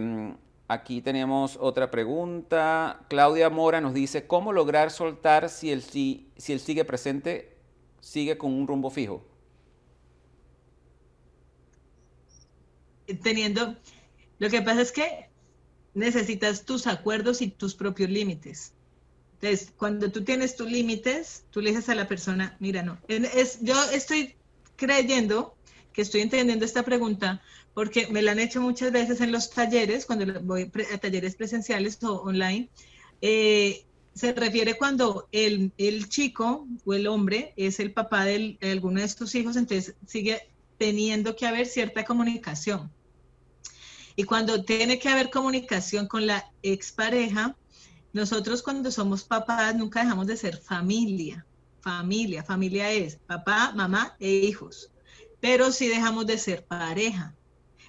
[0.67, 3.05] aquí tenemos otra pregunta.
[3.09, 7.57] Claudia Mora nos dice, ¿cómo lograr soltar si el, si, si el sigue presente
[8.01, 9.25] sigue con un rumbo fijo?
[13.23, 13.77] Teniendo,
[14.39, 15.29] lo que pasa es que
[15.95, 18.73] necesitas tus acuerdos y tus propios límites.
[19.35, 23.59] Entonces, cuando tú tienes tus límites, tú le dices a la persona, mira, no, es,
[23.61, 24.37] yo estoy
[24.83, 25.55] creyendo
[25.93, 27.41] que estoy entendiendo esta pregunta
[27.73, 32.03] porque me la han hecho muchas veces en los talleres, cuando voy a talleres presenciales
[32.03, 32.69] o online.
[33.21, 33.85] Eh,
[34.15, 39.07] se refiere cuando el, el, chico o el hombre es el papá de alguno de
[39.07, 42.91] estos hijos, entonces sigue teniendo que haber cierta comunicación.
[44.17, 47.57] Y cuando tiene que haber comunicación con la expareja,
[48.13, 51.47] nosotros cuando somos papás nunca dejamos de ser familia.
[51.83, 54.91] Familia, familia es papá, mamá e hijos.
[55.41, 57.35] Pero sí dejamos de ser pareja.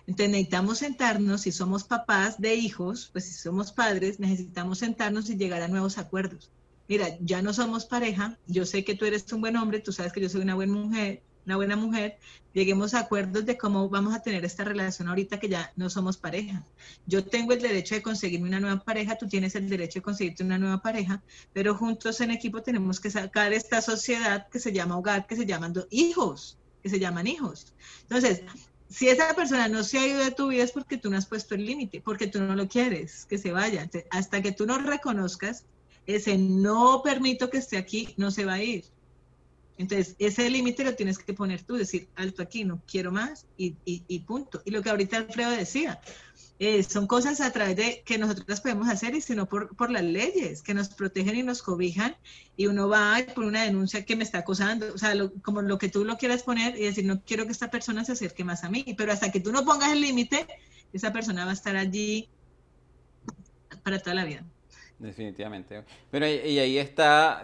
[0.06, 5.38] Entonces necesitamos sentarnos, si somos papás de hijos, pues si somos padres, necesitamos sentarnos y
[5.38, 6.52] llegar a nuevos acuerdos.
[6.90, 10.11] Mira, ya no somos pareja, yo sé que tú eres un buen hombre, tú sabes
[10.11, 12.18] que yo soy una buena mujer, una buena mujer,
[12.53, 16.18] lleguemos a acuerdos de cómo vamos a tener esta relación ahorita que ya no somos
[16.18, 16.64] pareja.
[17.06, 20.44] Yo tengo el derecho de conseguirme una nueva pareja, tú tienes el derecho de conseguirte
[20.44, 21.22] una nueva pareja,
[21.52, 25.45] pero juntos en equipo tenemos que sacar esta sociedad que se llama hogar, que se
[25.45, 27.74] llaman hijos, que se llaman hijos.
[28.03, 28.44] Entonces,
[28.90, 31.26] si esa persona no se ha ido de tu vida es porque tú no has
[31.26, 33.90] puesto el límite, porque tú no lo quieres, que se vaya.
[34.11, 35.65] Hasta que tú no reconozcas
[36.06, 38.86] ese no permito que esté aquí, no se va a ir.
[39.78, 44.20] Entonces, ese límite lo tienes que poner tú, decir, alto aquí, no quiero más y,
[44.20, 44.62] punto.
[44.66, 46.00] Y lo que ahorita Alfredo decía,
[46.60, 50.04] eh, son cosas a través de que nosotros podemos hacer y sino por, por las
[50.04, 52.16] leyes que nos protegen y nos cobijan
[52.56, 55.90] y uno va por una denuncia que me está acosando, o sea, como lo que
[55.90, 58.70] tú lo quieras poner y decir, no quiero que esta persona se acerque más a
[58.70, 60.45] mí, pero hasta que tú no pongas el límite,
[60.94, 62.30] esa persona va a estar allí
[63.84, 64.45] para toda la vida.
[64.99, 65.84] Definitivamente.
[66.11, 67.44] Pero y ahí está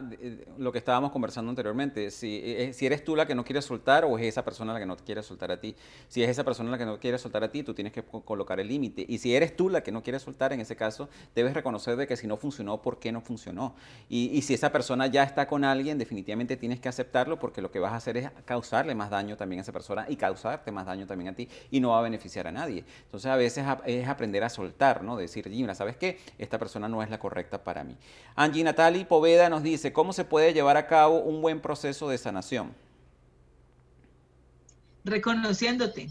[0.57, 2.09] lo que estábamos conversando anteriormente.
[2.11, 4.79] Si, eh, si eres tú la que no quiere soltar o es esa persona la
[4.79, 5.75] que no quiere soltar a ti.
[6.07, 8.59] Si es esa persona la que no quiere soltar a ti, tú tienes que colocar
[8.59, 9.05] el límite.
[9.07, 12.07] Y si eres tú la que no quiere soltar, en ese caso, debes reconocer de
[12.07, 13.75] que si no funcionó, ¿por qué no funcionó?
[14.07, 17.71] Y, y si esa persona ya está con alguien, definitivamente tienes que aceptarlo porque lo
[17.71, 20.85] que vas a hacer es causarle más daño también a esa persona y causarte más
[20.85, 22.85] daño también a ti y no va a beneficiar a nadie.
[23.05, 25.17] Entonces a veces es aprender a soltar, ¿no?
[25.17, 26.19] Decir, mira, ¿sabes qué?
[26.37, 27.95] Esta persona no es la correcta para mí.
[28.35, 32.17] Angie Natali Poveda nos dice, ¿cómo se puede llevar a cabo un buen proceso de
[32.17, 32.73] sanación?
[35.03, 36.09] Reconociéndote,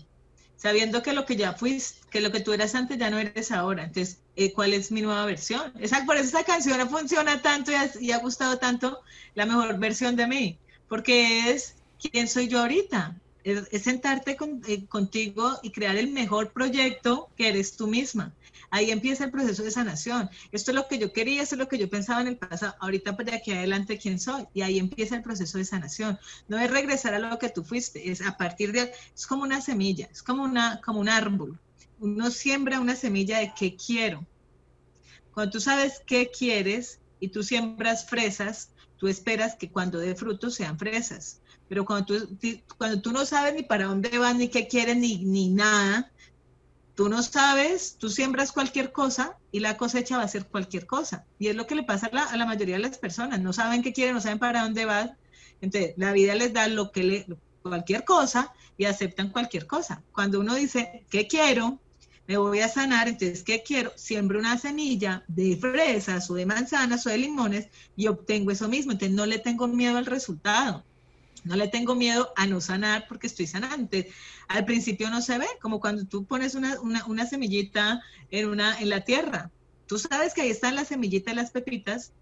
[0.57, 3.53] sabiendo que lo que ya fuiste, que lo que tú eras antes ya no eres
[3.53, 3.85] ahora.
[3.85, 5.73] Entonces, eh, ¿cuál es mi nueva versión?
[5.79, 9.01] Esa, por eso esa canción funciona tanto y ha, gustado tanto
[9.35, 13.17] la mejor versión de mí, porque es quién soy yo ahorita.
[13.45, 14.37] Es, sentarte
[14.67, 18.35] eh, contigo y crear el mejor proyecto que eres tú misma
[18.71, 20.29] Ahí empieza el proceso de sanación.
[20.53, 22.75] Esto es lo que yo quería, esto es lo que yo pensaba en el pasado.
[22.81, 24.47] Ahorita para aquí adelante, ¿quién soy?
[24.53, 26.19] Y ahí empieza el proceso de sanación.
[26.49, 28.93] No es regresar a lo que tú fuiste, es a partir de...
[29.15, 31.59] Es como una semilla, es como, una, como un árbol.
[31.99, 34.27] Uno siembra una semilla de qué quiero.
[35.33, 40.55] Cuando tú sabes qué quieres y tú siembras fresas, tú esperas que cuando dé frutos
[40.55, 41.41] sean fresas.
[41.69, 42.39] Pero cuando tú,
[42.77, 46.11] cuando tú no sabes ni para dónde vas, ni qué quieres, ni, ni nada,
[46.99, 51.25] tú no sabes, tú siembras cualquier cosa y la cosecha va a ser cualquier cosa.
[51.39, 53.41] Y es lo que le pasa a la, mayoría de las personas.
[53.41, 55.17] No saben qué quieren, no saben para dónde van.
[55.61, 57.27] Entonces, la vida les da lo que le,
[57.63, 60.03] cualquier cosa y aceptan cualquier cosa.
[60.11, 61.79] Cuando uno dice, ¿qué quiero?
[62.27, 63.93] Me voy a sanar, entonces, ¿qué quiero?
[63.95, 68.91] Siembro una semilla de fresas o de manzanas o de limones y obtengo eso mismo.
[68.91, 70.85] Entonces, no le tengo miedo al resultado.
[71.49, 74.11] No le tengo miedo a no sanar porque estoy sanante.
[74.49, 79.51] Al principio no se ve, como cuando tú pones una, semillita en, en la tierra.
[79.87, 82.13] Tú sabes que ahí están las semillitas, las pepitas,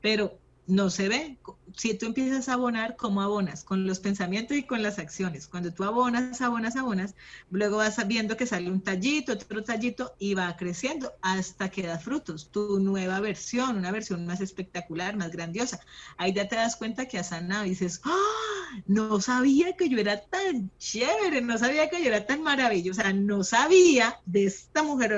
[0.00, 0.36] pero
[0.66, 1.38] no se ve.
[1.76, 3.64] Si tú empiezas a abonar, ¿cómo abonas?
[3.64, 5.46] Con los pensamientos y con las acciones.
[5.46, 7.14] Cuando tú abonas, abonas, abonas,
[7.50, 11.98] luego vas viendo que sale un tallito, otro tallito y va creciendo hasta que da
[11.98, 12.50] frutos.
[12.50, 15.80] Tu nueva versión, una versión más espectacular, más grandiosa.
[16.16, 18.82] Ahí ya te das cuenta que has sanado y dices, ¡Ah!
[18.86, 23.44] no sabía que yo era tan chévere, no sabía que yo era tan maravillosa, no
[23.44, 25.12] sabía de esta mujer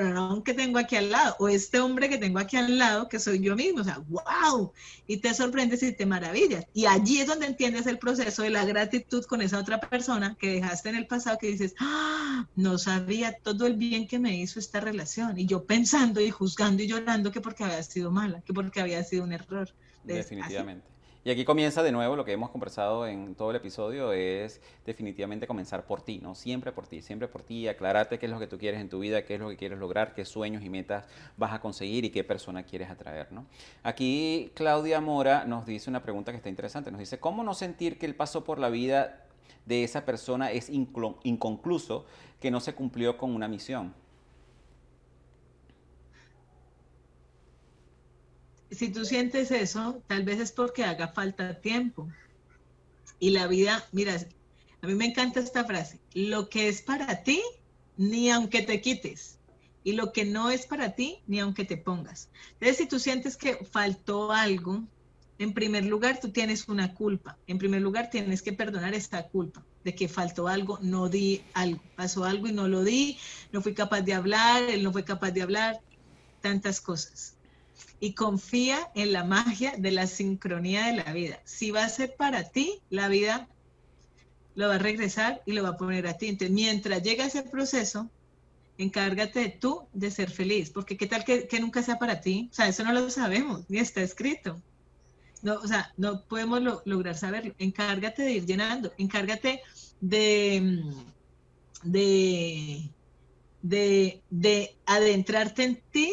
[0.44, 3.40] que tengo aquí al lado o este hombre que tengo aquí al lado que soy
[3.40, 3.80] yo mismo.
[3.80, 4.72] O sea, wow.
[5.06, 6.43] Y te sorprendes y te maravillas.
[6.72, 10.54] Y allí es donde entiendes el proceso de la gratitud con esa otra persona que
[10.54, 14.58] dejaste en el pasado, que dices, ah, no sabía todo el bien que me hizo
[14.58, 15.38] esta relación.
[15.38, 19.02] Y yo pensando y juzgando y llorando que porque había sido mala, que porque había
[19.04, 19.68] sido un error.
[20.04, 20.93] Definitivamente.
[21.26, 25.46] Y aquí comienza de nuevo lo que hemos conversado en todo el episodio, es definitivamente
[25.46, 26.34] comenzar por ti, ¿no?
[26.34, 28.98] Siempre por ti, siempre por ti, aclararte qué es lo que tú quieres en tu
[28.98, 31.06] vida, qué es lo que quieres lograr, qué sueños y metas
[31.38, 33.46] vas a conseguir y qué persona quieres atraer, ¿no?
[33.82, 37.98] Aquí Claudia Mora nos dice una pregunta que está interesante, nos dice, ¿cómo no sentir
[37.98, 39.24] que el paso por la vida
[39.64, 42.04] de esa persona es inconcluso,
[42.38, 43.94] que no se cumplió con una misión?
[48.70, 52.08] Si tú sientes eso, tal vez es porque haga falta tiempo.
[53.18, 54.16] Y la vida, mira,
[54.82, 57.42] a mí me encanta esta frase, lo que es para ti,
[57.96, 59.38] ni aunque te quites.
[59.82, 62.30] Y lo que no es para ti, ni aunque te pongas.
[62.54, 64.82] Entonces, si tú sientes que faltó algo,
[65.38, 67.38] en primer lugar, tú tienes una culpa.
[67.46, 71.82] En primer lugar, tienes que perdonar esta culpa de que faltó algo, no di algo,
[71.96, 73.18] pasó algo y no lo di,
[73.52, 75.80] no fui capaz de hablar, él no fue capaz de hablar,
[76.40, 77.33] tantas cosas
[78.04, 81.40] y confía en la magia de la sincronía de la vida.
[81.44, 83.48] Si va a ser para ti, la vida
[84.54, 86.36] lo va a regresar y lo va a poner a ti.
[86.50, 88.10] Mientras llega ese proceso,
[88.76, 92.68] encárgate tú de ser feliz, porque qué tal que, nunca sea para ti, o sea,
[92.68, 94.60] eso no lo sabemos, ni está escrito.
[95.40, 97.54] No, o sea, no podemos lograr saberlo.
[97.58, 99.62] Encárgate de ir llenando, encárgate
[100.02, 100.84] de,
[101.82, 102.90] de,
[103.62, 106.12] de, de adentrarte en ti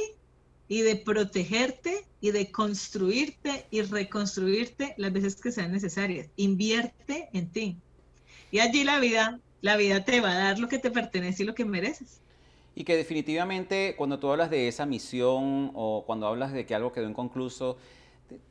[0.72, 6.30] y de protegerte y de construirte y reconstruirte las veces que sean necesarias.
[6.38, 7.76] Invierte en ti.
[8.52, 11.46] Y allí la vida, la vida te va a dar lo que te pertenece y
[11.46, 12.22] lo que mereces.
[12.74, 16.94] Y que definitivamente cuando tú hablas de esa misión o cuando hablas de que algo
[16.94, 17.76] quedó inconcluso,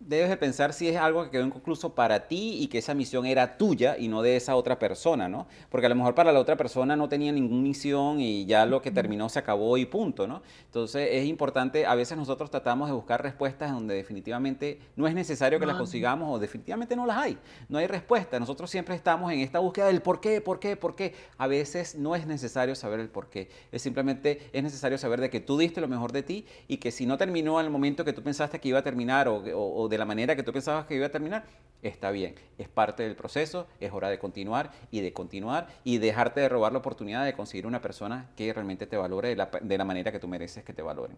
[0.01, 3.27] debes de pensar si es algo que quedó inconcluso para ti y que esa misión
[3.27, 5.47] era tuya y no de esa otra persona, ¿no?
[5.71, 8.83] Porque a lo mejor para la otra persona no tenía ninguna misión y ya lo
[8.83, 10.43] que terminó se acabó y punto, ¿no?
[10.65, 15.61] Entonces es importante, a veces nosotros tratamos de buscar respuestas donde definitivamente no es necesario
[15.61, 17.39] que las consigamos o definitivamente no las hay,
[17.69, 18.39] no hay respuesta.
[18.41, 21.15] Nosotros siempre estamos en esta búsqueda del por qué, por qué, por qué.
[21.39, 25.31] A veces no es necesario saber el por qué, es simplemente es necesario saber de
[25.31, 28.13] que tú diste lo mejor de ti y que si no terminó al momento que
[28.13, 30.87] tú pensaste que iba a terminar o, o o, de la manera que tú pensabas
[30.87, 31.45] que iba a terminar,
[31.83, 36.41] está bien, es parte del proceso, es hora de continuar y de continuar y dejarte
[36.41, 40.13] de robar la oportunidad de conseguir una persona que realmente te valore de la, manera
[40.13, 41.17] que tú mereces que te valoren.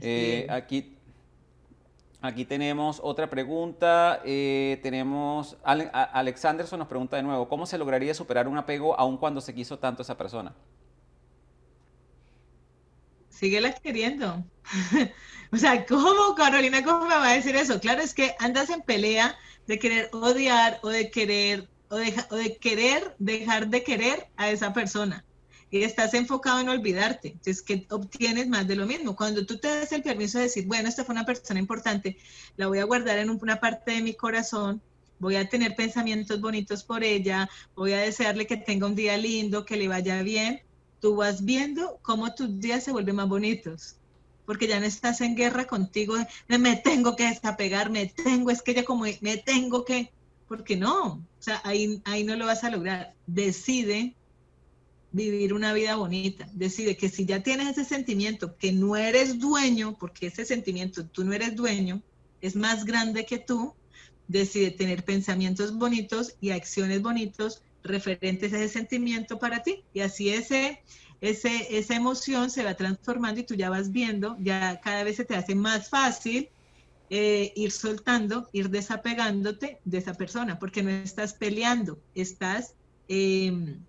[0.00, 0.96] Eh, aquí,
[2.20, 8.48] aquí tenemos otra pregunta, eh, tenemos, Alexanderson nos pregunta de nuevo, ¿cómo se lograría superar
[8.48, 10.54] un apego aun cuando se quiso tanto esa persona?
[13.38, 14.44] Síguela queriendo.
[15.52, 17.80] o sea, ¿cómo, Carolina, cómo me va a decir eso?
[17.80, 19.36] Claro, es que andas en pelea
[19.66, 25.24] de querer odiar o de querer o de, querer dejar de querer a esa persona.
[25.70, 27.28] Y estás enfocado en olvidarte.
[27.28, 29.16] Entonces, que obtienes más de lo mismo.
[29.16, 32.16] Cuando tú te das el permiso de decir, bueno, esta fue una persona importante,
[32.56, 34.82] la voy a guardar en una parte de mi corazón,
[35.18, 39.64] voy a tener pensamientos bonitos por ella, voy a desearle que tenga un día lindo,
[39.64, 40.62] que le vaya bien,
[41.00, 43.96] tú vas viendo cómo tus días se vuelven más bonitos.
[44.46, 46.14] porque ya no estás en guerra contigo,
[46.48, 50.10] me tengo que desapegar, me tengo, es que ya como me tengo que,
[50.48, 53.14] porque no, o sea, ahí, ahí no lo vas a lograr.
[53.26, 54.16] Decide
[55.12, 59.98] vivir una vida bonita, decide que si ya tienes ese sentimiento, que no eres dueño,
[60.00, 62.02] porque ese sentimiento, tú no eres dueño,
[62.40, 63.74] es más grande que tú,
[64.28, 69.84] decide tener pensamientos bonitos y acciones bonitos referentes a ese sentimiento para ti.
[69.92, 70.82] Y así ese,
[71.20, 75.24] ese, esa emoción se va transformando y tú ya vas viendo, ya cada vez se
[75.24, 76.50] te hace más fácil
[77.10, 82.74] eh, ir soltando, ir desapegándote de esa persona, porque no estás peleando, estás
[83.08, 83.80] em,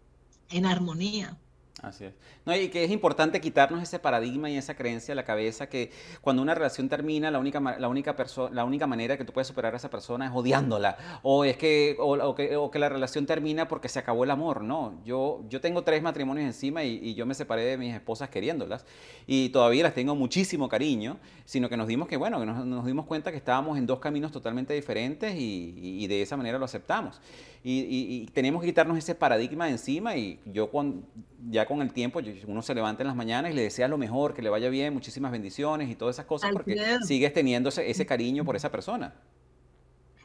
[0.49, 1.37] en armonía.
[1.81, 2.13] Así es.
[2.45, 5.91] No, y que es importante quitarnos ese paradigma y esa creencia de la cabeza que
[6.21, 8.15] cuando una relación termina, la única, la única,
[8.51, 10.97] la única manera que tú puedes superar a esa persona es odiándola.
[11.23, 14.61] O es que, o, que, o que, la relación termina porque se acabó el amor.
[14.61, 18.29] No, yo, yo tengo tres matrimonios encima y, y, yo me separé de mis esposas
[18.29, 18.85] queriéndolas.
[19.25, 22.85] Y todavía las tengo muchísimo cariño, sino que nos dimos que, bueno, que nos, nos
[22.85, 26.65] dimos cuenta que estábamos en dos caminos totalmente diferentes y, y de esa manera lo
[26.65, 27.21] aceptamos.
[27.61, 31.05] Y, tenemos que quitarnos ese paradigma de encima y yo con,
[31.49, 34.33] ya con el tiempo, uno se levanta en las mañanas y le desea lo mejor,
[34.33, 36.75] que le vaya bien, muchísimas bendiciones y todas esas cosas porque
[37.05, 39.13] sigues teniendo ese, cariño por esa persona.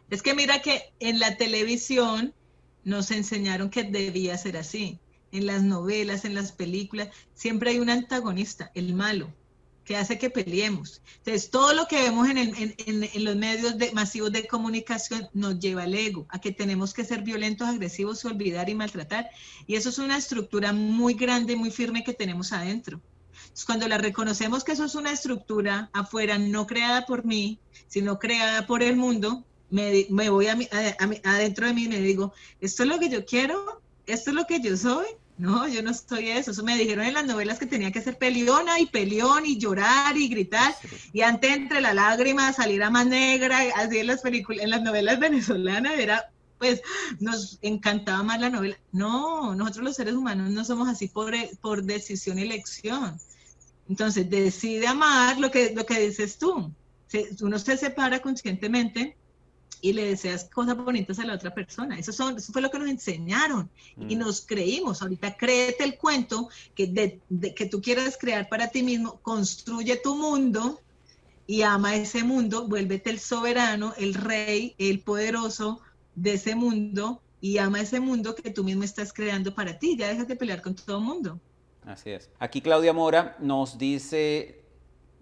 [0.08, 2.32] Es que mira que en la televisión
[2.82, 4.98] nos enseñaron que debía ser así.
[5.32, 9.28] En las novelas, en las películas, siempre hay un antagonista, el malo
[9.84, 11.02] que hace que peleemos.
[11.18, 15.82] Entonces, todo lo que vemos en, en, los medios de, masivos de comunicación nos lleva
[15.82, 19.28] al ego, a que tenemos que ser violentos, agresivos, olvidar y maltratar.
[19.66, 23.00] Y eso es una estructura muy grande y muy firme que tenemos adentro.
[23.42, 28.18] Entonces, cuando la reconocemos que eso es una estructura afuera, no creada por mí, sino
[28.18, 32.32] creada por el mundo, me, me voy a, a, adentro de mí y me digo,
[32.60, 35.06] esto es lo que yo quiero, esto es lo que yo soy,
[35.36, 36.52] no, yo no estoy eso.
[36.52, 40.16] Eso me dijeron en las novelas que tenía que ser peleona y peleón y llorar
[40.16, 40.74] y gritar.
[41.12, 43.58] Y antes entre la lágrima saliera más negra.
[43.76, 46.82] Así en las películas, en las novelas venezolanas era, pues,
[47.18, 48.78] nos encantaba más la novela.
[48.92, 53.18] No, nosotros los seres humanos no somos así por, por decisión y elección.
[53.88, 56.72] Entonces, decide amar lo que, lo que dices tú.
[57.40, 59.16] Uno se separa conscientemente
[59.84, 61.98] y le deseas cosas bonitas a la otra persona.
[61.98, 63.68] Eso, son, eso fue lo que nos enseñaron
[64.08, 64.18] y mm.
[64.18, 65.02] nos creímos.
[65.02, 67.20] Ahorita créete el cuento que, de,
[67.52, 70.80] que tú quieras crear para ti mismo, construye tu mundo
[71.46, 75.82] y ama ese mundo, vuélvete el soberano, el rey, el poderoso
[76.14, 79.98] de ese mundo y ama ese mundo que tú mismo estás creando para ti.
[79.98, 81.38] Ya dejas de pelear con todo el mundo.
[81.84, 82.30] Así es.
[82.38, 84.63] Aquí Claudia Mora nos dice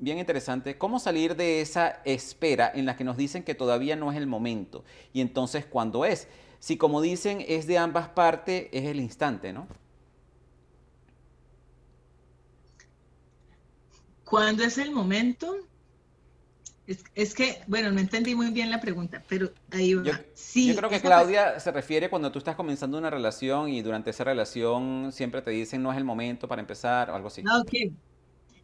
[0.02, 4.10] bien interesante, cómo salir de esa espera en la que nos dicen que todavía no
[4.10, 4.84] es el momento.
[5.12, 6.26] Y entonces, ¿cuándo es?
[6.58, 9.68] Si como dicen es de ambas partes, es el instante, ¿no?
[14.24, 15.54] ¿Cuándo es el momento?
[17.14, 20.02] Es, que, bueno, no entendí muy bien la pregunta, pero ahí va.
[20.02, 23.82] Yo, sí, yo creo que Claudia se refiere cuando tú estás comenzando una relación y
[23.82, 27.44] durante esa relación siempre te dicen no es el momento para empezar o algo así.
[27.46, 27.92] Ah, ok.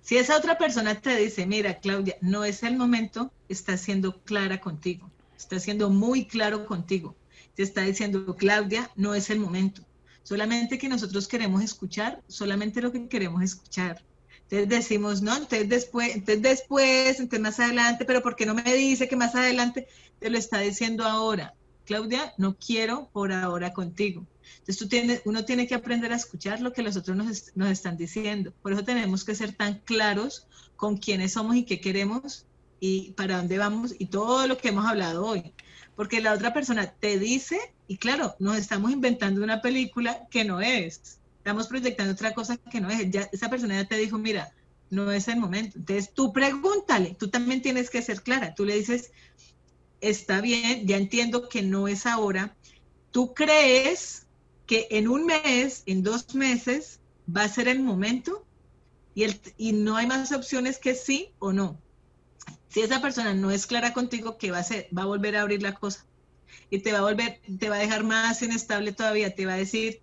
[0.08, 4.58] Si esa otra persona te dice, mira, Claudia, no es el momento, está siendo clara
[4.58, 7.14] contigo, está siendo muy claro contigo.
[7.54, 9.82] Te está diciendo, Claudia, no es el momento.
[10.22, 14.02] Solamente que nosotros queremos escuchar, solamente lo que queremos escuchar.
[14.44, 18.62] Entonces decimos, no, entonces después, entonces después, entonces más adelante, pero ¿por qué no me
[18.62, 19.88] dice que más adelante?
[20.20, 21.52] Te lo está diciendo ahora.
[21.84, 24.26] Claudia, no quiero por ahora contigo.
[24.52, 27.96] Entonces tú tienes, uno tiene que aprender a escuchar lo que los otros nos, están
[27.96, 28.52] diciendo.
[28.62, 30.46] Por eso tenemos que ser tan claros
[30.76, 32.46] con quiénes somos y qué queremos
[32.80, 35.52] y para dónde vamos y todo lo que hemos hablado hoy.
[35.96, 37.58] Porque la otra persona te dice,
[37.88, 41.18] y claro, nos estamos inventando una película que no es.
[41.38, 43.10] Estamos proyectando otra cosa que no es.
[43.10, 44.52] Ya, esa persona ya te dijo, mira,
[44.90, 45.78] no es el momento.
[45.78, 48.54] Entonces tú pregúntale, tú también tienes que ser clara.
[48.54, 49.10] Tú le dices,
[50.00, 52.54] está bien, ya entiendo que no es ahora.
[53.10, 54.26] ¿Tú crees
[54.68, 57.00] que en un mes, en dos meses,
[57.34, 58.44] va a ser el momento?
[59.14, 61.80] Y, el, y no hay más opciones que sí o no.
[62.68, 64.88] Si esa persona no es clara contigo, ¿qué va a hacer?
[64.96, 66.04] Va a volver a abrir la cosa.
[66.70, 69.34] Y te va a volver, te va a dejar más inestable todavía.
[69.34, 70.02] Te va a decir,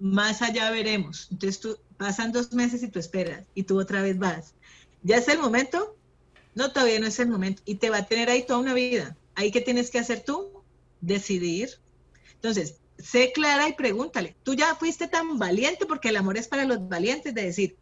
[0.00, 1.28] más allá veremos.
[1.30, 3.46] Entonces tú pasan dos meses y tú esperas.
[3.54, 4.54] Y tú otra vez vas.
[5.02, 5.94] ¿Ya es el momento?
[6.54, 7.60] No, todavía no es el momento.
[7.66, 9.14] Y te va a tener ahí toda una vida.
[9.34, 10.64] Ahí qué tienes que hacer tú?
[11.02, 11.68] Decidir.
[12.32, 14.36] Entonces, sé clara y pregúntale.
[14.42, 17.76] Tú ya fuiste tan valiente porque el amor es para los valientes de decir,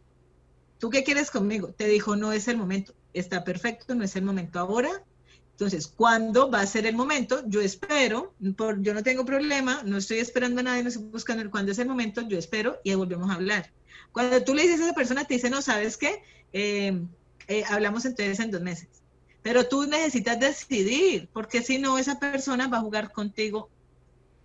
[0.79, 1.69] ¿tú qué quieres conmigo?
[1.69, 2.95] Te dijo, no es el momento.
[3.13, 5.05] Está perfecto, no es el momento ahora.
[5.53, 7.45] Entonces, ¿cuándo va a ser el momento?
[7.47, 11.49] Yo espero, por, yo no tengo problema, no estoy esperando a nadie, no estoy buscando
[11.49, 13.71] cuándo es el momento, yo espero y volvemos a hablar.
[14.11, 16.23] Cuando tú le dices a esa persona, te dice, no, ¿sabes qué?
[16.53, 17.01] Eh,
[17.47, 18.89] eh, hablamos entonces en dos meses.
[19.43, 23.69] Pero tú necesitas decidir, porque si no, esa persona va a jugar contigo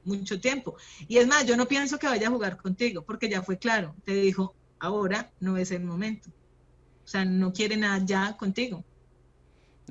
[0.10, 0.76] mucho tiempo.
[1.08, 3.96] Y es más, yo no pienso que vaya a jugar contigo, porque ya fue claro,
[4.04, 6.30] te dijo, ahora no es el momento.
[7.06, 8.84] O sea, no quiere nada ya contigo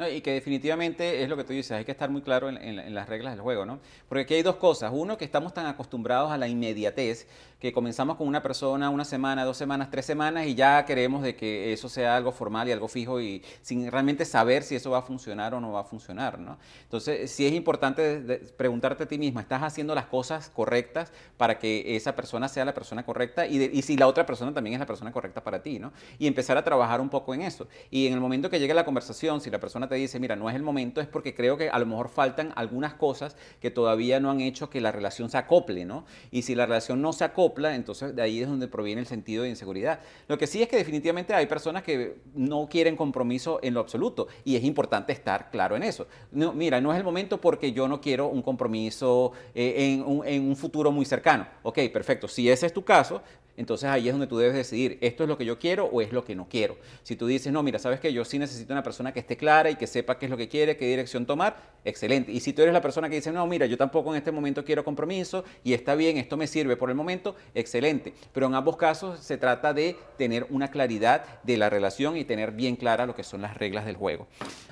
[0.07, 3.09] y que definitivamente es lo que tú dices, hay que estar muy claro en, las
[3.09, 3.81] reglas del juego, ¿no?
[4.09, 4.93] Porque aquí hay dos cosas.
[4.95, 7.27] Uno, que estamos tan acostumbrados a la inmediatez
[7.59, 11.35] que comenzamos con una persona una semana, dos semanas, tres semanas y ya queremos de
[11.35, 14.99] que eso sea algo formal y algo fijo y sin realmente saber si eso va
[14.99, 16.59] a funcionar o no va a funcionar, ¿no?
[16.85, 18.21] Entonces, sí es importante
[18.57, 22.75] preguntarte a ti misma, ¿estás haciendo las cosas correctas para que esa persona sea la
[22.75, 25.79] persona correcta y, y si la otra persona también es la persona correcta para ti,
[25.81, 25.93] ¿no?
[26.19, 27.67] Y empezar a trabajar un poco en eso.
[27.91, 30.49] Y en el momento que llegue la conversación, si la persona te dice, mira, no
[30.49, 34.21] es el momento, es porque creo que a lo mejor faltan algunas cosas que todavía
[34.21, 36.05] no han hecho que la relación se acople, ¿no?
[36.31, 37.25] Y si la relación no se
[37.57, 40.01] entonces de ahí es donde proviene el sentido de inseguridad.
[40.27, 44.29] Lo que sí es que definitivamente hay personas que no quieren compromiso en lo absoluto
[44.45, 46.07] y es importante estar claro en eso.
[46.33, 50.27] No, mira, no es el momento porque yo no quiero un compromiso eh, en, un,
[50.27, 51.47] en un futuro muy cercano.
[51.63, 52.29] Ok, perfecto.
[52.29, 53.23] Si ese es tu caso,
[53.59, 56.13] entonces ahí es donde tú debes decidir, esto es lo que yo quiero o es
[56.13, 56.77] lo que no quiero.
[57.03, 59.69] Si tú dices, no, mira, sabes que yo sí necesito una persona que esté clara
[59.69, 62.31] y que sepa qué es lo que quiere, qué dirección tomar, excelente.
[62.31, 64.65] Y si tú eres la persona que dice, no, mira, yo tampoco en este momento
[64.65, 68.15] quiero compromiso y está bien, esto me sirve por el momento, excelente.
[68.33, 72.53] Pero en ambos casos se trata de tener una claridad de la relación y tener
[72.53, 74.29] bien clara lo que son las reglas del juego.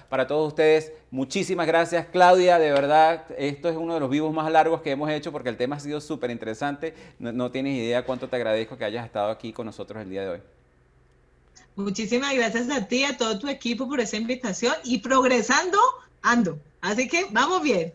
[0.09, 4.53] Para todos ustedes, muchísimas gracias Claudia, de verdad, esto es uno de los vivos más
[4.53, 6.95] largos que hemos hecho porque el tema ha sido súper interesante.
[7.19, 10.29] No, tienes idea cuánto te agradezco que hayas estado aquí con nosotros el día de
[10.29, 10.41] hoy.
[11.75, 15.79] Muchísimas gracias a ti, a todo tu equipo por esa invitación y progresando,
[16.23, 16.59] ando.
[16.83, 17.95] Así que vamos bien.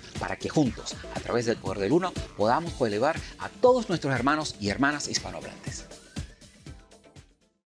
[0.21, 4.55] para que juntos, a través del poder del uno, podamos elevar a todos nuestros hermanos
[4.59, 5.87] y hermanas hispanohablantes.